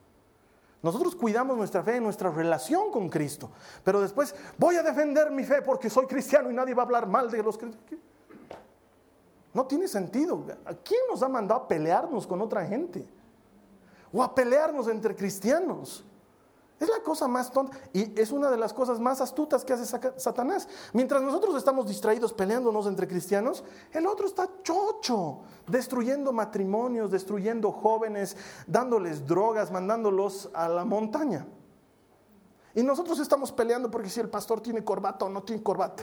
Nosotros 0.83 1.15
cuidamos 1.15 1.55
nuestra 1.55 1.81
fe, 1.81 2.01
nuestra 2.01 2.29
relación 2.29 2.91
con 2.91 3.07
Cristo. 3.07 3.49
Pero 3.85 4.01
después 4.01 4.35
voy 4.57 4.75
a 4.75 4.83
defender 4.83 5.31
mi 5.31 5.45
fe 5.45 5.61
porque 5.61 5.89
soy 5.89 6.07
cristiano 6.07 6.51
y 6.51 6.53
nadie 6.53 6.73
va 6.73 6.83
a 6.83 6.85
hablar 6.85 7.07
mal 7.07 7.31
de 7.31 7.41
los 7.41 7.57
cristianos. 7.57 8.05
No 9.53 9.65
tiene 9.65 9.87
sentido. 9.87 10.43
quién 10.83 10.99
nos 11.09 11.23
ha 11.23 11.29
mandado 11.29 11.61
a 11.61 11.67
pelearnos 11.69 12.27
con 12.27 12.41
otra 12.41 12.65
gente? 12.65 13.07
O 14.11 14.21
a 14.21 14.35
pelearnos 14.35 14.89
entre 14.89 15.15
cristianos. 15.15 16.03
Es 16.81 16.89
la 16.89 17.03
cosa 17.03 17.27
más 17.27 17.51
tonta 17.51 17.77
y 17.93 18.19
es 18.19 18.31
una 18.31 18.49
de 18.49 18.57
las 18.57 18.73
cosas 18.73 18.99
más 18.99 19.21
astutas 19.21 19.63
que 19.63 19.73
hace 19.73 19.85
Satanás. 20.17 20.67
Mientras 20.93 21.21
nosotros 21.21 21.55
estamos 21.55 21.87
distraídos 21.87 22.33
peleándonos 22.33 22.87
entre 22.87 23.07
cristianos, 23.07 23.63
el 23.91 24.07
otro 24.07 24.25
está 24.25 24.49
chocho, 24.63 25.41
destruyendo 25.67 26.33
matrimonios, 26.33 27.11
destruyendo 27.11 27.71
jóvenes, 27.71 28.35
dándoles 28.65 29.27
drogas, 29.27 29.69
mandándolos 29.69 30.49
a 30.55 30.67
la 30.67 30.83
montaña. 30.83 31.45
Y 32.73 32.81
nosotros 32.81 33.19
estamos 33.19 33.51
peleando 33.51 33.91
porque 33.91 34.09
si 34.09 34.19
el 34.19 34.29
pastor 34.29 34.59
tiene 34.59 34.83
corbata 34.83 35.25
o 35.25 35.29
no 35.29 35.43
tiene 35.43 35.61
corbata. 35.61 36.01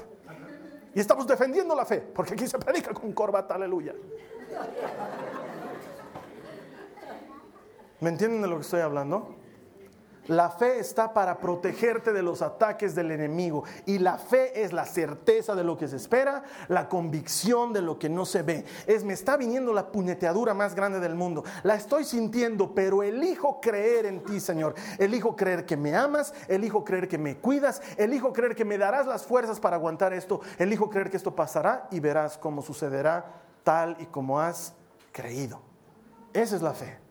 Y 0.95 1.01
estamos 1.01 1.27
defendiendo 1.27 1.75
la 1.75 1.87
fe, 1.87 1.99
porque 1.99 2.35
aquí 2.35 2.47
se 2.47 2.57
predica 2.57 2.95
con 2.95 3.13
corbata, 3.13 3.57
aleluya. 3.57 3.97
¿Me 7.99 8.11
entienden 8.11 8.43
de 8.43 8.47
lo 8.47 8.55
que 8.55 8.63
estoy 8.63 8.81
hablando? 8.81 9.38
La 10.29 10.51
fe 10.51 10.79
está 10.79 11.15
para 11.15 11.39
protegerte 11.39 12.13
de 12.13 12.23
los 12.23 12.43
ataques 12.43 12.95
del 12.95 13.11
enemigo 13.13 13.65
y 13.87 13.99
la 13.99 14.19
fe 14.19 14.63
es 14.63 14.75
la 14.75 14.85
certeza 14.85 15.55
de 15.55 15.65
lo 15.65 15.79
que 15.79 15.89
se 15.89 15.97
espera, 15.97 16.43
la 16.69 16.87
convicción 16.87 17.73
de 17.73 17.81
lo 17.81 17.99
que 17.99 18.11
no 18.11 18.27
se 18.27 18.43
ve. 18.43 18.67
Es 18.87 19.05
me 19.05 19.15
está 19.15 19.39
viniendo 19.39 19.73
la 19.73 19.91
puñeteadura 19.91 20.53
más 20.53 20.75
grande 20.75 21.01
del 21.01 21.15
mundo. 21.15 21.45
La 21.63 21.77
estoy 21.77 22.05
sintiendo, 22.05 22.75
pero 22.75 23.03
elijo 23.03 23.59
creer 23.59 24.05
en 24.05 24.23
ti, 24.23 24.39
Señor. 24.39 24.75
Elijo 24.99 25.35
creer 25.35 25.65
que 25.65 25.79
me 25.79 25.97
amas, 25.97 26.35
elijo 26.47 26.85
creer 26.85 27.09
que 27.09 27.17
me 27.17 27.39
cuidas, 27.39 27.81
elijo 27.97 28.31
creer 28.35 28.55
que 28.55 28.67
me 28.67 28.77
darás 28.77 29.07
las 29.07 29.25
fuerzas 29.25 29.59
para 29.59 29.77
aguantar 29.77 30.13
esto, 30.13 30.43
elijo 30.59 30.91
creer 30.91 31.09
que 31.09 31.17
esto 31.17 31.35
pasará 31.35 31.89
y 31.91 32.01
verás 32.01 32.37
cómo 32.37 32.61
sucederá 32.61 33.25
tal 33.65 33.97
y 33.99 34.05
como 34.05 34.39
has 34.39 34.75
creído. 35.11 35.63
Esa 36.35 36.55
es 36.55 36.61
la 36.61 36.75
fe 36.75 37.08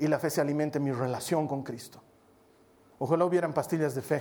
y 0.00 0.08
la 0.08 0.18
fe 0.18 0.30
se 0.30 0.40
alimenta 0.40 0.78
en 0.78 0.84
mi 0.84 0.92
relación 0.92 1.46
con 1.46 1.62
Cristo. 1.62 2.00
Ojalá 2.98 3.26
hubieran 3.26 3.52
pastillas 3.52 3.94
de 3.94 4.00
fe. 4.00 4.20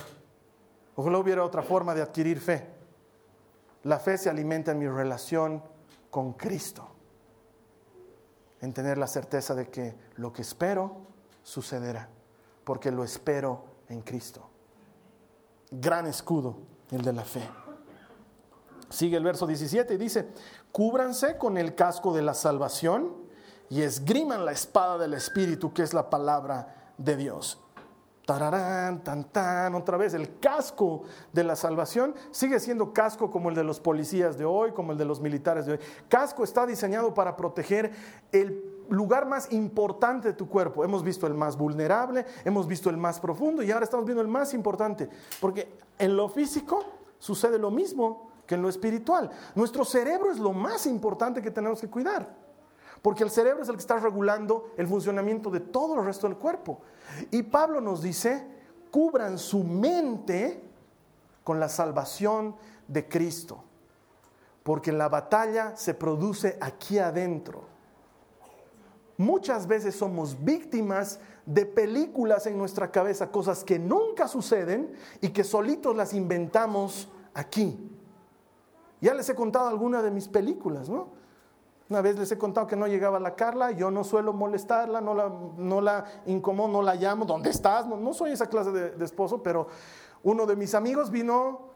Ojalá 0.95 1.17
hubiera 1.17 1.43
otra 1.43 1.63
forma 1.63 1.95
de 1.95 2.01
adquirir 2.01 2.39
fe. 2.39 2.67
La 3.83 3.97
fe 3.97 4.17
se 4.17 4.29
alimenta 4.29 4.71
en 4.71 4.79
mi 4.79 4.89
relación 4.89 5.63
con 6.09 6.33
Cristo. 6.33 6.85
En 8.59 8.73
tener 8.73 8.97
la 8.97 9.07
certeza 9.07 9.55
de 9.55 9.69
que 9.69 9.95
lo 10.15 10.33
que 10.33 10.41
espero 10.41 10.97
sucederá, 11.43 12.09
porque 12.65 12.91
lo 12.91 13.05
espero 13.05 13.63
en 13.87 14.01
Cristo. 14.01 14.49
Gran 15.71 16.07
escudo 16.07 16.57
el 16.91 17.01
de 17.03 17.13
la 17.13 17.23
fe. 17.23 17.49
Sigue 18.89 19.15
el 19.15 19.23
verso 19.23 19.47
17 19.47 19.93
y 19.93 19.97
dice, 19.97 20.27
cúbranse 20.73 21.37
con 21.37 21.57
el 21.57 21.73
casco 21.73 22.13
de 22.13 22.21
la 22.21 22.33
salvación 22.33 23.28
y 23.69 23.81
esgriman 23.81 24.45
la 24.45 24.51
espada 24.51 24.97
del 24.97 25.13
Espíritu, 25.13 25.71
que 25.73 25.83
es 25.83 25.93
la 25.93 26.09
palabra 26.09 26.93
de 26.97 27.15
Dios. 27.15 27.61
Tararán, 28.25 29.03
tan, 29.03 29.23
tan, 29.25 29.73
otra 29.73 29.97
vez, 29.97 30.13
el 30.13 30.39
casco 30.39 31.03
de 31.33 31.43
la 31.43 31.55
salvación 31.55 32.13
sigue 32.29 32.59
siendo 32.59 32.93
casco 32.93 33.31
como 33.31 33.49
el 33.49 33.55
de 33.55 33.63
los 33.63 33.79
policías 33.79 34.37
de 34.37 34.45
hoy, 34.45 34.71
como 34.71 34.91
el 34.91 34.97
de 34.99 35.05
los 35.05 35.19
militares 35.19 35.65
de 35.65 35.73
hoy. 35.73 35.79
Casco 36.07 36.43
está 36.43 36.67
diseñado 36.67 37.13
para 37.13 37.35
proteger 37.35 37.91
el 38.31 38.85
lugar 38.89 39.27
más 39.27 39.51
importante 39.51 40.27
de 40.27 40.33
tu 40.33 40.47
cuerpo. 40.47 40.83
Hemos 40.83 41.03
visto 41.03 41.25
el 41.25 41.33
más 41.33 41.57
vulnerable, 41.57 42.25
hemos 42.45 42.67
visto 42.67 42.89
el 42.89 42.97
más 42.97 43.19
profundo 43.19 43.63
y 43.63 43.71
ahora 43.71 43.85
estamos 43.85 44.05
viendo 44.05 44.21
el 44.21 44.27
más 44.27 44.53
importante, 44.53 45.09
porque 45.39 45.75
en 45.97 46.15
lo 46.15 46.29
físico 46.29 46.85
sucede 47.17 47.57
lo 47.57 47.71
mismo 47.71 48.29
que 48.45 48.55
en 48.55 48.61
lo 48.61 48.69
espiritual. 48.69 49.29
Nuestro 49.55 49.85
cerebro 49.85 50.31
es 50.31 50.37
lo 50.37 50.53
más 50.53 50.85
importante 50.85 51.41
que 51.41 51.49
tenemos 51.49 51.81
que 51.81 51.87
cuidar. 51.87 52.48
Porque 53.01 53.23
el 53.23 53.29
cerebro 53.29 53.63
es 53.63 53.69
el 53.69 53.75
que 53.75 53.81
está 53.81 53.97
regulando 53.99 54.71
el 54.77 54.87
funcionamiento 54.87 55.49
de 55.49 55.61
todo 55.61 55.99
el 55.99 56.05
resto 56.05 56.27
del 56.27 56.37
cuerpo. 56.37 56.81
Y 57.31 57.43
Pablo 57.43 57.79
nos 57.79 58.01
dice, 58.01 58.45
cubran 58.91 59.37
su 59.37 59.63
mente 59.63 60.61
con 61.43 61.59
la 61.59 61.69
salvación 61.69 62.55
de 62.87 63.07
Cristo. 63.07 63.63
Porque 64.63 64.91
la 64.91 65.07
batalla 65.07 65.75
se 65.77 65.93
produce 65.93 66.57
aquí 66.59 66.99
adentro. 66.99 67.63
Muchas 69.17 69.67
veces 69.67 69.95
somos 69.95 70.43
víctimas 70.43 71.19
de 71.45 71.65
películas 71.65 72.45
en 72.45 72.57
nuestra 72.57 72.91
cabeza, 72.91 73.31
cosas 73.31 73.63
que 73.63 73.79
nunca 73.79 74.27
suceden 74.27 74.93
y 75.21 75.29
que 75.29 75.43
solitos 75.43 75.95
las 75.95 76.13
inventamos 76.13 77.09
aquí. 77.33 77.89
Ya 79.01 79.13
les 79.13 79.27
he 79.29 79.35
contado 79.35 79.67
algunas 79.67 80.03
de 80.03 80.11
mis 80.11 80.27
películas, 80.27 80.89
¿no? 80.89 81.18
Una 81.89 82.01
vez 82.01 82.19
les 82.19 82.31
he 82.31 82.37
contado 82.37 82.67
que 82.67 82.75
no 82.75 82.85
llegaba 82.85 83.19
la 83.19 83.33
Carla, 83.33 83.71
yo 83.71 83.89
no 83.89 84.03
suelo 84.03 84.31
molestarla, 84.31 85.01
no 85.01 85.15
la, 85.15 85.33
no 85.57 85.81
la 85.81 86.05
incomodo, 86.27 86.67
no 86.67 86.81
la 86.83 86.93
llamo, 86.93 87.25
¿dónde 87.25 87.49
estás? 87.49 87.87
No, 87.87 88.13
soy 88.13 88.31
esa 88.31 88.47
clase 88.47 88.71
de, 88.71 89.03
esposo, 89.03 89.41
pero 89.41 89.67
uno 90.21 90.45
de 90.45 90.55
mis 90.55 90.75
amigos 90.75 91.09
vino 91.09 91.71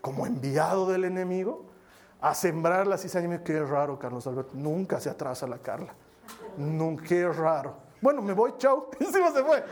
como 0.00 0.26
enviado 0.26 0.88
del 0.88 1.04
enemigo 1.04 1.66
a 2.22 2.34
sembrar 2.34 2.86
la 2.86 2.96
cizaña. 2.96 3.44
Qué 3.44 3.62
raro, 3.62 3.98
Carlos 3.98 4.26
Alberto, 4.26 4.52
nunca 4.54 4.98
se 4.98 5.10
atrasa 5.10 5.46
la 5.46 5.58
Carla, 5.58 5.94
nunca, 6.56 7.04
qué 7.04 7.28
raro. 7.28 7.89
Bueno, 8.00 8.22
me 8.22 8.32
voy, 8.32 8.54
chao. 8.56 8.88
Encima 9.00 9.30
se 9.30 9.44
fue. 9.44 9.64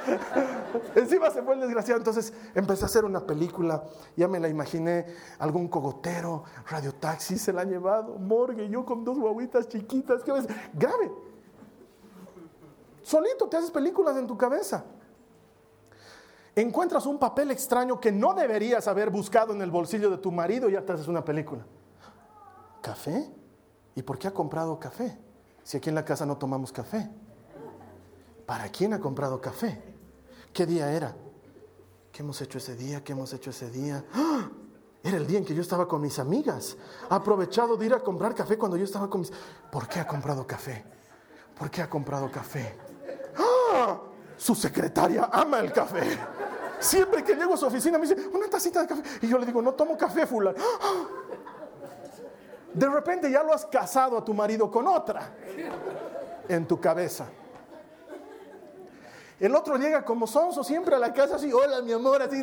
Encima 0.95 1.31
se 1.31 1.43
fue 1.43 1.55
el 1.55 1.61
desgraciado. 1.61 1.99
Entonces 1.99 2.33
empecé 2.55 2.85
a 2.85 2.87
hacer 2.87 3.05
una 3.05 3.21
película. 3.21 3.85
Ya 4.17 4.29
me 4.29 4.39
la 4.39 4.49
imaginé. 4.49 5.07
Algún 5.39 5.69
cogotero, 5.69 6.45
radiotaxi 6.69 7.39
se 7.39 7.53
la 7.53 7.63
ha 7.63 7.65
llevado. 7.65 8.19
Morgue, 8.19 8.69
yo 8.69 8.85
con 8.85 9.05
dos 9.05 9.19
guaguitas 9.19 9.69
chiquitas. 9.69 10.23
¿Qué 10.23 10.33
ves? 10.33 10.47
Grave. 10.75 11.11
Solito 13.03 13.49
te 13.49 13.57
haces 13.57 13.71
películas 13.71 14.17
en 14.19 14.27
tu 14.27 14.37
cabeza. 14.37 14.85
Encuentras 16.55 17.07
un 17.07 17.19
papel 17.19 17.51
extraño 17.51 18.01
que 18.01 18.13
no 18.13 18.35
deberías 18.35 18.89
haber 18.89 19.11
buscado 19.11 19.55
en 19.55 19.63
el 19.63 19.71
bolsillo 19.71 20.11
de 20.11 20.19
tu 20.19 20.31
marido 20.33 20.69
y 20.69 20.73
ya 20.73 20.85
te 20.85 20.93
haces 20.93 21.09
una 21.09 21.25
película. 21.25 21.65
¿Café? 22.83 23.33
¿Y 23.95 24.03
por 24.03 24.19
qué 24.19 24.29
ha 24.29 24.35
comprado 24.35 24.79
café? 24.79 25.17
Si 25.63 25.77
aquí 25.77 25.89
en 25.89 25.95
la 25.95 26.05
casa 26.05 26.27
no 26.27 26.37
tomamos 26.37 26.73
café. 26.73 27.09
¿Para 28.49 28.71
quién 28.71 28.95
ha 28.95 28.99
comprado 28.99 29.39
café? 29.43 29.79
¿Qué 30.55 30.65
día 30.65 30.91
era? 30.91 31.15
¿Qué 32.11 32.23
hemos 32.23 32.41
hecho 32.41 32.57
ese 32.57 32.77
día? 32.77 33.05
¿Qué 33.05 33.13
hemos 33.13 33.31
hecho 33.35 33.51
ese 33.51 33.71
día? 33.71 34.03
¡Ah! 34.15 34.49
Era 35.03 35.19
el 35.19 35.27
día 35.27 35.37
en 35.37 35.45
que 35.45 35.55
yo 35.55 35.61
estaba 35.61 35.87
con 35.87 36.01
mis 36.01 36.19
amigas. 36.19 36.75
Ha 37.11 37.17
aprovechado 37.17 37.77
de 37.77 37.85
ir 37.85 37.93
a 37.93 38.01
comprar 38.01 38.35
café 38.35 38.57
cuando 38.57 38.79
yo 38.79 38.85
estaba 38.85 39.11
con 39.11 39.21
mis... 39.21 39.31
¿Por 39.71 39.87
qué 39.87 40.01
ha 40.01 40.07
comprado 40.07 40.47
café? 40.47 40.83
¿Por 41.59 41.71
qué 41.71 41.83
ha 41.83 41.91
comprado 41.91 42.31
café? 42.31 42.75
¡Ah! 43.37 44.01
Su 44.39 44.55
secretaria 44.55 45.29
ama 45.31 45.61
el 45.61 45.71
café. 45.71 46.19
Siempre 46.81 47.23
que 47.23 47.35
llego 47.35 47.53
a 47.53 47.57
su 47.59 47.67
oficina 47.67 47.99
me 47.99 48.07
dice, 48.07 48.29
una 48.29 48.49
tacita 48.49 48.81
de 48.81 48.87
café. 48.87 49.03
Y 49.21 49.29
yo 49.29 49.37
le 49.37 49.45
digo, 49.45 49.61
no 49.61 49.75
tomo 49.75 49.95
café, 49.95 50.27
fulano. 50.27 50.57
De 52.73 52.89
repente 52.89 53.31
ya 53.31 53.43
lo 53.43 53.53
has 53.53 53.67
casado 53.67 54.17
a 54.17 54.25
tu 54.25 54.33
marido 54.33 54.71
con 54.71 54.87
otra 54.87 55.35
en 56.49 56.67
tu 56.67 56.81
cabeza. 56.81 57.27
El 59.41 59.55
otro 59.55 59.77
llega 59.77 60.05
como 60.05 60.27
sonso 60.27 60.65
siempre 60.65 60.97
a 60.97 60.99
la 60.99 61.13
casa 61.13 61.37
así, 61.37 61.53
hola 61.53 61.81
mi 61.81 61.93
amor, 61.93 62.21
así. 62.23 62.43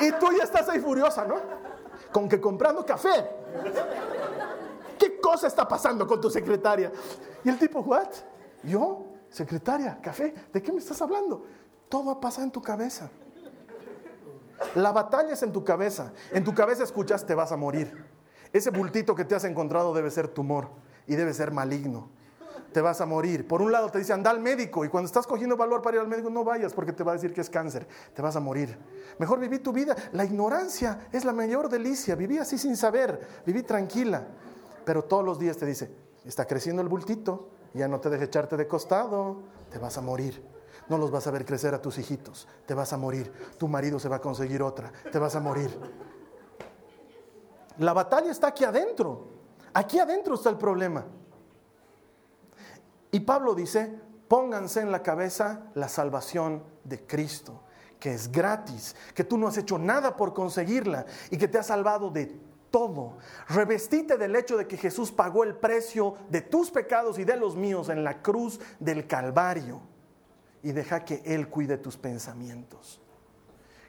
Y 0.00 0.12
tú 0.12 0.26
ya 0.36 0.44
estás 0.44 0.68
ahí 0.68 0.80
furiosa, 0.80 1.24
¿no? 1.24 1.36
Con 2.12 2.28
que 2.28 2.40
comprando 2.40 2.84
café. 2.84 3.30
¿Qué 4.98 5.20
cosa 5.20 5.46
está 5.46 5.68
pasando 5.68 6.06
con 6.06 6.20
tu 6.20 6.30
secretaria? 6.30 6.90
Y 7.44 7.48
el 7.48 7.58
tipo, 7.58 7.80
¿what? 7.80 8.08
¿Yo? 8.64 9.06
Secretaria, 9.28 10.00
café, 10.02 10.34
¿de 10.52 10.62
qué 10.62 10.72
me 10.72 10.78
estás 10.78 11.00
hablando? 11.00 11.44
Todo 11.88 12.06
va 12.06 12.12
a 12.12 12.20
pasar 12.20 12.44
en 12.44 12.50
tu 12.50 12.60
cabeza. 12.60 13.08
La 14.74 14.90
batalla 14.90 15.32
es 15.32 15.42
en 15.42 15.52
tu 15.52 15.62
cabeza. 15.62 16.12
En 16.32 16.42
tu 16.42 16.54
cabeza 16.54 16.82
escuchas, 16.82 17.24
te 17.24 17.34
vas 17.34 17.52
a 17.52 17.56
morir. 17.56 18.04
Ese 18.52 18.70
bultito 18.70 19.14
que 19.14 19.24
te 19.24 19.34
has 19.34 19.44
encontrado 19.44 19.94
debe 19.94 20.10
ser 20.10 20.28
tumor 20.28 20.70
y 21.06 21.14
debe 21.14 21.34
ser 21.34 21.52
maligno 21.52 22.08
te 22.76 22.82
vas 22.82 23.00
a 23.00 23.06
morir. 23.06 23.48
Por 23.48 23.62
un 23.62 23.72
lado 23.72 23.88
te 23.88 23.96
dice, 23.96 24.12
anda 24.12 24.30
al 24.30 24.38
médico 24.38 24.84
y 24.84 24.90
cuando 24.90 25.06
estás 25.06 25.26
cogiendo 25.26 25.56
valor 25.56 25.80
para 25.80 25.96
ir 25.96 26.02
al 26.02 26.08
médico, 26.08 26.28
no 26.28 26.44
vayas 26.44 26.74
porque 26.74 26.92
te 26.92 27.02
va 27.02 27.12
a 27.12 27.14
decir 27.14 27.32
que 27.32 27.40
es 27.40 27.48
cáncer, 27.48 27.88
te 28.12 28.20
vas 28.20 28.36
a 28.36 28.40
morir. 28.40 28.76
Mejor 29.18 29.40
viví 29.40 29.60
tu 29.60 29.72
vida. 29.72 29.96
La 30.12 30.26
ignorancia 30.26 31.08
es 31.10 31.24
la 31.24 31.32
mayor 31.32 31.70
delicia. 31.70 32.14
Viví 32.16 32.36
así 32.36 32.58
sin 32.58 32.76
saber, 32.76 33.26
viví 33.46 33.62
tranquila. 33.62 34.26
Pero 34.84 35.04
todos 35.04 35.24
los 35.24 35.38
días 35.38 35.56
te 35.56 35.64
dice, 35.64 35.90
está 36.26 36.44
creciendo 36.44 36.82
el 36.82 36.88
bultito, 36.88 37.48
ya 37.72 37.88
no 37.88 37.98
te 37.98 38.10
dejes 38.10 38.28
echarte 38.28 38.58
de 38.58 38.68
costado, 38.68 39.38
te 39.70 39.78
vas 39.78 39.96
a 39.96 40.02
morir. 40.02 40.44
No 40.90 40.98
los 40.98 41.10
vas 41.10 41.26
a 41.26 41.30
ver 41.30 41.46
crecer 41.46 41.72
a 41.72 41.80
tus 41.80 41.96
hijitos, 41.96 42.46
te 42.66 42.74
vas 42.74 42.92
a 42.92 42.98
morir. 42.98 43.32
Tu 43.56 43.68
marido 43.68 43.98
se 43.98 44.10
va 44.10 44.16
a 44.16 44.20
conseguir 44.20 44.62
otra, 44.62 44.92
te 45.10 45.18
vas 45.18 45.34
a 45.34 45.40
morir. 45.40 45.70
La 47.78 47.94
batalla 47.94 48.30
está 48.30 48.48
aquí 48.48 48.64
adentro. 48.64 49.28
Aquí 49.72 49.98
adentro 49.98 50.34
está 50.34 50.50
el 50.50 50.58
problema. 50.58 51.06
Y 53.10 53.20
Pablo 53.20 53.54
dice, 53.54 53.98
pónganse 54.28 54.80
en 54.80 54.92
la 54.92 55.02
cabeza 55.02 55.70
la 55.74 55.88
salvación 55.88 56.62
de 56.84 57.06
Cristo, 57.06 57.62
que 58.00 58.12
es 58.12 58.30
gratis, 58.30 58.94
que 59.14 59.24
tú 59.24 59.38
no 59.38 59.48
has 59.48 59.56
hecho 59.56 59.78
nada 59.78 60.16
por 60.16 60.34
conseguirla 60.34 61.06
y 61.30 61.38
que 61.38 61.48
te 61.48 61.58
ha 61.58 61.62
salvado 61.62 62.10
de 62.10 62.26
todo. 62.70 63.16
Revestite 63.48 64.18
del 64.18 64.36
hecho 64.36 64.56
de 64.56 64.66
que 64.66 64.76
Jesús 64.76 65.12
pagó 65.12 65.44
el 65.44 65.54
precio 65.54 66.14
de 66.28 66.42
tus 66.42 66.70
pecados 66.70 67.18
y 67.18 67.24
de 67.24 67.36
los 67.36 67.56
míos 67.56 67.88
en 67.88 68.04
la 68.04 68.22
cruz 68.22 68.60
del 68.80 69.06
Calvario 69.06 69.80
y 70.62 70.72
deja 70.72 71.04
que 71.04 71.22
Él 71.24 71.48
cuide 71.48 71.78
tus 71.78 71.96
pensamientos, 71.96 73.00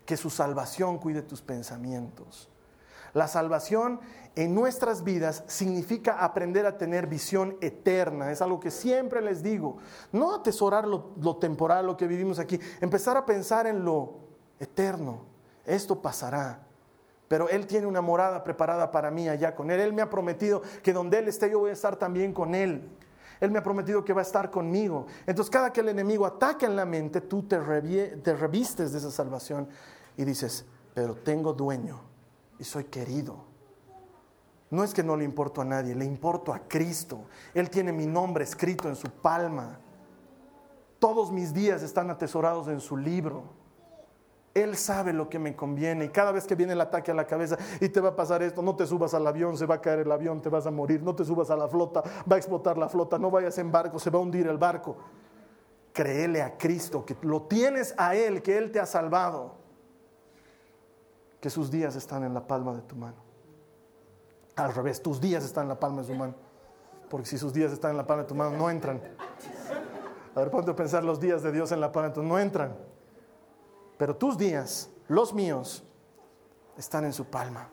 que 0.05 0.15
su 0.15 0.29
salvación 0.29 0.99
cuide 0.99 1.23
tus 1.23 1.41
pensamientos. 1.41 2.49
La 3.13 3.27
salvación 3.27 3.99
en 4.37 4.53
nuestras 4.53 5.03
vidas 5.03 5.43
significa 5.47 6.23
aprender 6.23 6.67
a 6.67 6.77
tener 6.77 7.07
visión 7.07 7.57
eterna. 7.59 8.31
Es 8.31 8.41
algo 8.41 8.59
que 8.59 8.69
siempre 8.69 9.19
les 9.19 9.41
digo. 9.41 9.77
No 10.11 10.35
atesorar 10.35 10.87
lo, 10.87 11.37
temporal, 11.37 11.87
lo 11.87 11.97
que 11.97 12.05
vivimos 12.05 12.37
aquí. 12.37 12.59
Empezar 12.79 13.17
a 13.17 13.25
pensar 13.25 13.65
en 13.65 13.83
lo 13.83 14.19
eterno. 14.59 15.23
Esto 15.65 15.99
pasará. 16.01 16.59
Pero 17.27 17.49
Él 17.49 17.65
tiene 17.65 17.87
una 17.87 18.01
morada 18.01 18.43
preparada 18.43 18.91
para 18.91 19.09
mí 19.09 19.27
allá 19.27 19.55
con 19.55 19.71
Él. 19.71 19.79
Él 19.79 19.93
me 19.93 20.03
ha 20.03 20.09
prometido 20.09 20.61
que 20.83 20.93
donde 20.93 21.17
Él 21.17 21.27
esté 21.27 21.49
yo 21.49 21.59
voy 21.59 21.71
a 21.71 21.73
estar 21.73 21.95
también 21.95 22.31
con 22.31 22.53
Él. 22.53 22.87
Él 23.39 23.49
me 23.49 23.57
ha 23.57 23.63
prometido 23.63 24.05
que 24.05 24.13
va 24.13 24.21
a 24.21 24.23
estar 24.23 24.51
conmigo. 24.51 25.07
Entonces 25.25 25.49
cada 25.49 25.73
que 25.73 25.81
el 25.81 25.89
enemigo 25.89 26.27
ataca 26.27 26.67
en 26.67 26.75
la 26.75 26.85
mente, 26.85 27.21
tú 27.21 27.41
te, 27.43 27.57
te 27.57 28.35
revistes 28.35 28.91
de 28.91 28.99
esa 28.99 29.09
salvación 29.09 29.67
y 30.15 30.25
dices, 30.25 30.63
pero 30.93 31.15
tengo 31.15 31.53
dueño 31.53 32.06
y 32.59 32.63
soy 32.63 32.85
querido. 32.85 33.45
No 34.69 34.83
es 34.83 34.93
que 34.93 35.03
no 35.03 35.15
le 35.15 35.23
importo 35.23 35.61
a 35.61 35.65
nadie, 35.65 35.95
le 35.95 36.05
importo 36.05 36.53
a 36.53 36.59
Cristo. 36.67 37.21
Él 37.53 37.69
tiene 37.69 37.91
mi 37.93 38.05
nombre 38.05 38.43
escrito 38.43 38.89
en 38.89 38.95
su 38.95 39.09
palma. 39.09 39.79
Todos 40.99 41.31
mis 41.31 41.53
días 41.53 41.83
están 41.83 42.09
atesorados 42.09 42.67
en 42.67 42.81
su 42.81 42.97
libro. 42.97 43.43
Él 44.53 44.75
sabe 44.75 45.13
lo 45.13 45.29
que 45.29 45.37
me 45.37 45.55
conviene 45.55 46.05
y 46.05 46.09
cada 46.09 46.31
vez 46.31 46.47
que 46.47 46.55
viene 46.55 46.73
el 46.73 46.81
ataque 46.81 47.11
a 47.11 47.13
la 47.13 47.27
cabeza 47.27 47.57
y 47.79 47.89
te 47.89 48.01
va 48.01 48.09
a 48.09 48.15
pasar 48.15 48.41
esto, 48.41 48.63
no 48.63 48.75
te 48.75 48.87
subas 48.87 49.13
al 49.13 49.27
avión, 49.27 49.55
se 49.55 49.67
va 49.67 49.75
a 49.75 49.81
caer 49.81 49.99
el 49.99 50.11
avión, 50.11 50.41
te 50.41 50.49
vas 50.49 50.65
a 50.65 50.71
morir, 50.71 51.03
no 51.03 51.15
te 51.15 51.23
subas 51.23 51.51
a 51.51 51.55
la 51.55 51.67
flota, 51.67 52.01
va 52.29 52.35
a 52.35 52.39
explotar 52.39 52.75
la 52.75 52.89
flota, 52.89 53.19
no 53.19 53.29
vayas 53.29 53.57
en 53.59 53.71
barco, 53.71 53.99
se 53.99 54.09
va 54.09 54.17
a 54.17 54.21
hundir 54.23 54.47
el 54.47 54.57
barco. 54.57 54.97
Créele 55.93 56.41
a 56.41 56.57
Cristo, 56.57 57.05
que 57.05 57.15
lo 57.21 57.43
tienes 57.43 57.93
a 57.97 58.15
Él, 58.15 58.41
que 58.41 58.57
Él 58.57 58.71
te 58.71 58.79
ha 58.79 58.87
salvado 58.87 59.66
que 61.39 61.49
sus 61.49 61.69
días 61.69 61.95
están 61.95 62.23
en 62.23 62.33
la 62.33 62.45
palma 62.45 62.73
de 62.73 62.81
tu 62.81 62.95
mano. 62.95 63.17
Al 64.55 64.73
revés, 64.73 65.01
tus 65.01 65.21
días 65.21 65.43
están 65.43 65.63
en 65.63 65.69
la 65.69 65.79
palma 65.79 66.01
de 66.01 66.07
su 66.07 66.15
mano. 66.15 66.33
Porque 67.09 67.27
si 67.27 67.37
sus 67.37 67.53
días 67.53 67.71
están 67.71 67.91
en 67.91 67.97
la 67.97 68.07
palma 68.07 68.23
de 68.23 68.29
tu 68.29 68.35
mano, 68.35 68.57
no 68.57 68.69
entran. 68.69 69.01
A 70.35 70.39
ver, 70.39 70.51
ponte 70.51 70.71
a 70.71 70.75
pensar 70.75 71.03
los 71.03 71.19
días 71.19 71.43
de 71.43 71.51
Dios 71.51 71.71
en 71.71 71.79
la 71.79 71.91
palma 71.91 72.09
de 72.09 72.15
tu 72.15 72.21
mano, 72.21 72.35
no 72.35 72.39
entran. 72.39 72.75
Pero 73.97 74.15
tus 74.15 74.37
días, 74.37 74.89
los 75.07 75.33
míos, 75.33 75.83
están 76.77 77.05
en 77.05 77.13
su 77.13 77.25
palma. 77.25 77.69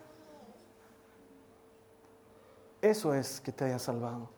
Eso 2.81 3.15
es 3.15 3.41
que 3.41 3.53
te 3.53 3.65
haya 3.65 3.79
salvado. 3.79 4.29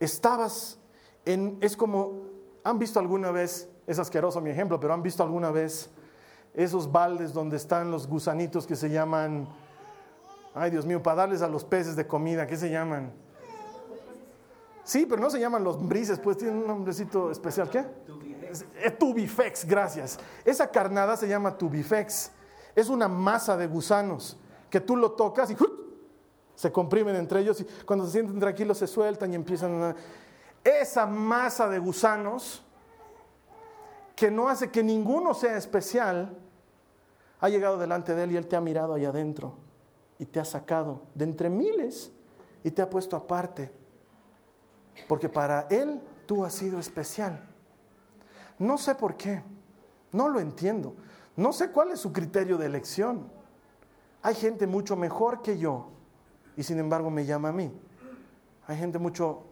Estabas 0.00 0.78
en, 1.24 1.58
es 1.60 1.76
como, 1.76 2.22
¿han 2.64 2.78
visto 2.78 2.98
alguna 2.98 3.30
vez, 3.30 3.68
es 3.86 3.98
asqueroso 3.98 4.40
mi 4.40 4.50
ejemplo, 4.50 4.80
pero 4.80 4.92
han 4.94 5.02
visto 5.02 5.22
alguna 5.22 5.50
vez 5.50 5.90
esos 6.54 6.90
baldes 6.90 7.32
donde 7.32 7.56
están 7.56 7.90
los 7.90 8.06
gusanitos 8.06 8.66
que 8.66 8.76
se 8.76 8.90
llaman, 8.90 9.48
ay 10.54 10.70
Dios 10.70 10.86
mío, 10.86 11.02
para 11.02 11.16
darles 11.16 11.42
a 11.42 11.48
los 11.48 11.64
peces 11.64 11.96
de 11.96 12.06
comida, 12.06 12.46
¿qué 12.46 12.56
se 12.56 12.70
llaman? 12.70 13.12
Sí, 14.84 15.06
pero 15.06 15.20
no 15.22 15.30
se 15.30 15.38
llaman 15.38 15.62
los 15.62 15.86
brises, 15.86 16.18
pues 16.18 16.38
tienen 16.38 16.56
un 16.56 16.66
nombrecito 16.66 17.30
especial, 17.30 17.70
¿qué? 17.70 17.84
Tubifex, 18.98 19.64
gracias. 19.64 20.18
Esa 20.44 20.68
carnada 20.68 21.16
se 21.16 21.28
llama 21.28 21.56
tubifex. 21.56 22.32
Es 22.74 22.88
una 22.88 23.06
masa 23.06 23.56
de 23.56 23.66
gusanos 23.66 24.36
que 24.68 24.80
tú 24.80 24.96
lo 24.96 25.12
tocas 25.12 25.50
y 25.50 25.56
se 26.54 26.72
comprimen 26.72 27.16
entre 27.16 27.40
ellos 27.40 27.60
y 27.60 27.66
cuando 27.84 28.04
se 28.06 28.12
sienten 28.12 28.38
tranquilos 28.40 28.78
se 28.78 28.86
sueltan 28.86 29.32
y 29.32 29.36
empiezan 29.36 29.82
a... 29.82 29.96
Esa 30.62 31.06
masa 31.06 31.68
de 31.68 31.78
gusanos 31.78 32.62
que 34.20 34.30
no 34.30 34.50
hace 34.50 34.70
que 34.70 34.82
ninguno 34.82 35.32
sea 35.32 35.56
especial, 35.56 36.36
ha 37.40 37.48
llegado 37.48 37.78
delante 37.78 38.14
de 38.14 38.24
Él 38.24 38.32
y 38.32 38.36
Él 38.36 38.46
te 38.48 38.54
ha 38.54 38.60
mirado 38.60 38.92
allá 38.92 39.08
adentro 39.08 39.54
y 40.18 40.26
te 40.26 40.38
ha 40.38 40.44
sacado 40.44 41.04
de 41.14 41.24
entre 41.24 41.48
miles 41.48 42.12
y 42.62 42.70
te 42.70 42.82
ha 42.82 42.90
puesto 42.90 43.16
aparte. 43.16 43.72
Porque 45.08 45.30
para 45.30 45.62
Él 45.70 46.02
tú 46.26 46.44
has 46.44 46.52
sido 46.52 46.78
especial. 46.78 47.48
No 48.58 48.76
sé 48.76 48.94
por 48.94 49.16
qué, 49.16 49.42
no 50.12 50.28
lo 50.28 50.38
entiendo. 50.38 50.96
No 51.34 51.54
sé 51.54 51.70
cuál 51.70 51.90
es 51.90 52.00
su 52.00 52.12
criterio 52.12 52.58
de 52.58 52.66
elección. 52.66 53.26
Hay 54.20 54.34
gente 54.34 54.66
mucho 54.66 54.96
mejor 54.96 55.40
que 55.40 55.56
yo 55.56 55.86
y 56.58 56.62
sin 56.62 56.78
embargo 56.78 57.08
me 57.08 57.24
llama 57.24 57.48
a 57.48 57.52
mí. 57.52 57.72
Hay 58.66 58.76
gente 58.76 58.98
mucho, 58.98 59.44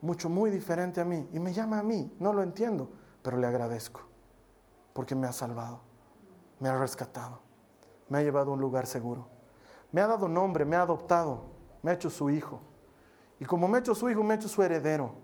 mucho 0.00 0.30
muy 0.30 0.50
diferente 0.50 1.02
a 1.02 1.04
mí 1.04 1.28
y 1.30 1.38
me 1.38 1.52
llama 1.52 1.80
a 1.80 1.82
mí. 1.82 2.10
No 2.18 2.32
lo 2.32 2.42
entiendo 2.42 3.01
pero 3.22 3.36
le 3.36 3.46
agradezco 3.46 4.00
porque 4.92 5.14
me 5.14 5.26
ha 5.26 5.32
salvado, 5.32 5.80
me 6.60 6.68
ha 6.68 6.78
rescatado, 6.78 7.40
me 8.08 8.18
ha 8.18 8.22
llevado 8.22 8.50
a 8.50 8.54
un 8.54 8.60
lugar 8.60 8.86
seguro, 8.86 9.26
me 9.90 10.00
ha 10.00 10.06
dado 10.06 10.28
nombre, 10.28 10.64
me 10.64 10.76
ha 10.76 10.82
adoptado, 10.82 11.44
me 11.82 11.90
ha 11.90 11.94
hecho 11.94 12.10
su 12.10 12.30
hijo. 12.30 12.60
Y 13.40 13.44
como 13.44 13.68
me 13.68 13.78
ha 13.78 13.80
hecho 13.80 13.94
su 13.94 14.08
hijo, 14.08 14.22
me 14.22 14.34
ha 14.34 14.36
hecho 14.36 14.48
su 14.48 14.62
heredero. 14.62 15.14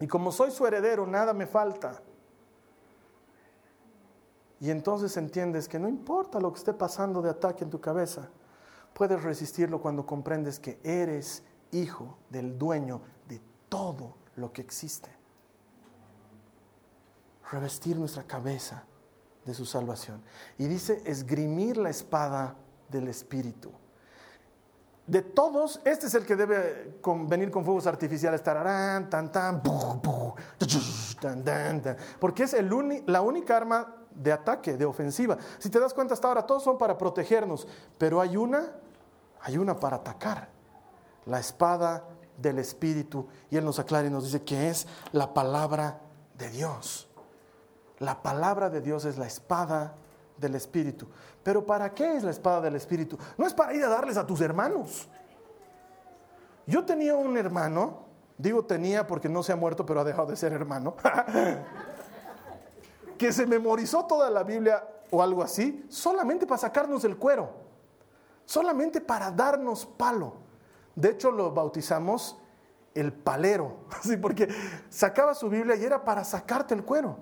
Y 0.00 0.06
como 0.06 0.30
soy 0.30 0.50
su 0.50 0.66
heredero, 0.66 1.06
nada 1.06 1.32
me 1.32 1.46
falta. 1.46 2.02
Y 4.60 4.70
entonces 4.70 5.16
entiendes 5.16 5.68
que 5.68 5.78
no 5.78 5.88
importa 5.88 6.40
lo 6.40 6.52
que 6.52 6.58
esté 6.58 6.72
pasando 6.72 7.22
de 7.22 7.30
ataque 7.30 7.64
en 7.64 7.70
tu 7.70 7.80
cabeza, 7.80 8.28
puedes 8.92 9.22
resistirlo 9.22 9.80
cuando 9.80 10.04
comprendes 10.04 10.58
que 10.58 10.80
eres 10.82 11.44
hijo 11.70 12.18
del 12.30 12.58
dueño 12.58 13.00
de 13.28 13.40
todo 13.68 14.16
lo 14.36 14.52
que 14.52 14.60
existe. 14.60 15.17
Revestir 17.50 17.96
nuestra 17.96 18.24
cabeza 18.24 18.84
de 19.44 19.54
su 19.54 19.64
salvación. 19.64 20.22
Y 20.58 20.66
dice, 20.66 21.02
esgrimir 21.04 21.76
la 21.76 21.90
espada 21.90 22.56
del 22.88 23.08
Espíritu. 23.08 23.72
De 25.06 25.22
todos, 25.22 25.80
este 25.86 26.06
es 26.06 26.14
el 26.14 26.26
que 26.26 26.36
debe 26.36 27.00
venir 27.26 27.50
con 27.50 27.64
fuegos 27.64 27.86
artificiales, 27.86 28.42
tararán, 28.42 29.08
tan, 29.08 29.32
tan, 29.32 29.62
porque 32.20 32.42
es 32.42 32.52
el 32.52 33.02
la 33.06 33.22
única 33.22 33.56
arma 33.56 33.94
de 34.14 34.32
ataque, 34.32 34.76
de 34.76 34.84
ofensiva. 34.84 35.38
Si 35.58 35.70
te 35.70 35.80
das 35.80 35.94
cuenta 35.94 36.12
hasta 36.12 36.28
ahora, 36.28 36.44
todos 36.44 36.62
son 36.62 36.76
para 36.76 36.98
protegernos, 36.98 37.66
pero 37.96 38.20
hay 38.20 38.36
una, 38.36 38.70
hay 39.40 39.56
una 39.56 39.80
para 39.80 39.96
atacar, 39.96 40.50
la 41.24 41.40
espada 41.40 42.04
del 42.36 42.58
Espíritu. 42.58 43.28
Y 43.50 43.56
Él 43.56 43.64
nos 43.64 43.78
aclara 43.78 44.06
y 44.06 44.10
nos 44.10 44.24
dice 44.24 44.42
que 44.42 44.68
es 44.68 44.86
la 45.12 45.32
palabra 45.32 46.00
de 46.36 46.50
Dios. 46.50 47.07
La 47.98 48.22
palabra 48.22 48.70
de 48.70 48.80
Dios 48.80 49.04
es 49.04 49.18
la 49.18 49.26
espada 49.26 49.94
del 50.36 50.54
Espíritu. 50.54 51.06
Pero 51.42 51.64
¿para 51.66 51.92
qué 51.94 52.16
es 52.16 52.22
la 52.22 52.30
espada 52.30 52.60
del 52.60 52.76
Espíritu? 52.76 53.18
No 53.36 53.46
es 53.46 53.54
para 53.54 53.74
ir 53.74 53.84
a 53.84 53.88
darles 53.88 54.16
a 54.16 54.26
tus 54.26 54.40
hermanos. 54.40 55.08
Yo 56.66 56.84
tenía 56.84 57.16
un 57.16 57.36
hermano, 57.36 58.04
digo 58.36 58.64
tenía 58.64 59.06
porque 59.06 59.28
no 59.28 59.42
se 59.42 59.52
ha 59.52 59.56
muerto, 59.56 59.86
pero 59.86 60.00
ha 60.00 60.04
dejado 60.04 60.28
de 60.28 60.36
ser 60.36 60.52
hermano, 60.52 60.94
que 63.18 63.32
se 63.32 63.46
memorizó 63.46 64.04
toda 64.04 64.30
la 64.30 64.42
Biblia 64.42 64.86
o 65.10 65.22
algo 65.22 65.42
así, 65.42 65.86
solamente 65.88 66.46
para 66.46 66.58
sacarnos 66.58 67.04
el 67.04 67.16
cuero, 67.16 67.50
solamente 68.44 69.00
para 69.00 69.30
darnos 69.30 69.86
palo. 69.86 70.34
De 70.94 71.10
hecho, 71.10 71.30
lo 71.30 71.52
bautizamos 71.52 72.38
el 72.94 73.12
palero, 73.12 73.78
¿sí? 74.02 74.16
porque 74.16 74.48
sacaba 74.90 75.34
su 75.34 75.48
Biblia 75.48 75.76
y 75.76 75.84
era 75.84 76.04
para 76.04 76.22
sacarte 76.22 76.74
el 76.74 76.84
cuero. 76.84 77.16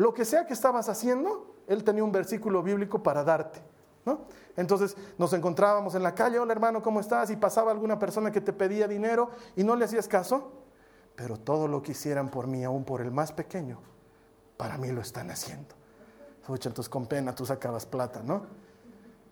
Lo 0.00 0.14
que 0.14 0.24
sea 0.24 0.46
que 0.46 0.54
estabas 0.54 0.88
haciendo, 0.88 1.56
él 1.66 1.84
tenía 1.84 2.02
un 2.02 2.10
versículo 2.10 2.62
bíblico 2.62 3.02
para 3.02 3.22
darte. 3.22 3.60
¿no? 4.06 4.22
Entonces 4.56 4.96
nos 5.18 5.30
encontrábamos 5.34 5.94
en 5.94 6.02
la 6.02 6.14
calle, 6.14 6.38
hola 6.38 6.54
hermano, 6.54 6.82
¿cómo 6.82 7.00
estás? 7.00 7.28
Y 7.28 7.36
pasaba 7.36 7.70
alguna 7.70 7.98
persona 7.98 8.30
que 8.30 8.40
te 8.40 8.54
pedía 8.54 8.88
dinero 8.88 9.28
y 9.56 9.62
no 9.62 9.76
le 9.76 9.84
hacías 9.84 10.08
caso, 10.08 10.52
pero 11.14 11.36
todo 11.36 11.68
lo 11.68 11.82
que 11.82 11.92
hicieran 11.92 12.30
por 12.30 12.46
mí, 12.46 12.64
aún 12.64 12.82
por 12.82 13.02
el 13.02 13.10
más 13.10 13.30
pequeño, 13.30 13.78
para 14.56 14.78
mí 14.78 14.90
lo 14.90 15.02
están 15.02 15.30
haciendo. 15.30 15.74
entonces 16.48 16.88
con 16.88 17.06
pena 17.06 17.34
tú 17.34 17.44
sacabas 17.44 17.84
plata, 17.84 18.22
¿no? 18.24 18.46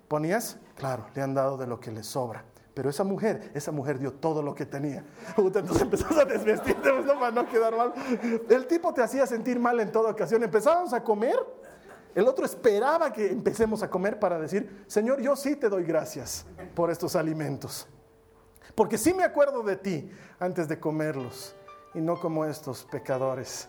¿Ponías? 0.06 0.58
Claro, 0.76 1.06
le 1.14 1.22
han 1.22 1.32
dado 1.32 1.56
de 1.56 1.66
lo 1.66 1.80
que 1.80 1.90
le 1.90 2.02
sobra. 2.02 2.44
Pero 2.78 2.90
esa 2.90 3.02
mujer, 3.02 3.50
esa 3.54 3.72
mujer 3.72 3.98
dio 3.98 4.12
todo 4.12 4.40
lo 4.40 4.54
que 4.54 4.64
tenía. 4.64 5.04
Entonces 5.36 5.82
empezamos 5.82 6.16
a 6.16 6.24
desvestirte 6.24 6.92
pues, 6.92 7.10
para 7.10 7.32
no 7.32 7.44
quedar 7.48 7.76
mal. 7.76 7.92
El 8.48 8.68
tipo 8.68 8.94
te 8.94 9.02
hacía 9.02 9.26
sentir 9.26 9.58
mal 9.58 9.80
en 9.80 9.90
toda 9.90 10.12
ocasión. 10.12 10.44
Empezábamos 10.44 10.92
a 10.92 11.02
comer 11.02 11.34
el 12.14 12.28
otro 12.28 12.44
esperaba 12.44 13.12
que 13.12 13.32
empecemos 13.32 13.82
a 13.82 13.90
comer 13.90 14.20
para 14.20 14.38
decir, 14.38 14.84
Señor, 14.86 15.20
yo 15.20 15.34
sí 15.34 15.56
te 15.56 15.68
doy 15.68 15.82
gracias 15.82 16.46
por 16.76 16.92
estos 16.92 17.16
alimentos. 17.16 17.88
Porque 18.76 18.96
sí 18.96 19.12
me 19.12 19.24
acuerdo 19.24 19.64
de 19.64 19.74
ti 19.74 20.08
antes 20.38 20.68
de 20.68 20.78
comerlos 20.78 21.56
y 21.94 22.00
no 22.00 22.20
como 22.20 22.44
estos 22.44 22.84
pecadores. 22.84 23.68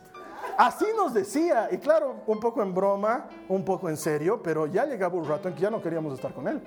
Así 0.56 0.86
nos 0.96 1.16
decía, 1.16 1.68
y 1.72 1.80
claro, 1.80 2.18
un 2.28 2.40
poco 2.40 2.62
en 2.62 2.76
broma, 2.76 3.28
un 3.48 3.66
poco 3.66 3.90
en 3.90 3.98
serio, 3.98 4.40
pero 4.44 4.68
ya 4.68 4.86
llegaba 4.86 5.16
un 5.16 5.28
rato 5.28 5.48
en 5.48 5.56
que 5.56 5.62
ya 5.62 5.72
no 5.72 5.82
queríamos 5.82 6.14
estar 6.14 6.32
con 6.32 6.48
él. 6.48 6.62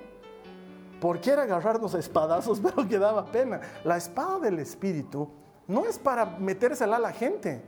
Porque 1.03 1.31
era 1.31 1.43
agarrarnos 1.43 1.93
a 1.95 1.99
espadazos, 1.99 2.61
pero 2.63 2.87
que 2.87 2.97
daba 2.97 3.25
pena. 3.25 3.59
La 3.83 3.97
espada 3.97 4.39
del 4.39 4.59
Espíritu 4.59 5.27
no 5.67 5.85
es 5.85 5.99
para 5.99 6.25
metérsela 6.25 6.95
a 6.95 6.99
la 6.99 7.11
gente. 7.11 7.61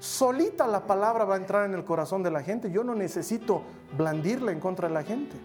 Solita 0.00 0.66
la 0.66 0.84
palabra 0.84 1.24
va 1.24 1.34
a 1.34 1.38
entrar 1.38 1.64
en 1.64 1.74
el 1.74 1.84
corazón 1.84 2.24
de 2.24 2.32
la 2.32 2.42
gente. 2.42 2.72
Yo 2.72 2.82
no 2.82 2.96
necesito 2.96 3.62
blandirla 3.96 4.50
en 4.50 4.58
contra 4.58 4.88
de 4.88 4.94
la 4.94 5.04
gente. 5.04 5.36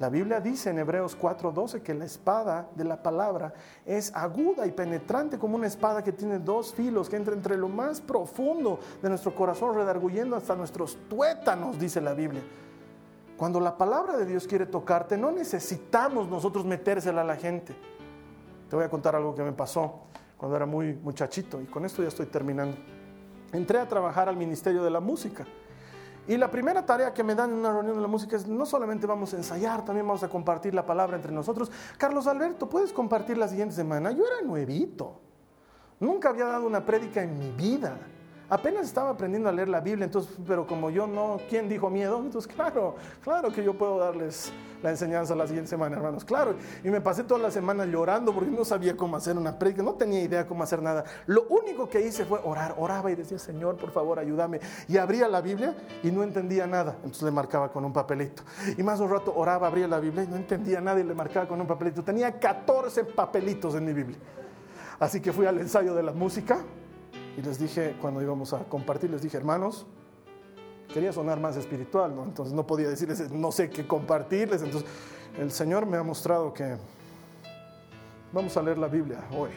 La 0.00 0.08
Biblia 0.08 0.40
dice 0.40 0.70
en 0.70 0.80
Hebreos 0.80 1.16
4:12 1.16 1.82
que 1.82 1.94
la 1.94 2.04
espada 2.04 2.68
de 2.74 2.82
la 2.82 3.00
palabra 3.04 3.54
es 3.84 4.12
aguda 4.16 4.66
y 4.66 4.72
penetrante 4.72 5.38
como 5.38 5.54
una 5.54 5.68
espada 5.68 6.02
que 6.02 6.10
tiene 6.10 6.40
dos 6.40 6.74
filos, 6.74 7.08
que 7.08 7.14
entra 7.14 7.34
entre 7.34 7.56
lo 7.56 7.68
más 7.68 8.00
profundo 8.00 8.80
de 9.00 9.10
nuestro 9.10 9.32
corazón, 9.32 9.76
redarguyendo 9.76 10.34
hasta 10.34 10.56
nuestros 10.56 10.98
tuétanos, 11.08 11.78
dice 11.78 12.00
la 12.00 12.14
Biblia. 12.14 12.42
Cuando 13.36 13.60
la 13.60 13.76
palabra 13.76 14.16
de 14.16 14.24
Dios 14.24 14.46
quiere 14.46 14.66
tocarte, 14.66 15.16
no 15.16 15.30
necesitamos 15.30 16.28
nosotros 16.28 16.64
metérsela 16.64 17.20
a 17.20 17.24
la 17.24 17.36
gente. 17.36 17.76
Te 18.70 18.76
voy 18.76 18.84
a 18.84 18.88
contar 18.88 19.14
algo 19.14 19.34
que 19.34 19.42
me 19.42 19.52
pasó 19.52 20.00
cuando 20.36 20.56
era 20.56 20.66
muy 20.66 20.94
muchachito 20.94 21.60
y 21.60 21.66
con 21.66 21.84
esto 21.84 22.02
ya 22.02 22.08
estoy 22.08 22.26
terminando 22.26 22.76
entré 23.52 23.78
a 23.78 23.88
trabajar 23.88 24.28
al 24.28 24.36
Ministerio 24.36 24.82
de 24.82 24.90
la 24.90 25.00
Música. 25.00 25.44
Y 26.28 26.36
la 26.36 26.50
primera 26.50 26.84
tarea 26.84 27.14
que 27.14 27.22
me 27.22 27.36
dan 27.36 27.50
en 27.50 27.58
una 27.58 27.72
reunión 27.72 27.96
de 27.96 28.02
la 28.02 28.08
música 28.08 28.34
es 28.34 28.48
no 28.48 28.66
solamente 28.66 29.06
vamos 29.06 29.32
a 29.32 29.36
ensayar, 29.36 29.84
también 29.84 30.06
vamos 30.06 30.24
a 30.24 30.28
compartir 30.28 30.74
la 30.74 30.84
palabra 30.84 31.16
entre 31.16 31.30
nosotros. 31.30 31.70
Carlos 31.96 32.26
Alberto, 32.26 32.68
¿puedes 32.68 32.92
compartir 32.92 33.38
la 33.38 33.46
siguiente 33.46 33.76
semana? 33.76 34.10
Yo 34.10 34.24
era 34.26 34.44
nuevito. 34.44 35.20
Nunca 36.00 36.30
había 36.30 36.46
dado 36.46 36.66
una 36.66 36.84
prédica 36.84 37.22
en 37.22 37.38
mi 37.38 37.52
vida. 37.52 37.96
Apenas 38.48 38.86
estaba 38.86 39.10
aprendiendo 39.10 39.48
a 39.48 39.52
leer 39.52 39.68
la 39.68 39.80
Biblia, 39.80 40.04
entonces, 40.04 40.32
pero 40.46 40.68
como 40.68 40.88
yo 40.90 41.08
no, 41.08 41.40
¿quién 41.48 41.68
dijo 41.68 41.90
miedo? 41.90 42.18
Entonces, 42.24 42.52
claro, 42.52 42.94
claro 43.22 43.52
que 43.52 43.64
yo 43.64 43.74
puedo 43.74 43.98
darles 43.98 44.52
la 44.84 44.90
enseñanza 44.90 45.34
la 45.34 45.48
siguiente 45.48 45.68
semana, 45.68 45.96
hermanos, 45.96 46.24
claro. 46.24 46.54
Y 46.84 46.90
me 46.90 47.00
pasé 47.00 47.24
toda 47.24 47.40
la 47.40 47.50
semana 47.50 47.84
llorando 47.86 48.32
porque 48.32 48.50
no 48.50 48.64
sabía 48.64 48.96
cómo 48.96 49.16
hacer 49.16 49.36
una 49.36 49.58
prédica, 49.58 49.82
no 49.82 49.94
tenía 49.94 50.22
idea 50.22 50.46
cómo 50.46 50.62
hacer 50.62 50.80
nada. 50.80 51.04
Lo 51.26 51.46
único 51.48 51.88
que 51.88 52.06
hice 52.06 52.24
fue 52.24 52.38
orar, 52.44 52.76
oraba 52.78 53.10
y 53.10 53.16
decía, 53.16 53.38
Señor, 53.38 53.76
por 53.78 53.90
favor, 53.90 54.20
ayúdame. 54.20 54.60
Y 54.86 54.96
abría 54.96 55.26
la 55.26 55.40
Biblia 55.40 55.74
y 56.04 56.12
no 56.12 56.22
entendía 56.22 56.68
nada, 56.68 56.92
entonces 56.98 57.24
le 57.24 57.32
marcaba 57.32 57.72
con 57.72 57.84
un 57.84 57.92
papelito. 57.92 58.44
Y 58.78 58.82
más 58.84 59.00
un 59.00 59.10
rato 59.10 59.34
oraba, 59.34 59.66
abría 59.66 59.88
la 59.88 59.98
Biblia 59.98 60.22
y 60.22 60.28
no 60.28 60.36
entendía 60.36 60.80
nada 60.80 61.00
y 61.00 61.04
le 61.04 61.14
marcaba 61.14 61.48
con 61.48 61.60
un 61.60 61.66
papelito. 61.66 62.04
Tenía 62.04 62.38
14 62.38 63.04
papelitos 63.06 63.74
en 63.74 63.86
mi 63.86 63.92
Biblia. 63.92 64.18
Así 65.00 65.20
que 65.20 65.32
fui 65.32 65.46
al 65.46 65.58
ensayo 65.58 65.94
de 65.94 66.02
la 66.04 66.12
música 66.12 66.58
y 67.36 67.42
les 67.42 67.58
dije, 67.58 67.96
cuando 68.00 68.22
íbamos 68.22 68.52
a 68.52 68.60
compartir, 68.60 69.10
les 69.10 69.22
dije, 69.22 69.36
hermanos, 69.36 69.86
quería 70.92 71.12
sonar 71.12 71.38
más 71.38 71.56
espiritual, 71.56 72.14
¿no? 72.14 72.24
Entonces 72.24 72.54
no 72.54 72.66
podía 72.66 72.88
decirles, 72.88 73.30
no 73.30 73.52
sé 73.52 73.68
qué 73.68 73.86
compartirles. 73.86 74.62
Entonces 74.62 74.88
el 75.38 75.50
Señor 75.52 75.84
me 75.86 75.98
ha 75.98 76.02
mostrado 76.02 76.52
que 76.54 76.76
vamos 78.32 78.56
a 78.56 78.62
leer 78.62 78.78
la 78.78 78.88
Biblia 78.88 79.20
hoy. 79.36 79.50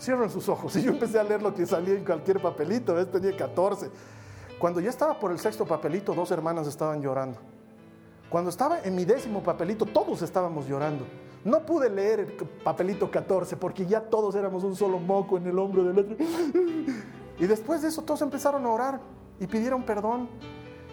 Cierren 0.00 0.30
sus 0.30 0.48
ojos. 0.48 0.74
Y 0.76 0.82
yo 0.82 0.92
empecé 0.92 1.18
a 1.18 1.22
leer 1.22 1.42
lo 1.42 1.54
que 1.54 1.66
salía 1.66 1.94
en 1.94 2.04
cualquier 2.04 2.40
papelito. 2.40 2.98
Este 2.98 3.20
tenía 3.20 3.36
14. 3.36 3.90
Cuando 4.58 4.80
ya 4.80 4.90
estaba 4.90 5.18
por 5.18 5.32
el 5.32 5.38
sexto 5.38 5.66
papelito, 5.66 6.14
dos 6.14 6.30
hermanas 6.30 6.66
estaban 6.66 7.02
llorando. 7.02 7.38
Cuando 8.30 8.48
estaba 8.48 8.80
en 8.80 8.94
mi 8.94 9.04
décimo 9.04 9.42
papelito, 9.42 9.84
todos 9.84 10.22
estábamos 10.22 10.66
llorando. 10.66 11.04
No 11.44 11.64
pude 11.64 11.88
leer 11.88 12.20
el 12.20 12.26
papelito 12.62 13.10
14 13.10 13.56
porque 13.56 13.86
ya 13.86 14.00
todos 14.00 14.34
éramos 14.34 14.62
un 14.62 14.76
solo 14.76 14.98
moco 14.98 15.38
en 15.38 15.46
el 15.46 15.58
hombro 15.58 15.84
del 15.84 15.98
otro. 15.98 16.16
Y 17.38 17.46
después 17.46 17.80
de 17.80 17.88
eso 17.88 18.02
todos 18.02 18.20
empezaron 18.20 18.66
a 18.66 18.68
orar 18.68 19.00
y 19.38 19.46
pidieron 19.46 19.82
perdón. 19.82 20.28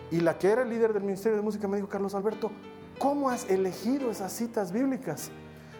Y 0.09 0.21
la 0.21 0.37
que 0.37 0.49
era 0.49 0.61
el 0.61 0.69
líder 0.69 0.93
del 0.93 1.03
Ministerio 1.03 1.37
de 1.37 1.43
Música 1.43 1.67
me 1.67 1.75
dijo, 1.75 1.89
Carlos 1.89 2.15
Alberto, 2.15 2.49
¿cómo 2.97 3.29
has 3.29 3.49
elegido 3.49 4.09
esas 4.09 4.31
citas 4.31 4.71
bíblicas? 4.71 5.31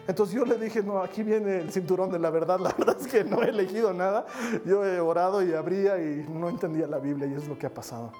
Entonces 0.06 0.34
yo 0.34 0.44
le 0.44 0.58
dije, 0.58 0.82
no, 0.82 1.02
aquí 1.02 1.22
viene 1.22 1.58
el 1.58 1.70
cinturón 1.70 2.10
de 2.10 2.18
la 2.18 2.28
verdad. 2.28 2.60
La 2.60 2.72
verdad 2.78 2.96
es 3.00 3.06
que 3.06 3.24
no 3.24 3.42
he 3.42 3.48
elegido 3.48 3.94
nada. 3.94 4.26
Yo 4.66 4.84
he 4.84 5.00
orado 5.00 5.42
y 5.42 5.54
abría 5.54 5.98
y 5.98 6.26
no 6.28 6.50
entendía 6.50 6.86
la 6.86 6.98
Biblia 6.98 7.26
y 7.26 7.34
es 7.34 7.48
lo 7.48 7.58
que 7.58 7.66
ha 7.66 7.72
pasado. 7.72 8.12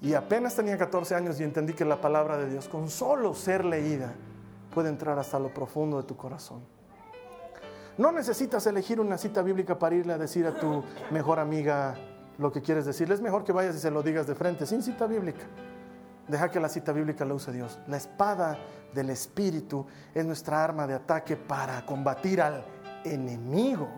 Y 0.00 0.14
apenas 0.14 0.54
tenía 0.54 0.76
14 0.76 1.14
años 1.14 1.40
y 1.40 1.44
entendí 1.44 1.74
que 1.74 1.84
la 1.84 2.00
palabra 2.00 2.36
de 2.38 2.50
Dios, 2.50 2.68
con 2.68 2.88
solo 2.88 3.34
ser 3.34 3.64
leída, 3.64 4.14
puede 4.76 4.90
entrar 4.90 5.18
hasta 5.18 5.38
lo 5.38 5.54
profundo 5.54 5.96
de 5.96 6.02
tu 6.02 6.18
corazón. 6.18 6.60
No 7.96 8.12
necesitas 8.12 8.66
elegir 8.66 9.00
una 9.00 9.16
cita 9.16 9.40
bíblica 9.40 9.78
para 9.78 9.94
irle 9.94 10.12
a 10.12 10.18
decir 10.18 10.46
a 10.46 10.52
tu 10.52 10.84
mejor 11.10 11.38
amiga 11.38 11.94
lo 12.36 12.52
que 12.52 12.60
quieres 12.60 12.84
decirle. 12.84 13.14
Es 13.14 13.22
mejor 13.22 13.42
que 13.42 13.52
vayas 13.52 13.74
y 13.74 13.78
se 13.78 13.90
lo 13.90 14.02
digas 14.02 14.26
de 14.26 14.34
frente, 14.34 14.66
sin 14.66 14.82
cita 14.82 15.06
bíblica. 15.06 15.46
Deja 16.28 16.50
que 16.50 16.60
la 16.60 16.68
cita 16.68 16.92
bíblica 16.92 17.24
la 17.24 17.32
use 17.32 17.52
Dios. 17.52 17.78
La 17.86 17.96
espada 17.96 18.58
del 18.92 19.08
Espíritu 19.08 19.86
es 20.12 20.26
nuestra 20.26 20.62
arma 20.62 20.86
de 20.86 20.92
ataque 20.92 21.38
para 21.38 21.86
combatir 21.86 22.42
al 22.42 22.62
enemigo. 23.02 23.88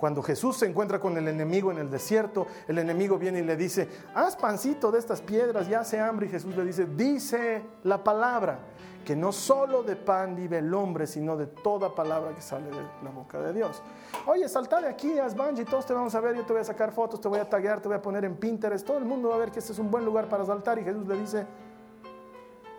Cuando 0.00 0.22
Jesús 0.22 0.56
se 0.56 0.66
encuentra 0.66 0.98
con 0.98 1.18
el 1.18 1.28
enemigo 1.28 1.70
en 1.70 1.76
el 1.76 1.90
desierto, 1.90 2.46
el 2.66 2.78
enemigo 2.78 3.18
viene 3.18 3.40
y 3.40 3.44
le 3.44 3.54
dice, 3.54 3.86
haz 4.14 4.34
pancito 4.34 4.90
de 4.90 4.98
estas 4.98 5.20
piedras 5.20 5.68
y 5.68 5.74
hace 5.74 6.00
hambre. 6.00 6.26
Y 6.26 6.30
Jesús 6.30 6.56
le 6.56 6.64
dice, 6.64 6.86
dice 6.86 7.62
la 7.84 8.02
palabra 8.02 8.60
que 9.04 9.14
no 9.14 9.30
solo 9.30 9.82
de 9.82 9.96
pan 9.96 10.34
vive 10.34 10.58
el 10.58 10.72
hombre, 10.72 11.06
sino 11.06 11.36
de 11.36 11.48
toda 11.48 11.94
palabra 11.94 12.34
que 12.34 12.40
sale 12.40 12.70
de 12.70 12.82
la 13.02 13.10
boca 13.10 13.40
de 13.42 13.52
Dios. 13.52 13.82
Oye, 14.26 14.48
salta 14.48 14.80
de 14.80 14.88
aquí, 14.88 15.18
haz 15.18 15.36
bungee, 15.36 15.66
todos 15.66 15.84
te 15.84 15.92
vamos 15.92 16.14
a 16.14 16.20
ver, 16.20 16.34
yo 16.34 16.46
te 16.46 16.54
voy 16.54 16.62
a 16.62 16.64
sacar 16.64 16.92
fotos, 16.92 17.20
te 17.20 17.28
voy 17.28 17.38
a 17.38 17.48
taguear, 17.48 17.80
te 17.80 17.88
voy 17.88 17.98
a 17.98 18.02
poner 18.02 18.24
en 18.24 18.36
Pinterest, 18.36 18.86
todo 18.86 18.96
el 18.96 19.04
mundo 19.04 19.28
va 19.28 19.34
a 19.34 19.38
ver 19.38 19.50
que 19.50 19.58
este 19.58 19.72
es 19.72 19.78
un 19.78 19.90
buen 19.90 20.04
lugar 20.06 20.28
para 20.30 20.46
saltar. 20.46 20.78
Y 20.78 20.84
Jesús 20.84 21.06
le 21.06 21.18
dice, 21.18 21.46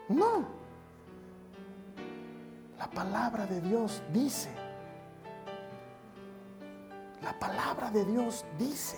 no, 0.09 0.45
la 2.80 2.89
palabra 2.89 3.45
de 3.45 3.61
Dios 3.61 4.01
dice, 4.11 4.49
la 7.22 7.38
palabra 7.39 7.91
de 7.91 8.05
Dios 8.05 8.45
dice 8.57 8.97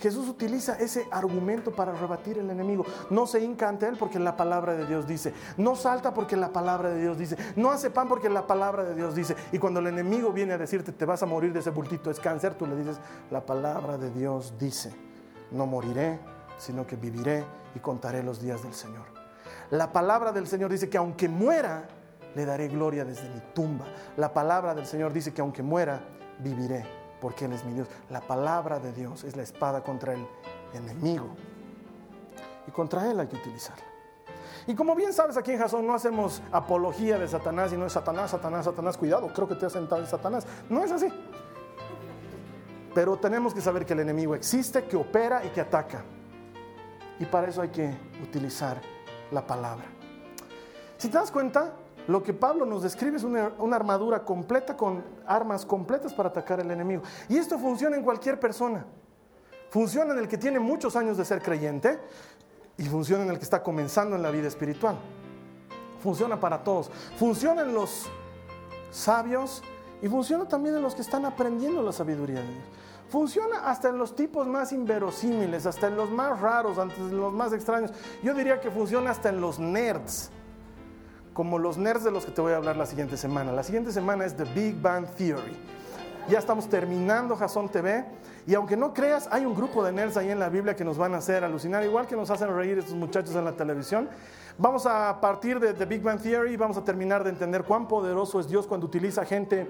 Jesús 0.00 0.28
utiliza 0.28 0.78
ese 0.78 1.06
argumento 1.10 1.72
para 1.72 1.92
rebatir 1.92 2.38
el 2.38 2.48
enemigo. 2.50 2.84
No 3.10 3.26
se 3.26 3.40
hinca 3.40 3.68
ante 3.68 3.86
él 3.86 3.96
porque 3.98 4.18
la 4.18 4.36
palabra 4.36 4.74
de 4.74 4.86
Dios 4.86 5.06
dice. 5.06 5.34
No 5.58 5.76
salta 5.76 6.14
porque 6.14 6.36
la 6.36 6.52
palabra 6.52 6.88
de 6.88 7.00
Dios 7.02 7.18
dice. 7.18 7.36
No 7.56 7.70
hace 7.70 7.90
pan 7.90 8.08
porque 8.08 8.30
la 8.30 8.46
palabra 8.46 8.84
de 8.84 8.94
Dios 8.94 9.14
dice. 9.14 9.36
Y 9.52 9.58
cuando 9.58 9.80
el 9.80 9.88
enemigo 9.88 10.32
viene 10.32 10.54
a 10.54 10.58
decirte, 10.58 10.92
te 10.92 11.04
vas 11.04 11.22
a 11.22 11.26
morir 11.26 11.52
de 11.52 11.60
ese 11.60 11.70
bultito, 11.70 12.10
es 12.10 12.18
cáncer, 12.18 12.54
tú 12.54 12.66
le 12.66 12.76
dices, 12.76 12.98
la 13.30 13.44
palabra 13.44 13.98
de 13.98 14.10
Dios 14.10 14.54
dice, 14.58 14.94
no 15.50 15.66
moriré, 15.66 16.18
sino 16.56 16.86
que 16.86 16.96
viviré 16.96 17.44
y 17.74 17.80
contaré 17.80 18.22
los 18.22 18.40
días 18.40 18.62
del 18.62 18.72
Señor. 18.72 19.04
La 19.70 19.92
palabra 19.92 20.32
del 20.32 20.46
Señor 20.46 20.70
dice 20.70 20.88
que 20.88 20.96
aunque 20.96 21.28
muera, 21.28 21.86
le 22.34 22.46
daré 22.46 22.68
gloria 22.68 23.04
desde 23.04 23.28
mi 23.28 23.40
tumba. 23.52 23.84
La 24.16 24.32
palabra 24.32 24.74
del 24.74 24.86
Señor 24.86 25.12
dice 25.12 25.34
que 25.34 25.42
aunque 25.42 25.62
muera, 25.62 26.00
viviré, 26.38 26.99
porque 27.20 27.44
Él 27.44 27.52
es 27.52 27.64
mi 27.64 27.74
Dios. 27.74 27.88
La 28.08 28.20
palabra 28.20 28.78
de 28.78 28.92
Dios 28.92 29.24
es 29.24 29.36
la 29.36 29.42
espada 29.42 29.82
contra 29.82 30.14
el 30.14 30.26
enemigo. 30.74 31.28
Y 32.66 32.70
contra 32.70 33.10
Él 33.10 33.20
hay 33.20 33.26
que 33.26 33.36
utilizarla. 33.36 33.84
Y 34.66 34.74
como 34.74 34.94
bien 34.94 35.12
sabes, 35.12 35.36
aquí 35.36 35.52
en 35.52 35.58
Jasón 35.58 35.86
no 35.86 35.94
hacemos 35.94 36.42
apología 36.52 37.18
de 37.18 37.26
Satanás 37.28 37.72
y 37.72 37.76
no 37.76 37.86
es 37.86 37.92
Satanás, 37.92 38.30
Satanás, 38.30 38.64
Satanás, 38.64 38.96
cuidado, 38.96 39.28
creo 39.32 39.48
que 39.48 39.54
te 39.54 39.66
has 39.66 39.72
sentado 39.72 40.00
en 40.00 40.06
Satanás. 40.06 40.46
No 40.68 40.82
es 40.84 40.92
así. 40.92 41.08
Pero 42.94 43.16
tenemos 43.16 43.54
que 43.54 43.60
saber 43.60 43.86
que 43.86 43.92
el 43.92 44.00
enemigo 44.00 44.34
existe, 44.34 44.84
que 44.84 44.96
opera 44.96 45.44
y 45.44 45.48
que 45.48 45.60
ataca. 45.60 46.02
Y 47.18 47.24
para 47.24 47.48
eso 47.48 47.62
hay 47.62 47.68
que 47.68 47.94
utilizar 48.22 48.80
la 49.30 49.46
palabra. 49.46 49.84
Si 50.96 51.08
te 51.08 51.18
das 51.18 51.30
cuenta, 51.30 51.72
lo 52.10 52.24
que 52.24 52.34
Pablo 52.34 52.66
nos 52.66 52.82
describe 52.82 53.16
es 53.16 53.22
una, 53.22 53.52
armadura 53.72 54.24
completa 54.24 54.76
con 54.76 55.04
armas 55.26 55.64
completas 55.64 56.12
para 56.12 56.28
atacar 56.28 56.60
al 56.60 56.68
enemigo. 56.68 57.02
Y 57.28 57.36
esto 57.36 57.56
funciona 57.56 57.96
en 57.96 58.02
cualquier 58.02 58.40
persona. 58.40 58.84
Funciona 59.70 60.12
en 60.12 60.18
el 60.18 60.26
que 60.26 60.36
tiene 60.36 60.58
muchos 60.58 60.96
años 60.96 61.16
de 61.16 61.24
ser 61.24 61.40
creyente 61.40 62.00
y 62.76 62.84
funciona 62.86 63.22
en 63.22 63.30
el 63.30 63.38
que 63.38 63.44
está 63.44 63.62
comenzando 63.62 64.16
en 64.16 64.22
la 64.22 64.32
vida 64.32 64.48
espiritual. 64.48 64.96
Funciona 66.02 66.40
para 66.40 66.64
todos. 66.64 66.90
Funciona 67.16 67.62
en 67.62 67.74
los 67.74 68.08
sabios 68.90 69.62
y 70.02 70.08
funciona 70.08 70.48
también 70.48 70.74
en 70.74 70.82
los 70.82 70.96
que 70.96 71.02
están 71.02 71.24
aprendiendo 71.24 71.80
la 71.80 71.92
sabiduría 71.92 72.40
de 72.40 72.48
Dios. 72.48 72.64
Funciona 73.08 73.70
hasta 73.70 73.88
en 73.88 73.98
los 73.98 74.16
tipos 74.16 74.48
más 74.48 74.72
inverosímiles, 74.72 75.64
hasta 75.64 75.86
en 75.86 75.96
los 75.96 76.10
más 76.10 76.40
raros, 76.40 76.76
hasta 76.76 76.96
en 76.96 77.16
los 77.16 77.32
más 77.32 77.52
extraños. 77.52 77.92
Yo 78.20 78.34
diría 78.34 78.60
que 78.60 78.72
funciona 78.72 79.12
hasta 79.12 79.28
en 79.28 79.40
los 79.40 79.60
nerds, 79.60 80.32
como 81.32 81.58
los 81.58 81.78
nerds 81.78 82.04
de 82.04 82.10
los 82.10 82.24
que 82.24 82.32
te 82.32 82.40
voy 82.40 82.52
a 82.52 82.56
hablar 82.56 82.76
la 82.76 82.86
siguiente 82.86 83.16
semana. 83.16 83.52
La 83.52 83.62
siguiente 83.62 83.92
semana 83.92 84.24
es 84.24 84.36
The 84.36 84.44
Big 84.44 84.80
Bang 84.80 85.06
Theory. 85.16 85.56
Ya 86.28 86.38
estamos 86.38 86.68
terminando 86.68 87.36
Jason 87.36 87.68
TV 87.68 88.04
y 88.46 88.54
aunque 88.54 88.76
no 88.76 88.92
creas, 88.92 89.28
hay 89.30 89.44
un 89.44 89.54
grupo 89.54 89.84
de 89.84 89.92
nerds 89.92 90.16
ahí 90.16 90.30
en 90.30 90.38
la 90.38 90.48
Biblia 90.48 90.76
que 90.76 90.84
nos 90.84 90.98
van 90.98 91.14
a 91.14 91.18
hacer 91.18 91.44
alucinar, 91.44 91.84
igual 91.84 92.06
que 92.06 92.16
nos 92.16 92.30
hacen 92.30 92.54
reír 92.54 92.78
estos 92.78 92.94
muchachos 92.94 93.34
en 93.34 93.44
la 93.44 93.52
televisión. 93.52 94.08
Vamos 94.58 94.86
a 94.86 95.20
partir 95.20 95.58
de 95.58 95.72
The 95.72 95.86
Big 95.86 96.02
Bang 96.02 96.20
Theory 96.20 96.52
y 96.52 96.56
vamos 96.56 96.76
a 96.76 96.84
terminar 96.84 97.24
de 97.24 97.30
entender 97.30 97.64
cuán 97.64 97.88
poderoso 97.88 98.40
es 98.40 98.48
Dios 98.48 98.66
cuando 98.66 98.86
utiliza 98.86 99.24
gente 99.24 99.66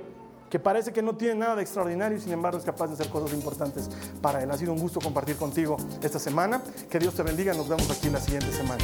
que 0.50 0.58
parece 0.58 0.92
que 0.92 1.00
no 1.00 1.16
tiene 1.16 1.36
nada 1.36 1.54
de 1.54 1.62
extraordinario 1.62 2.18
y 2.18 2.20
sin 2.20 2.32
embargo 2.32 2.58
es 2.58 2.64
capaz 2.64 2.88
de 2.88 2.94
hacer 2.94 3.08
cosas 3.08 3.32
importantes 3.32 3.88
para 4.20 4.42
Él. 4.42 4.50
Ha 4.50 4.56
sido 4.58 4.72
un 4.72 4.80
gusto 4.80 5.00
compartir 5.00 5.36
contigo 5.36 5.76
esta 6.02 6.18
semana. 6.18 6.60
Que 6.90 6.98
Dios 6.98 7.14
te 7.14 7.22
bendiga. 7.22 7.54
Nos 7.54 7.68
vemos 7.68 7.88
aquí 7.90 8.10
la 8.10 8.20
siguiente 8.20 8.52
semana. 8.52 8.82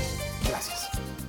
Gracias. 0.49 0.86